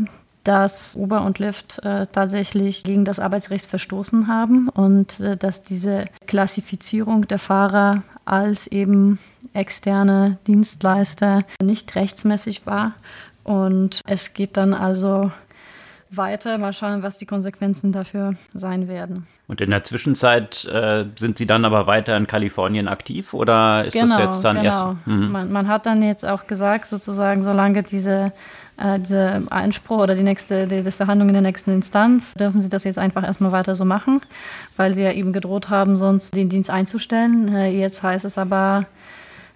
dass 0.44 0.94
Uber 0.96 1.22
und 1.22 1.38
Lyft 1.38 1.80
äh, 1.82 2.06
tatsächlich 2.06 2.84
gegen 2.84 3.04
das 3.04 3.18
Arbeitsrecht 3.18 3.66
verstoßen 3.66 4.28
haben 4.28 4.68
und 4.68 5.20
äh, 5.20 5.36
dass 5.36 5.64
diese 5.64 6.04
Klassifizierung 6.26 7.22
der 7.26 7.38
Fahrer 7.38 8.02
als 8.24 8.66
eben 8.66 9.18
externe 9.52 10.38
Dienstleister 10.46 11.44
nicht 11.62 11.94
rechtsmäßig 11.94 12.66
war. 12.66 12.92
Und 13.42 14.00
es 14.06 14.32
geht 14.32 14.56
dann 14.56 14.72
also 14.72 15.30
weiter. 16.16 16.58
Mal 16.58 16.72
schauen, 16.72 17.02
was 17.02 17.18
die 17.18 17.26
Konsequenzen 17.26 17.92
dafür 17.92 18.34
sein 18.52 18.88
werden. 18.88 19.26
Und 19.46 19.60
in 19.60 19.70
der 19.70 19.84
Zwischenzeit 19.84 20.64
äh, 20.64 21.04
sind 21.16 21.36
Sie 21.36 21.46
dann 21.46 21.64
aber 21.64 21.86
weiter 21.86 22.16
in 22.16 22.26
Kalifornien 22.26 22.88
aktiv 22.88 23.34
oder 23.34 23.84
ist 23.84 23.92
genau, 23.92 24.18
das 24.18 24.18
jetzt 24.18 24.44
dann 24.44 24.56
genau. 24.56 24.66
erst? 24.66 25.06
Mhm. 25.06 25.32
Man, 25.32 25.52
man, 25.52 25.68
hat 25.68 25.86
dann 25.86 26.02
jetzt 26.02 26.24
auch 26.24 26.46
gesagt, 26.46 26.86
sozusagen, 26.86 27.42
solange 27.42 27.82
diese 27.82 28.32
äh, 28.76 28.98
dieser 28.98 29.42
Einspruch 29.50 30.00
oder 30.00 30.14
die 30.14 30.22
nächste, 30.22 30.66
die, 30.66 30.82
die 30.82 30.90
Verhandlung 30.90 31.28
in 31.28 31.34
der 31.34 31.42
nächsten 31.42 31.70
Instanz, 31.72 32.34
dürfen 32.34 32.60
sie 32.60 32.68
das 32.68 32.84
jetzt 32.84 32.98
einfach 32.98 33.22
erstmal 33.22 33.52
weiter 33.52 33.74
so 33.74 33.84
machen, 33.84 34.20
weil 34.76 34.94
sie 34.94 35.02
ja 35.02 35.12
eben 35.12 35.32
gedroht 35.32 35.70
haben, 35.70 35.96
sonst 35.96 36.34
den 36.34 36.48
Dienst 36.48 36.70
einzustellen. 36.70 37.54
Äh, 37.54 37.70
jetzt 37.70 38.02
heißt 38.02 38.24
es 38.24 38.38
aber, 38.38 38.86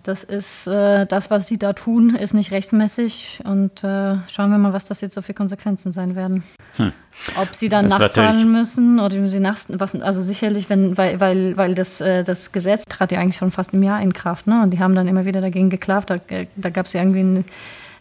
das 0.02 0.24
ist 0.24 0.66
äh, 0.66 1.06
das, 1.06 1.30
was 1.30 1.46
sie 1.46 1.58
da 1.58 1.72
tun, 1.72 2.14
ist 2.14 2.32
nicht 2.32 2.50
rechtmäßig 2.50 3.40
und 3.44 3.84
äh, 3.84 4.16
schauen 4.28 4.50
wir 4.50 4.58
mal, 4.58 4.72
was 4.72 4.86
das 4.86 5.00
jetzt 5.00 5.14
so 5.14 5.22
für 5.22 5.34
Konsequenzen 5.34 5.92
sein 5.92 6.16
werden. 6.16 6.42
Hm. 6.76 6.92
Ob 7.36 7.54
sie 7.54 7.68
dann 7.68 7.88
das 7.88 7.98
nachzahlen 7.98 8.50
müssen 8.50 9.00
oder 9.00 9.26
sie 9.28 9.40
nach, 9.40 9.58
was, 9.68 9.94
also 10.00 10.22
sicherlich, 10.22 10.70
wenn, 10.70 10.96
weil, 10.96 11.20
weil, 11.20 11.56
weil 11.56 11.74
das, 11.74 12.00
äh, 12.00 12.22
das 12.24 12.52
Gesetz 12.52 12.84
trat 12.88 13.12
ja 13.12 13.20
eigentlich 13.20 13.36
schon 13.36 13.50
fast 13.50 13.74
im 13.74 13.82
Jahr 13.82 14.00
in 14.00 14.12
Kraft, 14.12 14.46
ne? 14.46 14.62
Und 14.62 14.70
die 14.70 14.78
haben 14.78 14.94
dann 14.94 15.08
immer 15.08 15.24
wieder 15.24 15.40
dagegen 15.40 15.68
geklagt. 15.68 16.10
Da, 16.10 16.16
äh, 16.28 16.46
da 16.56 16.70
gab 16.70 16.86
es 16.86 16.92
ja 16.92 17.00
irgendwie 17.00 17.20
ein 17.20 17.44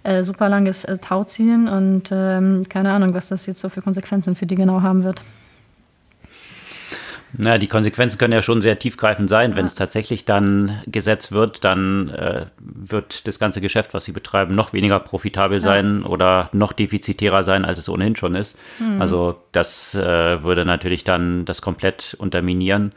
äh, 0.04 0.24
super 0.24 0.50
langes 0.50 0.86
äh, 0.86 1.00
Tauziehen 1.00 1.68
und 1.68 2.10
ähm, 2.12 2.64
keine 2.70 2.94
Ahnung, 2.94 3.14
was 3.14 3.28
das 3.28 3.46
jetzt 3.48 3.60
so 3.60 3.70
für 3.70 3.82
Konsequenzen 3.82 4.36
für 4.36 4.46
die 4.46 4.56
genau 4.56 4.82
haben 4.82 5.04
wird. 5.04 5.22
Na, 7.40 7.60
die 7.60 7.68
Konsequenzen 7.68 8.18
können 8.18 8.34
ja 8.34 8.42
schon 8.42 8.62
sehr 8.62 8.80
tiefgreifend 8.80 9.30
sein. 9.30 9.56
Wenn 9.56 9.66
es 9.66 9.76
tatsächlich 9.76 10.26
dann 10.26 10.82
gesetzt 10.88 11.32
wird, 11.32 11.64
dann 11.64 12.10
äh, 12.10 12.48
wird 12.58 13.28
das 13.28 13.38
ganze 13.38 13.62
Geschäft, 13.62 13.94
was 13.94 14.06
sie 14.06 14.12
betreiben, 14.12 14.56
noch 14.56 14.74
weniger 14.74 15.00
profitabel 15.00 15.60
ja. 15.60 15.64
sein 15.64 16.02
oder 16.02 16.50
noch 16.52 16.74
defizitärer 16.74 17.44
sein, 17.44 17.64
als 17.64 17.78
es 17.78 17.90
ohnehin 17.90 18.16
schon 18.16 18.34
ist. 18.34 18.58
Mhm. 18.80 19.00
Also 19.00 19.36
das 19.52 19.94
äh, 19.94 20.42
würde 20.42 20.66
natürlich 20.66 21.04
dann 21.04 21.46
das 21.46 21.62
komplett 21.62 22.16
unterminieren. 22.18 22.92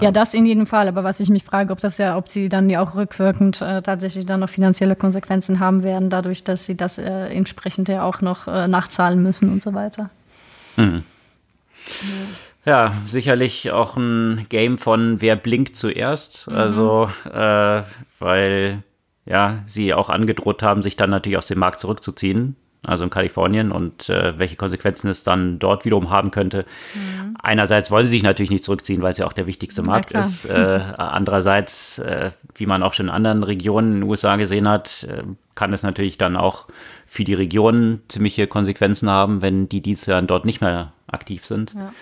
Ja, 0.00 0.12
das 0.12 0.32
in 0.32 0.46
jedem 0.46 0.68
Fall. 0.68 0.86
Aber 0.86 1.02
was 1.02 1.18
ich 1.18 1.28
mich 1.28 1.42
frage, 1.42 1.72
ob 1.72 1.80
das 1.80 1.98
ja, 1.98 2.16
ob 2.16 2.30
sie 2.30 2.48
dann 2.48 2.70
ja 2.70 2.80
auch 2.80 2.94
rückwirkend 2.94 3.60
äh, 3.62 3.82
tatsächlich 3.82 4.26
dann 4.26 4.38
noch 4.38 4.48
finanzielle 4.48 4.94
Konsequenzen 4.94 5.58
haben 5.58 5.82
werden, 5.82 6.08
dadurch, 6.08 6.44
dass 6.44 6.66
sie 6.66 6.76
das 6.76 6.98
äh, 6.98 7.10
entsprechend 7.10 7.88
ja 7.88 8.04
auch 8.04 8.20
noch 8.20 8.46
äh, 8.46 8.68
nachzahlen 8.68 9.20
müssen 9.20 9.50
und 9.50 9.60
so 9.60 9.74
weiter. 9.74 10.10
Mhm. 10.76 11.02
Ja. 11.88 12.51
Ja. 12.64 12.94
sicherlich 13.06 13.70
auch 13.70 13.96
ein 13.96 14.46
Game 14.48 14.78
von 14.78 15.20
wer 15.20 15.36
blinkt 15.36 15.76
zuerst. 15.76 16.48
Mhm. 16.48 16.56
Also, 16.56 17.10
äh, 17.32 17.82
weil 18.18 18.82
ja, 19.24 19.62
sie 19.66 19.94
auch 19.94 20.10
angedroht 20.10 20.62
haben, 20.62 20.82
sich 20.82 20.96
dann 20.96 21.10
natürlich 21.10 21.38
aus 21.38 21.48
dem 21.48 21.58
Markt 21.58 21.78
zurückzuziehen 21.78 22.56
also 22.86 23.04
in 23.04 23.10
Kalifornien 23.10 23.70
und 23.70 24.08
äh, 24.08 24.38
welche 24.38 24.56
Konsequenzen 24.56 25.08
es 25.08 25.22
dann 25.22 25.58
dort 25.58 25.84
wiederum 25.84 26.10
haben 26.10 26.32
könnte. 26.32 26.64
Mhm. 26.94 27.36
Einerseits 27.40 27.90
wollen 27.90 28.04
sie 28.04 28.10
sich 28.10 28.22
natürlich 28.22 28.50
nicht 28.50 28.64
zurückziehen, 28.64 29.02
weil 29.02 29.12
es 29.12 29.18
ja 29.18 29.26
auch 29.26 29.32
der 29.32 29.46
wichtigste 29.46 29.82
Markt 29.82 30.10
ist. 30.10 30.46
Äh, 30.46 30.80
andererseits, 30.96 31.98
äh, 32.00 32.30
wie 32.54 32.66
man 32.66 32.82
auch 32.82 32.92
schon 32.92 33.06
in 33.06 33.12
anderen 33.12 33.44
Regionen 33.44 33.92
in 33.92 34.00
den 34.00 34.10
USA 34.10 34.36
gesehen 34.36 34.68
hat, 34.68 35.04
äh, 35.04 35.22
kann 35.54 35.72
es 35.72 35.82
natürlich 35.82 36.18
dann 36.18 36.36
auch 36.36 36.66
für 37.06 37.24
die 37.24 37.34
Region 37.34 38.00
ziemliche 38.08 38.46
Konsequenzen 38.48 39.08
haben, 39.08 39.42
wenn 39.42 39.68
die 39.68 39.80
Dienste 39.80 40.10
dann 40.10 40.26
dort 40.26 40.44
nicht 40.44 40.60
mehr 40.60 40.92
aktiv 41.06 41.46
sind. 41.46 41.74
Ja. 41.74 41.92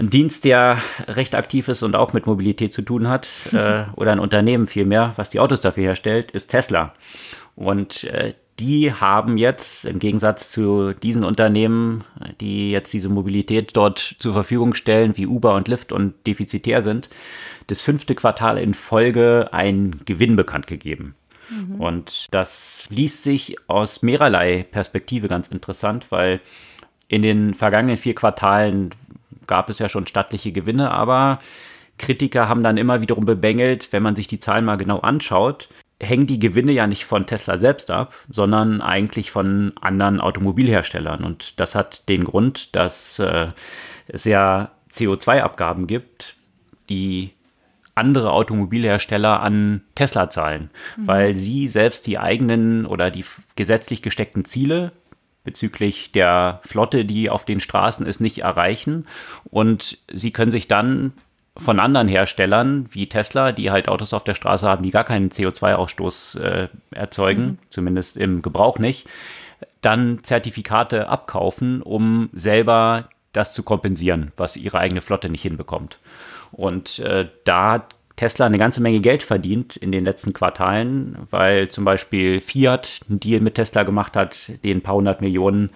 Ein 0.00 0.08
Dienst, 0.08 0.46
der 0.46 0.78
recht 1.08 1.34
aktiv 1.34 1.68
ist 1.68 1.82
und 1.82 1.94
auch 1.94 2.14
mit 2.14 2.24
Mobilität 2.24 2.72
zu 2.72 2.80
tun 2.80 3.06
hat, 3.06 3.28
äh, 3.52 3.84
oder 3.96 4.12
ein 4.12 4.18
Unternehmen 4.18 4.66
vielmehr, 4.66 5.12
was 5.16 5.28
die 5.28 5.40
Autos 5.40 5.60
dafür 5.60 5.84
herstellt, 5.84 6.30
ist 6.30 6.48
Tesla. 6.48 6.94
Und 7.54 8.04
äh, 8.04 8.32
die 8.58 8.94
haben 8.94 9.36
jetzt 9.36 9.84
im 9.84 9.98
Gegensatz 9.98 10.50
zu 10.50 10.94
diesen 10.94 11.22
Unternehmen, 11.22 12.02
die 12.40 12.70
jetzt 12.70 12.94
diese 12.94 13.10
Mobilität 13.10 13.76
dort 13.76 14.16
zur 14.18 14.32
Verfügung 14.32 14.72
stellen, 14.72 15.18
wie 15.18 15.26
Uber 15.26 15.54
und 15.54 15.68
Lyft 15.68 15.92
und 15.92 16.14
defizitär 16.26 16.82
sind, 16.82 17.10
das 17.66 17.82
fünfte 17.82 18.14
Quartal 18.14 18.56
in 18.56 18.72
Folge 18.72 19.50
einen 19.52 20.00
Gewinn 20.06 20.34
bekannt 20.34 20.66
gegeben. 20.66 21.14
Mhm. 21.50 21.78
Und 21.78 22.26
das 22.30 22.86
liest 22.88 23.22
sich 23.22 23.56
aus 23.66 24.00
mehrerlei 24.00 24.66
Perspektive 24.70 25.28
ganz 25.28 25.48
interessant, 25.48 26.06
weil 26.08 26.40
in 27.08 27.20
den 27.20 27.52
vergangenen 27.52 27.98
vier 27.98 28.14
Quartalen 28.14 28.90
gab 29.50 29.68
es 29.68 29.80
ja 29.80 29.88
schon 29.88 30.06
stattliche 30.06 30.52
Gewinne, 30.52 30.92
aber 30.92 31.40
Kritiker 31.98 32.48
haben 32.48 32.62
dann 32.62 32.76
immer 32.76 33.00
wiederum 33.00 33.24
bemängelt, 33.24 33.92
wenn 33.92 34.02
man 34.02 34.16
sich 34.16 34.28
die 34.28 34.38
Zahlen 34.38 34.64
mal 34.64 34.76
genau 34.76 35.00
anschaut, 35.00 35.68
hängen 36.00 36.28
die 36.28 36.38
Gewinne 36.38 36.72
ja 36.72 36.86
nicht 36.86 37.04
von 37.04 37.26
Tesla 37.26 37.58
selbst 37.58 37.90
ab, 37.90 38.14
sondern 38.30 38.80
eigentlich 38.80 39.32
von 39.32 39.72
anderen 39.80 40.20
Automobilherstellern. 40.20 41.24
Und 41.24 41.58
das 41.58 41.74
hat 41.74 42.08
den 42.08 42.24
Grund, 42.24 42.74
dass 42.76 43.18
äh, 43.18 43.48
es 44.06 44.24
ja 44.24 44.70
CO2-Abgaben 44.92 45.88
gibt, 45.88 46.36
die 46.88 47.32
andere 47.96 48.32
Automobilhersteller 48.32 49.40
an 49.40 49.82
Tesla 49.96 50.30
zahlen, 50.30 50.70
mhm. 50.96 51.06
weil 51.06 51.36
sie 51.36 51.66
selbst 51.66 52.06
die 52.06 52.18
eigenen 52.18 52.86
oder 52.86 53.10
die 53.10 53.24
gesetzlich 53.56 54.00
gesteckten 54.00 54.44
Ziele 54.44 54.92
bezüglich 55.44 56.12
der 56.12 56.60
Flotte, 56.62 57.04
die 57.04 57.30
auf 57.30 57.44
den 57.44 57.60
Straßen 57.60 58.06
ist, 58.06 58.20
nicht 58.20 58.38
erreichen. 58.38 59.06
Und 59.44 59.98
sie 60.12 60.30
können 60.32 60.50
sich 60.50 60.68
dann 60.68 61.12
von 61.56 61.80
anderen 61.80 62.08
Herstellern 62.08 62.86
wie 62.90 63.08
Tesla, 63.08 63.52
die 63.52 63.70
halt 63.70 63.88
Autos 63.88 64.14
auf 64.14 64.24
der 64.24 64.34
Straße 64.34 64.66
haben, 64.66 64.82
die 64.82 64.90
gar 64.90 65.04
keinen 65.04 65.30
CO2-Ausstoß 65.30 66.40
äh, 66.40 66.68
erzeugen, 66.90 67.42
mhm. 67.42 67.58
zumindest 67.70 68.16
im 68.16 68.42
Gebrauch 68.42 68.78
nicht, 68.78 69.06
dann 69.80 70.22
Zertifikate 70.22 71.08
abkaufen, 71.08 71.82
um 71.82 72.30
selber 72.32 73.08
das 73.32 73.52
zu 73.52 73.62
kompensieren, 73.62 74.32
was 74.36 74.56
ihre 74.56 74.78
eigene 74.78 75.00
Flotte 75.00 75.28
nicht 75.28 75.42
hinbekommt. 75.42 75.98
Und 76.52 76.98
äh, 77.00 77.28
da 77.44 77.72
hat 77.72 77.94
Tesla 78.20 78.44
eine 78.44 78.58
ganze 78.58 78.82
Menge 78.82 79.00
Geld 79.00 79.22
verdient 79.22 79.76
in 79.76 79.92
den 79.92 80.04
letzten 80.04 80.34
Quartalen, 80.34 81.16
weil 81.30 81.70
zum 81.70 81.86
Beispiel 81.86 82.42
Fiat 82.42 83.00
einen 83.08 83.18
Deal 83.18 83.40
mit 83.40 83.54
Tesla 83.54 83.82
gemacht 83.82 84.14
hat, 84.14 84.62
den 84.62 84.76
ein 84.76 84.82
paar 84.82 84.96
hundert 84.96 85.22
Millionen 85.22 85.70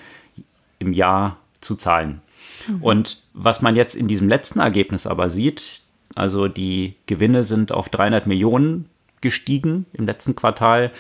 im 0.79 0.93
Jahr 0.93 1.39
zu 1.63 1.75
zahlen. 1.75 2.21
Mhm. 2.69 2.83
Und 2.83 3.23
was 3.33 3.63
man 3.63 3.77
jetzt 3.77 3.97
in 3.97 4.09
diesem 4.09 4.29
letzten 4.29 4.61
Ergebnis 4.61 5.07
aber 5.07 5.31
sieht, 5.31 5.81
also 6.17 6.47
die 6.47 6.97
Gewinne 7.07 7.45
sind 7.45 7.73
auf 7.73 7.89
300 7.89 8.27
Millionen 8.27 8.91
gestiegen 9.23 9.87
im 9.95 10.05
letzten 10.05 10.37
Quartal 10.37 10.93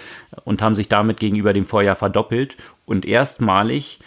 und 0.44 0.62
haben 0.62 0.74
sich 0.74 0.88
damit 0.88 1.20
gegenüber 1.20 1.52
dem 1.52 1.66
Vorjahr 1.66 1.94
verdoppelt. 1.94 2.56
Und 2.86 3.04
erstmalig 3.04 3.98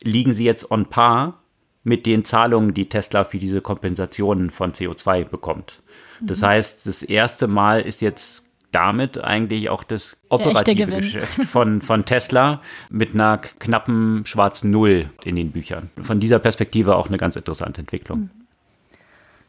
liegen 0.00 0.32
sie 0.32 0.44
jetzt 0.44 0.70
on 0.70 0.86
par 0.86 1.40
mit 1.82 2.06
den 2.06 2.24
Zahlungen, 2.24 2.72
die 2.72 2.88
Tesla 2.88 3.24
für 3.24 3.38
diese 3.38 3.60
Kompensationen 3.60 4.52
von 4.52 4.70
CO2 4.70 5.24
bekommt. 5.24 5.81
Das 6.22 6.40
mhm. 6.40 6.46
heißt, 6.46 6.86
das 6.86 7.02
erste 7.02 7.46
Mal 7.46 7.80
ist 7.80 8.00
jetzt 8.02 8.46
damit 8.72 9.18
eigentlich 9.18 9.68
auch 9.68 9.84
das 9.84 10.22
operative 10.30 10.86
Geschäft 10.86 11.44
von, 11.44 11.82
von 11.82 12.04
Tesla 12.04 12.62
mit 12.90 13.14
einer 13.14 13.38
knappen 13.38 14.24
schwarzen 14.24 14.70
Null 14.70 15.10
in 15.24 15.36
den 15.36 15.52
Büchern. 15.52 15.90
Von 16.00 16.20
dieser 16.20 16.38
Perspektive 16.38 16.96
auch 16.96 17.08
eine 17.08 17.18
ganz 17.18 17.36
interessante 17.36 17.80
Entwicklung. 17.80 18.20
Mhm. 18.20 18.41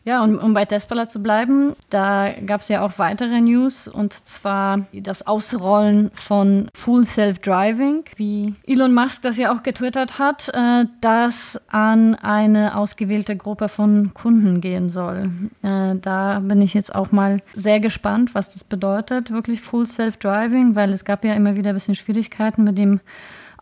Ja, 0.05 0.21
und 0.21 0.37
um 0.37 0.53
bei 0.53 0.65
Tesla 0.65 1.07
zu 1.07 1.23
bleiben, 1.23 1.75
da 1.89 2.33
gab 2.45 2.61
es 2.61 2.67
ja 2.67 2.85
auch 2.85 2.97
weitere 2.97 3.39
News 3.39 3.87
und 3.87 4.13
zwar 4.13 4.85
das 4.91 5.25
Ausrollen 5.25 6.11
von 6.13 6.67
Full 6.75 7.05
Self-Driving, 7.05 8.03
wie 8.17 8.53
Elon 8.67 8.93
Musk 8.93 9.21
das 9.21 9.37
ja 9.37 9.55
auch 9.55 9.63
getwittert 9.63 10.19
hat, 10.19 10.49
äh, 10.49 10.85
das 10.99 11.61
an 11.69 12.15
eine 12.15 12.75
ausgewählte 12.75 13.37
Gruppe 13.37 13.69
von 13.69 14.13
Kunden 14.13 14.59
gehen 14.59 14.89
soll. 14.89 15.31
Äh, 15.61 15.95
da 15.95 16.39
bin 16.39 16.61
ich 16.61 16.73
jetzt 16.73 16.93
auch 16.93 17.13
mal 17.13 17.41
sehr 17.55 17.79
gespannt, 17.79 18.35
was 18.35 18.49
das 18.49 18.65
bedeutet, 18.65 19.31
wirklich 19.31 19.61
Full 19.61 19.87
Self-Driving, 19.87 20.75
weil 20.75 20.91
es 20.91 21.05
gab 21.05 21.23
ja 21.23 21.33
immer 21.33 21.55
wieder 21.55 21.69
ein 21.69 21.75
bisschen 21.75 21.95
Schwierigkeiten 21.95 22.65
mit 22.65 22.77
dem 22.77 22.99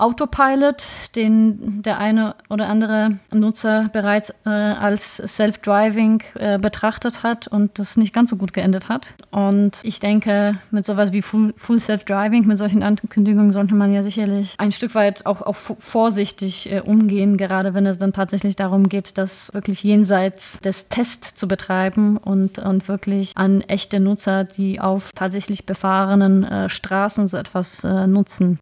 Autopilot, 0.02 0.88
den 1.16 1.84
der 1.84 2.00
eine 2.00 2.36
oder 2.50 2.68
andere 2.68 3.20
Nutzer 3.32 3.90
bereits 3.94 4.32
äh, 4.46 4.50
als 4.50 5.18
Self-Driving 5.18 6.24
äh, 6.36 6.58
betrachtet 6.58 7.22
hat 7.22 7.48
und 7.48 7.78
das 7.78 7.98
nicht 7.98 8.12
ganz 8.12 8.32
so 8.32 8.36
gut 8.36 8.52
geendet 8.52 8.90
hat. 8.90 9.14
Und 9.30 9.80
ich 9.84 10.00
denke, 10.00 10.58
mit 10.72 10.88
sowas 10.88 11.14
wie 11.14 11.22
Full, 11.22 11.54
Full 11.56 11.80
Self-Driving, 11.80 12.48
mit 12.48 12.58
solchen 12.58 12.82
Ankündigungen 12.82 13.52
sollte 13.52 13.76
man 13.76 13.94
ja 13.94 14.02
sicherlich 14.02 14.56
ein 14.58 14.72
Stück 14.72 14.96
weit 14.96 15.28
auch, 15.28 15.44
auch 15.44 15.56
vorsichtig 15.56 16.72
äh, 16.72 16.82
umgehen, 16.82 17.38
gerade 17.38 17.76
wenn 17.76 17.86
es 17.86 18.00
dann 18.00 18.12
tatsächlich 18.12 18.56
darum 18.56 18.90
geht, 18.90 19.20
das 19.20 19.54
wirklich 19.54 19.84
jenseits 19.84 20.60
des 20.62 20.90
Tests 20.90 21.36
zu 21.36 21.48
betreiben 21.48 22.18
und, 22.18 22.58
und 22.58 22.88
wirklich 22.88 23.34
an 23.36 23.62
echte 23.62 24.00
Nutzer, 24.00 24.46
die 24.46 24.80
auf 24.80 25.12
tatsächlich 25.14 25.68
befahrenen 25.68 26.44
äh, 26.44 26.70
Straßen 26.70 27.28
so 27.28 27.38
etwas 27.38 27.84
äh, 27.84 28.08
nutzen. 28.08 28.58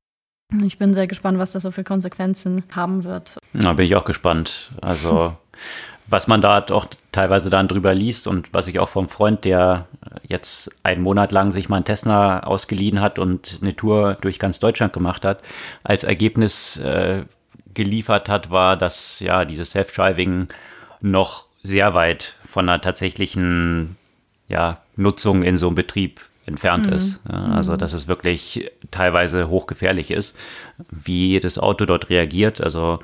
Ich 0.65 0.79
bin 0.79 0.95
sehr 0.95 1.05
gespannt, 1.05 1.37
was 1.37 1.51
das 1.51 1.63
so 1.63 1.71
für 1.71 1.83
Konsequenzen 1.83 2.63
haben 2.75 3.03
wird. 3.03 3.37
Da 3.53 3.73
bin 3.73 3.85
ich 3.85 3.95
auch 3.95 4.05
gespannt. 4.05 4.71
Also, 4.81 5.37
was 6.07 6.27
man 6.27 6.41
da 6.41 6.65
auch 6.71 6.87
teilweise 7.11 7.51
dann 7.51 7.67
drüber 7.67 7.93
liest 7.93 8.27
und 8.27 8.51
was 8.51 8.67
ich 8.67 8.79
auch 8.79 8.89
vom 8.89 9.07
Freund, 9.07 9.45
der 9.45 9.87
jetzt 10.27 10.71
einen 10.81 11.03
Monat 11.03 11.31
lang 11.31 11.51
sich 11.51 11.69
mal 11.69 11.77
einen 11.77 11.85
Tesla 11.85 12.39
ausgeliehen 12.39 12.99
hat 12.99 13.19
und 13.19 13.59
eine 13.61 13.75
Tour 13.75 14.17
durch 14.21 14.39
ganz 14.39 14.59
Deutschland 14.59 14.91
gemacht 14.91 15.23
hat, 15.23 15.41
als 15.83 16.03
Ergebnis 16.03 16.77
äh, 16.77 17.25
geliefert 17.75 18.27
hat, 18.27 18.49
war, 18.49 18.75
dass 18.75 19.19
ja 19.19 19.45
dieses 19.45 19.71
Self-Driving 19.71 20.47
noch 21.01 21.45
sehr 21.61 21.93
weit 21.93 22.35
von 22.43 22.67
einer 22.67 22.81
tatsächlichen 22.81 23.97
ja, 24.47 24.81
Nutzung 24.95 25.43
in 25.43 25.57
so 25.57 25.67
einem 25.67 25.75
Betrieb 25.75 26.21
entfernt 26.49 26.87
mhm. 26.87 26.93
ist. 26.93 27.21
Also, 27.25 27.73
mhm. 27.73 27.77
dass 27.77 27.93
es 27.93 28.07
wirklich 28.07 28.69
teilweise 28.91 29.49
hochgefährlich 29.49 30.11
ist, 30.11 30.35
wie 30.91 31.39
das 31.39 31.57
Auto 31.57 31.85
dort 31.85 32.09
reagiert. 32.09 32.59
Also, 32.59 32.99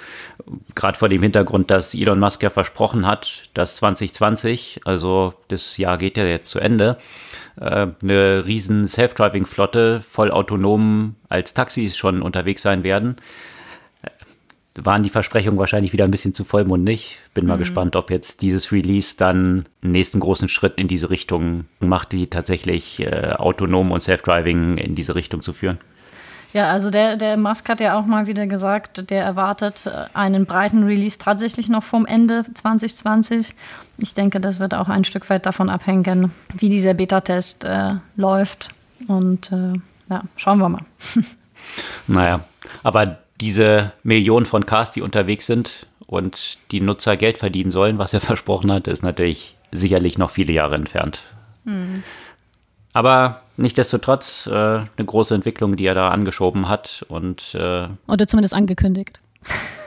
gerade 0.76 0.98
vor 0.98 1.08
dem 1.08 1.22
Hintergrund, 1.22 1.72
dass 1.72 1.96
Elon 1.96 2.20
Musk 2.20 2.44
ja 2.44 2.50
versprochen 2.50 3.08
hat, 3.08 3.44
dass 3.54 3.78
2020, 3.78 4.82
also 4.84 5.34
das 5.48 5.78
Jahr 5.78 5.98
geht 5.98 6.18
ja 6.18 6.26
jetzt 6.26 6.50
zu 6.50 6.60
Ende, 6.60 6.98
äh, 7.60 7.88
eine 8.02 8.46
riesen 8.46 8.86
Self-Driving-Flotte 8.88 10.02
voll 10.02 10.32
autonom 10.32 11.16
als 11.30 11.54
Taxis 11.54 11.96
schon 11.96 12.22
unterwegs 12.22 12.62
sein 12.62 12.84
werden 12.84 13.16
waren 14.82 15.04
die 15.04 15.10
Versprechungen 15.10 15.60
wahrscheinlich 15.60 15.94
wieder 15.94 16.04
ein 16.04 16.12
bisschen 16.12 16.34
zu 16.34 16.44
vollmundig. 16.44 17.20
Bin 17.34 17.46
mal 17.46 17.56
mhm. 17.56 17.60
gespannt, 17.60 17.96
ob 17.96 18.12
jetzt 18.12 18.42
dieses 18.42 18.72
Release 18.72 19.16
dann 19.18 19.66
einen 19.82 19.92
nächsten 19.92 20.20
großen 20.20 20.50
Schritt 20.50 20.80
in 20.80 20.88
diese 20.88 21.10
Richtung 21.10 21.66
macht, 21.80 22.12
die 22.12 22.28
tatsächlich 22.28 23.02
äh, 23.02 23.34
autonom 23.38 23.92
und 23.92 24.02
Self-Driving 24.02 24.78
in 24.78 24.96
diese 24.96 25.16
Richtung 25.16 25.42
zu 25.42 25.54
führen. 25.54 25.78
Ja, 26.52 26.72
also 26.72 26.90
der, 26.90 27.18
der 27.18 27.36
Musk 27.36 27.68
hat 27.68 27.82
ja 27.82 28.00
auch 28.00 28.06
mal 28.06 28.28
wieder 28.28 28.48
gesagt, 28.48 29.10
der 29.10 29.24
erwartet 29.24 29.88
äh, 29.88 30.06
einen 30.14 30.46
breiten 30.46 30.84
Release 30.84 31.18
tatsächlich 31.20 31.70
noch 31.70 31.84
vom 31.84 32.06
Ende 32.06 32.46
2020. 32.54 33.54
Ich 33.98 34.14
denke, 34.14 34.40
das 34.40 34.60
wird 34.60 34.74
auch 34.74 34.88
ein 34.88 35.04
Stück 35.04 35.30
weit 35.30 35.46
davon 35.46 35.70
abhängen, 35.70 36.32
wie 36.54 36.70
dieser 36.70 36.94
Beta-Test 36.94 37.66
äh, 37.66 37.96
läuft. 38.16 38.70
Und 39.08 39.52
äh, 39.52 39.74
ja, 40.10 40.24
schauen 40.38 40.60
wir 40.60 40.70
mal. 40.70 40.86
naja, 42.08 42.42
aber 42.84 43.18
diese 43.42 43.92
Millionen 44.04 44.46
von 44.46 44.66
Cars, 44.66 44.92
die 44.92 45.02
unterwegs 45.02 45.46
sind 45.46 45.88
und 46.08 46.58
die 46.72 46.82
Nutzer 46.82 47.18
Geld 47.18 47.38
verdienen 47.38 47.72
sollen, 47.72 47.98
was 47.98 48.14
er 48.14 48.22
versprochen 48.22 48.72
hat, 48.72 48.88
ist 48.88 49.04
natürlich 49.04 49.56
sicherlich 49.72 50.18
noch 50.18 50.30
viele 50.30 50.54
Jahre 50.54 50.76
entfernt. 50.76 51.22
Mhm. 51.64 52.04
Aber 52.94 53.42
nichtdestotrotz 53.58 54.48
äh, 54.48 54.52
eine 54.52 55.06
große 55.06 55.36
Entwicklung, 55.36 55.76
die 55.76 55.86
er 55.86 55.96
da 55.96 56.10
angeschoben 56.12 56.70
hat 56.70 57.06
und 57.10 57.54
äh, 57.56 57.88
oder 58.08 58.28
zumindest 58.28 58.54
angekündigt. 58.54 59.20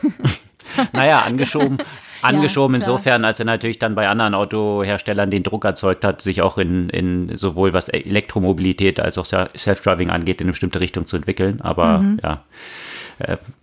naja, 0.93 1.23
angeschoben, 1.23 1.79
angeschoben 2.23 2.75
ja, 2.75 2.81
insofern, 2.81 3.25
als 3.25 3.39
er 3.39 3.47
natürlich 3.47 3.79
dann 3.79 3.95
bei 3.95 4.09
anderen 4.09 4.35
Autoherstellern 4.35 5.31
den 5.31 5.43
Druck 5.43 5.65
erzeugt 5.65 6.05
hat, 6.05 6.21
sich 6.21 6.43
auch 6.43 6.59
in, 6.59 6.91
in 6.91 7.35
sowohl 7.37 7.73
was 7.73 7.89
Elektromobilität 7.89 9.01
als 9.01 9.17
auch 9.17 9.25
Self-Driving 9.25 10.11
angeht, 10.11 10.41
in 10.41 10.47
eine 10.47 10.53
bestimmte 10.53 10.81
Richtung 10.81 11.07
zu 11.07 11.17
entwickeln. 11.17 11.61
Aber 11.63 12.01
mhm. 12.01 12.21
ja, 12.23 12.43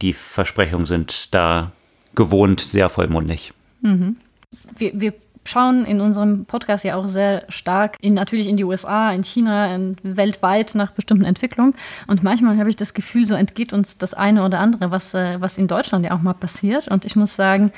die 0.02 0.14
Versprechungen 0.14 0.86
sind 0.86 1.34
da 1.34 1.72
gewohnt 2.16 2.62
sehr 2.62 2.90
vollmundig. 2.90 3.54
Mhm. 3.82 4.18
Wir, 4.78 5.00
wir 5.00 5.14
schauen 5.46 5.86
in 5.86 6.02
unserem 6.02 6.46
Podcast 6.46 6.84
ja 6.84 6.96
auch 6.96 7.08
sehr 7.08 7.44
stark 7.50 7.98
in, 8.02 8.14
natürlich 8.14 8.48
in 8.48 8.58
die 8.58 8.64
USA, 8.64 9.12
in 9.12 9.24
China, 9.24 9.74
in, 9.74 9.96
weltweit 10.02 10.74
nach 10.76 10.92
bestimmten 10.92 11.24
Entwicklungen. 11.24 11.76
Und 12.08 12.24
manchmal 12.24 12.58
habe 12.58 12.70
ich 12.70 12.76
das 12.76 12.94
Gefühl, 12.94 13.26
so 13.26 13.36
entgeht 13.36 13.72
uns 13.72 13.98
das 13.98 14.14
eine 14.14 14.44
oder 14.44 14.60
andere, 14.60 14.92
was, 14.92 15.14
äh, 15.14 15.40
was 15.40 15.58
in 15.58 15.68
Deutschland 15.68 16.06
ja 16.06 16.16
auch 16.16 16.22
mal 16.22 16.34
passiert. 16.34 16.88
Und 16.88 17.06
ich 17.06 17.16
muss 17.16 17.36
sagen, 17.36 17.72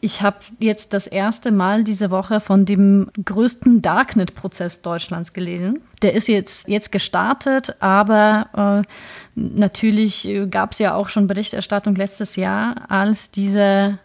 ich 0.00 0.22
habe 0.22 0.38
jetzt 0.60 0.92
das 0.92 1.06
erste 1.06 1.50
Mal 1.50 1.84
diese 1.84 2.10
Woche 2.10 2.40
von 2.40 2.64
dem 2.64 3.10
größten 3.24 3.82
Darknet-Prozess 3.82 4.82
Deutschlands 4.82 5.32
gelesen. 5.32 5.80
Der 6.02 6.14
ist 6.14 6.28
jetzt, 6.28 6.68
jetzt 6.68 6.92
gestartet, 6.92 7.76
aber 7.80 8.84
äh, 8.84 8.88
natürlich 9.34 10.28
gab 10.50 10.72
es 10.72 10.78
ja 10.78 10.94
auch 10.94 11.08
schon 11.08 11.26
Berichterstattung 11.26 11.94
letztes 11.94 12.36
Jahr, 12.36 12.76
als 12.88 13.30
dieser 13.30 13.98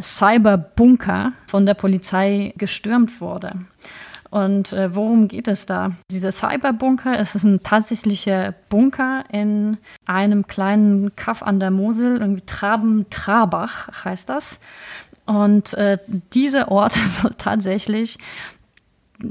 Cyberbunker 0.00 1.32
von 1.46 1.66
der 1.66 1.74
Polizei 1.74 2.54
gestürmt 2.56 3.20
wurde. 3.20 3.54
Und 4.30 4.72
äh, 4.72 4.94
worum 4.94 5.28
geht 5.28 5.46
es 5.46 5.66
da? 5.66 5.90
Dieser 6.10 6.32
Cyberbunker, 6.32 7.18
es 7.18 7.34
ist 7.34 7.44
ein 7.44 7.62
tatsächlicher 7.62 8.54
Bunker 8.70 9.24
in 9.30 9.76
einem 10.06 10.46
kleinen 10.46 11.14
Kaff 11.16 11.42
an 11.42 11.60
der 11.60 11.70
Mosel, 11.70 12.16
irgendwie 12.16 12.40
Traben-Trabach 12.46 14.04
heißt 14.06 14.30
das. 14.30 14.58
Und 15.26 15.74
äh, 15.74 15.98
dieser 16.32 16.70
Ort 16.70 16.94
soll 17.08 17.32
tatsächlich, 17.36 18.18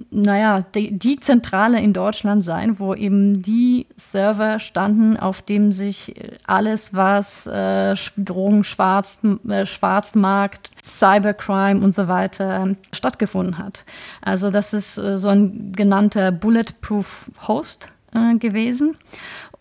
naja, 0.09 0.63
die, 0.73 0.97
die, 0.97 1.19
Zentrale 1.19 1.81
in 1.81 1.91
Deutschland 1.91 2.45
sein, 2.45 2.79
wo 2.79 2.93
eben 2.93 3.41
die 3.41 3.87
Server 3.97 4.59
standen, 4.59 5.17
auf 5.17 5.41
dem 5.41 5.73
sich 5.73 6.15
alles, 6.47 6.93
was 6.93 7.45
äh, 7.47 7.93
Drogen, 8.15 8.63
Schwarz, 8.63 9.19
äh, 9.49 9.65
Schwarzmarkt, 9.65 10.71
Cybercrime 10.81 11.83
und 11.83 11.93
so 11.93 12.07
weiter 12.07 12.75
stattgefunden 12.93 13.57
hat. 13.57 13.83
Also 14.21 14.49
das 14.49 14.73
ist 14.73 14.97
äh, 14.97 15.17
so 15.17 15.27
ein 15.27 15.73
genannter 15.73 16.31
Bulletproof 16.31 17.29
Host 17.47 17.91
äh, 18.13 18.35
gewesen. 18.37 18.95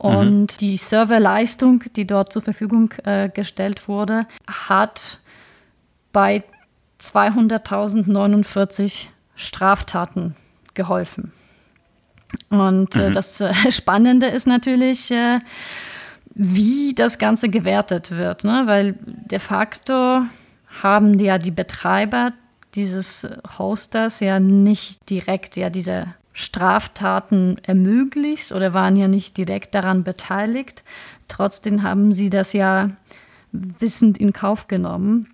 Und 0.01 0.53
mhm. 0.53 0.59
die 0.61 0.76
Serverleistung, 0.76 1.85
die 1.95 2.07
dort 2.07 2.33
zur 2.33 2.41
Verfügung 2.41 2.95
äh, 3.05 3.28
gestellt 3.28 3.87
wurde, 3.87 4.26
hat 4.47 5.20
bei 6.13 6.45
200.049 7.01 9.09
Straftaten 9.35 10.37
geholfen. 10.75 11.33
Und 12.49 12.95
äh, 12.97 13.09
mhm. 13.09 13.13
das 13.13 13.41
äh, 13.41 13.53
Spannende 13.73 14.27
ist 14.27 14.47
natürlich, 14.47 15.11
äh, 15.11 15.41
wie 16.35 16.95
das 16.95 17.19
Ganze 17.19 17.49
gewertet 17.49 18.13
wird, 18.13 18.45
ne? 18.45 18.63
weil 18.67 18.95
de 19.05 19.41
facto 19.41 20.23
haben 20.83 21.19
ja 21.19 21.39
die 21.39 21.51
Betreiber 21.51 22.33
dieses 22.75 23.27
Hosters 23.59 24.21
ja 24.21 24.39
nicht 24.39 25.11
direkt 25.11 25.57
ja 25.57 25.71
diese 25.71 26.15
Straftaten 26.33 27.59
ermöglicht 27.65 28.53
oder 28.53 28.73
waren 28.73 28.97
ja 28.97 29.09
nicht 29.09 29.37
direkt 29.37 29.75
daran 29.75 30.05
beteiligt. 30.05 30.85
Trotzdem 31.27 31.83
haben 31.83 32.15
sie 32.15 32.31
das 32.31 32.53
ja 32.53 32.91
wissend 33.53 34.19
in 34.19 34.33
Kauf 34.33 34.69
genommen, 34.69 35.29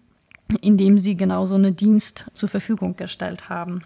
indem 0.61 0.99
sie 0.99 1.16
genau 1.16 1.47
so 1.47 1.55
einen 1.55 1.76
Dienst 1.76 2.26
zur 2.32 2.49
Verfügung 2.49 2.97
gestellt 2.97 3.49
haben. 3.49 3.82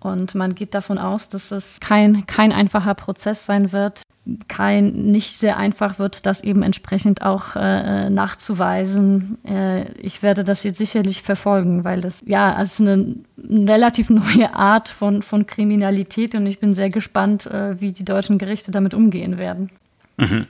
Und 0.00 0.34
man 0.34 0.54
geht 0.54 0.74
davon 0.74 0.98
aus, 0.98 1.28
dass 1.28 1.50
es 1.50 1.80
kein, 1.80 2.26
kein 2.26 2.52
einfacher 2.52 2.94
Prozess 2.94 3.46
sein 3.46 3.72
wird, 3.72 4.02
kein 4.48 4.88
nicht 5.12 5.38
sehr 5.38 5.56
einfach 5.56 5.98
wird, 5.98 6.26
das 6.26 6.42
eben 6.42 6.62
entsprechend 6.62 7.22
auch 7.22 7.54
äh, 7.54 8.10
nachzuweisen. 8.10 9.38
Äh, 9.44 9.92
ich 10.00 10.22
werde 10.22 10.42
das 10.42 10.64
jetzt 10.64 10.78
sicherlich 10.78 11.22
verfolgen, 11.22 11.84
weil 11.84 12.00
das 12.00 12.22
ja 12.26 12.52
als 12.52 12.80
eine, 12.80 13.16
eine 13.48 13.68
relativ 13.68 14.10
neue 14.10 14.54
Art 14.54 14.88
von, 14.88 15.22
von 15.22 15.46
Kriminalität 15.46 16.34
und 16.34 16.46
ich 16.46 16.58
bin 16.58 16.74
sehr 16.74 16.90
gespannt, 16.90 17.46
äh, 17.46 17.80
wie 17.80 17.92
die 17.92 18.04
deutschen 18.04 18.38
Gerichte 18.38 18.72
damit 18.72 18.94
umgehen 18.94 19.38
werden. 19.38 19.70
Mhm. 20.16 20.46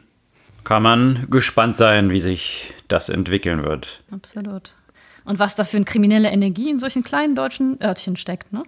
Kann 0.64 0.82
man 0.82 1.26
gespannt 1.30 1.76
sein, 1.76 2.11
wie 2.11 2.20
sich 2.20 2.74
das 2.89 3.09
entwickeln 3.09 3.62
wird. 3.62 4.03
Absolut. 4.11 4.72
Und 5.27 5.39
was 5.39 5.55
da 5.55 5.64
für 5.64 5.77
eine 5.77 5.85
kriminelle 5.85 6.31
Energie 6.31 6.70
in 6.70 6.79
solchen 6.79 7.03
kleinen 7.03 7.35
deutschen 7.35 7.79
Örtchen 7.83 8.16
steckt, 8.16 8.53
ne? 8.53 8.62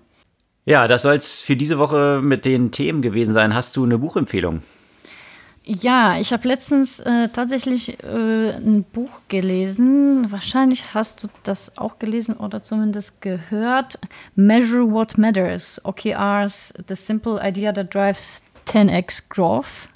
Ja, 0.64 0.86
das 0.86 1.02
soll 1.02 1.14
es 1.14 1.40
für 1.40 1.56
diese 1.56 1.78
Woche 1.78 2.20
mit 2.22 2.44
den 2.44 2.70
Themen 2.70 3.00
gewesen 3.00 3.32
sein. 3.32 3.54
Hast 3.54 3.74
du 3.76 3.84
eine 3.84 3.96
Buchempfehlung? 3.96 4.60
Ja, 5.64 6.18
ich 6.18 6.32
habe 6.32 6.48
letztens 6.48 7.00
äh, 7.00 7.28
tatsächlich 7.28 8.02
äh, 8.02 8.50
ein 8.56 8.84
Buch 8.84 9.20
gelesen. 9.28 10.30
Wahrscheinlich 10.30 10.94
hast 10.94 11.22
du 11.22 11.28
das 11.42 11.76
auch 11.76 11.98
gelesen 11.98 12.34
oder 12.36 12.62
zumindest 12.62 13.20
gehört. 13.20 13.98
Measure 14.34 14.90
What 14.90 15.18
Matters, 15.18 15.80
OKRs, 15.84 16.72
The 16.88 16.94
Simple 16.94 17.38
Idea 17.42 17.72
That 17.72 17.94
Drives 17.94 18.42
10x 18.66 19.24
Growth 19.28 19.88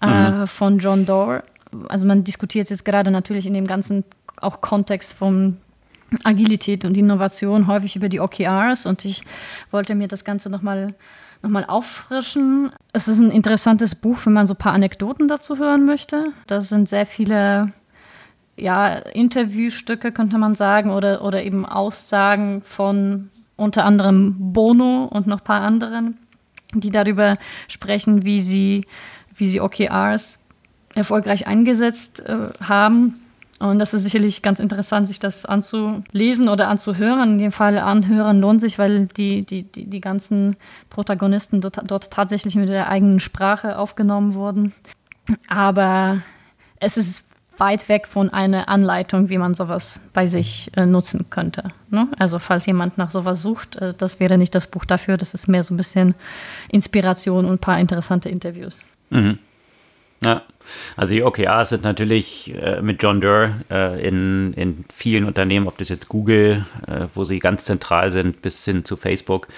äh, 0.00 0.30
mhm. 0.30 0.46
von 0.46 0.78
John 0.78 1.04
Doerr. 1.04 1.44
Also 1.88 2.06
man 2.06 2.24
diskutiert 2.24 2.70
jetzt 2.70 2.84
gerade 2.86 3.10
natürlich 3.10 3.46
in 3.46 3.54
dem 3.54 3.66
ganzen 3.66 4.04
auch 4.36 4.60
Kontext 4.60 5.12
vom 5.12 5.58
Agilität 6.24 6.84
und 6.84 6.96
Innovation 6.96 7.66
häufig 7.66 7.96
über 7.96 8.08
die 8.08 8.20
OKRs 8.20 8.86
und 8.86 9.04
ich 9.04 9.22
wollte 9.70 9.94
mir 9.94 10.08
das 10.08 10.24
Ganze 10.24 10.50
nochmal 10.50 10.94
noch 11.42 11.50
mal 11.50 11.64
auffrischen. 11.66 12.72
Es 12.92 13.06
ist 13.06 13.20
ein 13.20 13.30
interessantes 13.30 13.94
Buch, 13.94 14.18
wenn 14.24 14.32
man 14.32 14.46
so 14.46 14.54
ein 14.54 14.58
paar 14.58 14.72
Anekdoten 14.72 15.28
dazu 15.28 15.58
hören 15.58 15.84
möchte. 15.84 16.32
Da 16.46 16.62
sind 16.62 16.88
sehr 16.88 17.04
viele 17.04 17.72
ja, 18.56 18.88
Interviewstücke, 18.88 20.10
könnte 20.10 20.38
man 20.38 20.54
sagen, 20.54 20.90
oder, 20.90 21.22
oder 21.22 21.44
eben 21.44 21.66
Aussagen 21.66 22.62
von 22.62 23.30
unter 23.56 23.84
anderem 23.84 24.34
Bono 24.38 25.04
und 25.04 25.26
noch 25.26 25.40
ein 25.40 25.44
paar 25.44 25.60
anderen, 25.60 26.16
die 26.72 26.90
darüber 26.90 27.36
sprechen, 27.68 28.24
wie 28.24 28.40
sie, 28.40 28.86
wie 29.36 29.46
sie 29.46 29.60
OKRs 29.60 30.40
erfolgreich 30.94 31.46
eingesetzt 31.46 32.20
äh, 32.20 32.48
haben 32.60 33.20
und 33.70 33.78
das 33.78 33.94
ist 33.94 34.02
sicherlich 34.02 34.42
ganz 34.42 34.60
interessant, 34.60 35.08
sich 35.08 35.18
das 35.18 35.46
anzulesen 35.46 36.48
oder 36.48 36.68
anzuhören. 36.68 37.32
In 37.32 37.38
dem 37.38 37.52
Fall 37.52 37.78
anhören 37.78 38.40
lohnt 38.40 38.60
sich, 38.60 38.78
weil 38.78 39.06
die, 39.06 39.44
die, 39.44 39.62
die, 39.62 39.86
die 39.86 40.00
ganzen 40.00 40.56
Protagonisten 40.90 41.60
dort, 41.60 41.78
dort 41.86 42.10
tatsächlich 42.10 42.56
mit 42.56 42.68
der 42.68 42.88
eigenen 42.90 43.20
Sprache 43.20 43.78
aufgenommen 43.78 44.34
wurden. 44.34 44.74
Aber 45.48 46.20
es 46.78 46.98
ist 46.98 47.24
weit 47.56 47.88
weg 47.88 48.06
von 48.06 48.30
einer 48.30 48.68
Anleitung, 48.68 49.30
wie 49.30 49.38
man 49.38 49.54
sowas 49.54 50.00
bei 50.12 50.26
sich 50.26 50.70
äh, 50.76 50.84
nutzen 50.84 51.30
könnte. 51.30 51.70
Ne? 51.88 52.08
Also 52.18 52.38
falls 52.38 52.66
jemand 52.66 52.98
nach 52.98 53.10
sowas 53.10 53.40
sucht, 53.40 53.76
äh, 53.76 53.94
das 53.96 54.20
wäre 54.20 54.36
nicht 54.36 54.54
das 54.54 54.66
Buch 54.66 54.84
dafür. 54.84 55.16
Das 55.16 55.32
ist 55.32 55.48
mehr 55.48 55.62
so 55.62 55.72
ein 55.72 55.78
bisschen 55.78 56.14
Inspiration 56.68 57.44
und 57.46 57.52
ein 57.52 57.58
paar 57.58 57.78
interessante 57.78 58.28
Interviews. 58.28 58.80
Mhm. 59.10 59.38
Ja, 60.22 60.42
also 60.96 61.14
die 61.14 61.22
OKRs 61.22 61.70
sind 61.70 61.84
natürlich 61.84 62.54
äh, 62.54 62.80
mit 62.80 63.02
John 63.02 63.20
Doerr 63.20 63.60
äh, 63.70 64.06
in, 64.06 64.52
in 64.54 64.84
vielen 64.92 65.24
Unternehmen, 65.24 65.68
ob 65.68 65.78
das 65.78 65.88
jetzt 65.88 66.08
Google, 66.08 66.64
äh, 66.86 67.06
wo 67.14 67.24
sie 67.24 67.38
ganz 67.38 67.64
zentral 67.64 68.10
sind, 68.10 68.42
bis 68.42 68.64
hin 68.64 68.84
zu 68.84 68.96
Facebook. 68.96 69.48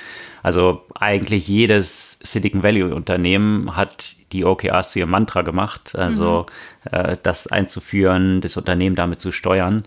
Also 0.42 0.84
eigentlich 0.94 1.48
jedes 1.48 2.18
Silicon 2.22 2.62
Valley 2.62 2.82
Unternehmen 2.82 3.76
hat 3.76 4.16
die 4.32 4.44
OKRs 4.44 4.90
zu 4.90 4.98
ihrem 4.98 5.11
Mantra 5.11 5.42
gemacht, 5.42 5.94
also 5.96 6.46
mhm. 6.46 6.92
Äh, 6.92 7.16
das 7.20 7.48
einzuführen, 7.48 8.40
das 8.40 8.57
Unternehmen 8.57 8.94
damit 8.94 9.20
zu 9.20 9.32
steuern. 9.32 9.84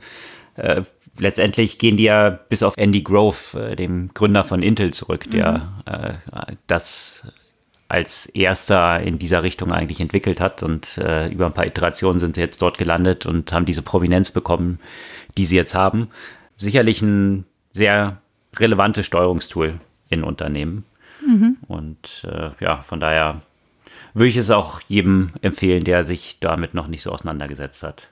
Äh, 0.55 0.81
letztendlich 1.17 1.79
gehen 1.79 1.95
die 1.95 2.03
ja 2.03 2.29
bis 2.29 2.61
auf 2.61 2.73
Andy 2.77 3.03
Grove, 3.03 3.71
äh, 3.71 3.75
dem 3.75 4.13
Gründer 4.13 4.43
von 4.43 4.61
Intel, 4.61 4.91
zurück, 4.91 5.29
der 5.31 5.69
mhm. 5.85 6.57
das 6.67 7.23
als 7.89 8.27
erster 8.27 9.01
in 9.01 9.17
dieser 9.19 9.43
Richtung 9.43 9.73
eigentlich 9.73 9.99
entwickelt 9.99 10.39
hat. 10.39 10.63
Und 10.63 10.97
äh, 10.99 11.27
über 11.27 11.47
ein 11.47 11.53
paar 11.53 11.65
Iterationen 11.65 12.19
sind 12.19 12.35
sie 12.35 12.41
jetzt 12.41 12.61
dort 12.61 12.77
gelandet 12.77 13.25
und 13.25 13.51
haben 13.51 13.65
diese 13.65 13.81
Prominenz 13.81 14.31
bekommen, 14.31 14.79
die 15.37 15.45
sie 15.45 15.55
jetzt 15.55 15.75
haben. 15.75 16.09
Sicherlich 16.55 17.01
ein 17.01 17.45
sehr 17.73 18.21
relevantes 18.55 19.05
Steuerungstool 19.05 19.79
in 20.09 20.23
Unternehmen. 20.23 20.85
Mhm. 21.25 21.57
Und 21.67 22.27
äh, 22.31 22.51
ja, 22.63 22.81
von 22.81 22.99
daher 22.99 23.41
würde 24.13 24.29
ich 24.29 24.37
es 24.37 24.51
auch 24.51 24.81
jedem 24.87 25.31
empfehlen, 25.41 25.83
der 25.83 26.05
sich 26.05 26.39
damit 26.39 26.73
noch 26.75 26.87
nicht 26.87 27.01
so 27.01 27.11
auseinandergesetzt 27.11 27.83
hat. 27.83 28.09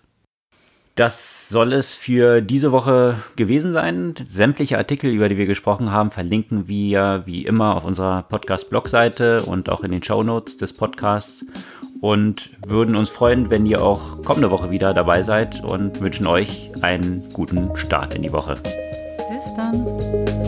Das 0.97 1.47
soll 1.47 1.73
es 1.73 1.93
für 1.93 2.41
diese 2.41 2.71
Woche 2.71 3.17
gewesen 3.35 3.71
sein. 3.71 4.15
Sämtliche 4.27 4.79
Artikel, 4.79 5.11
über 5.11 5.29
die 5.29 5.37
wir 5.37 5.45
gesprochen 5.45 5.91
haben, 5.91 6.09
verlinken 6.09 6.67
wir 6.67 7.21
wie 7.25 7.45
immer 7.45 7.75
auf 7.75 7.85
unserer 7.85 8.23
Podcast-Blogseite 8.23 9.43
und 9.43 9.69
auch 9.69 9.83
in 9.83 9.91
den 9.91 10.01
Show 10.01 10.23
Notes 10.23 10.57
des 10.57 10.73
Podcasts. 10.73 11.45
Und 12.01 12.49
würden 12.65 12.95
uns 12.95 13.09
freuen, 13.09 13.51
wenn 13.51 13.67
ihr 13.67 13.83
auch 13.83 14.23
kommende 14.23 14.49
Woche 14.49 14.71
wieder 14.71 14.95
dabei 14.95 15.21
seid 15.21 15.63
und 15.63 16.01
wünschen 16.01 16.25
euch 16.25 16.71
einen 16.81 17.29
guten 17.31 17.75
Start 17.75 18.15
in 18.15 18.23
die 18.23 18.33
Woche. 18.33 18.55
Bis 18.55 19.53
dann. 19.55 20.46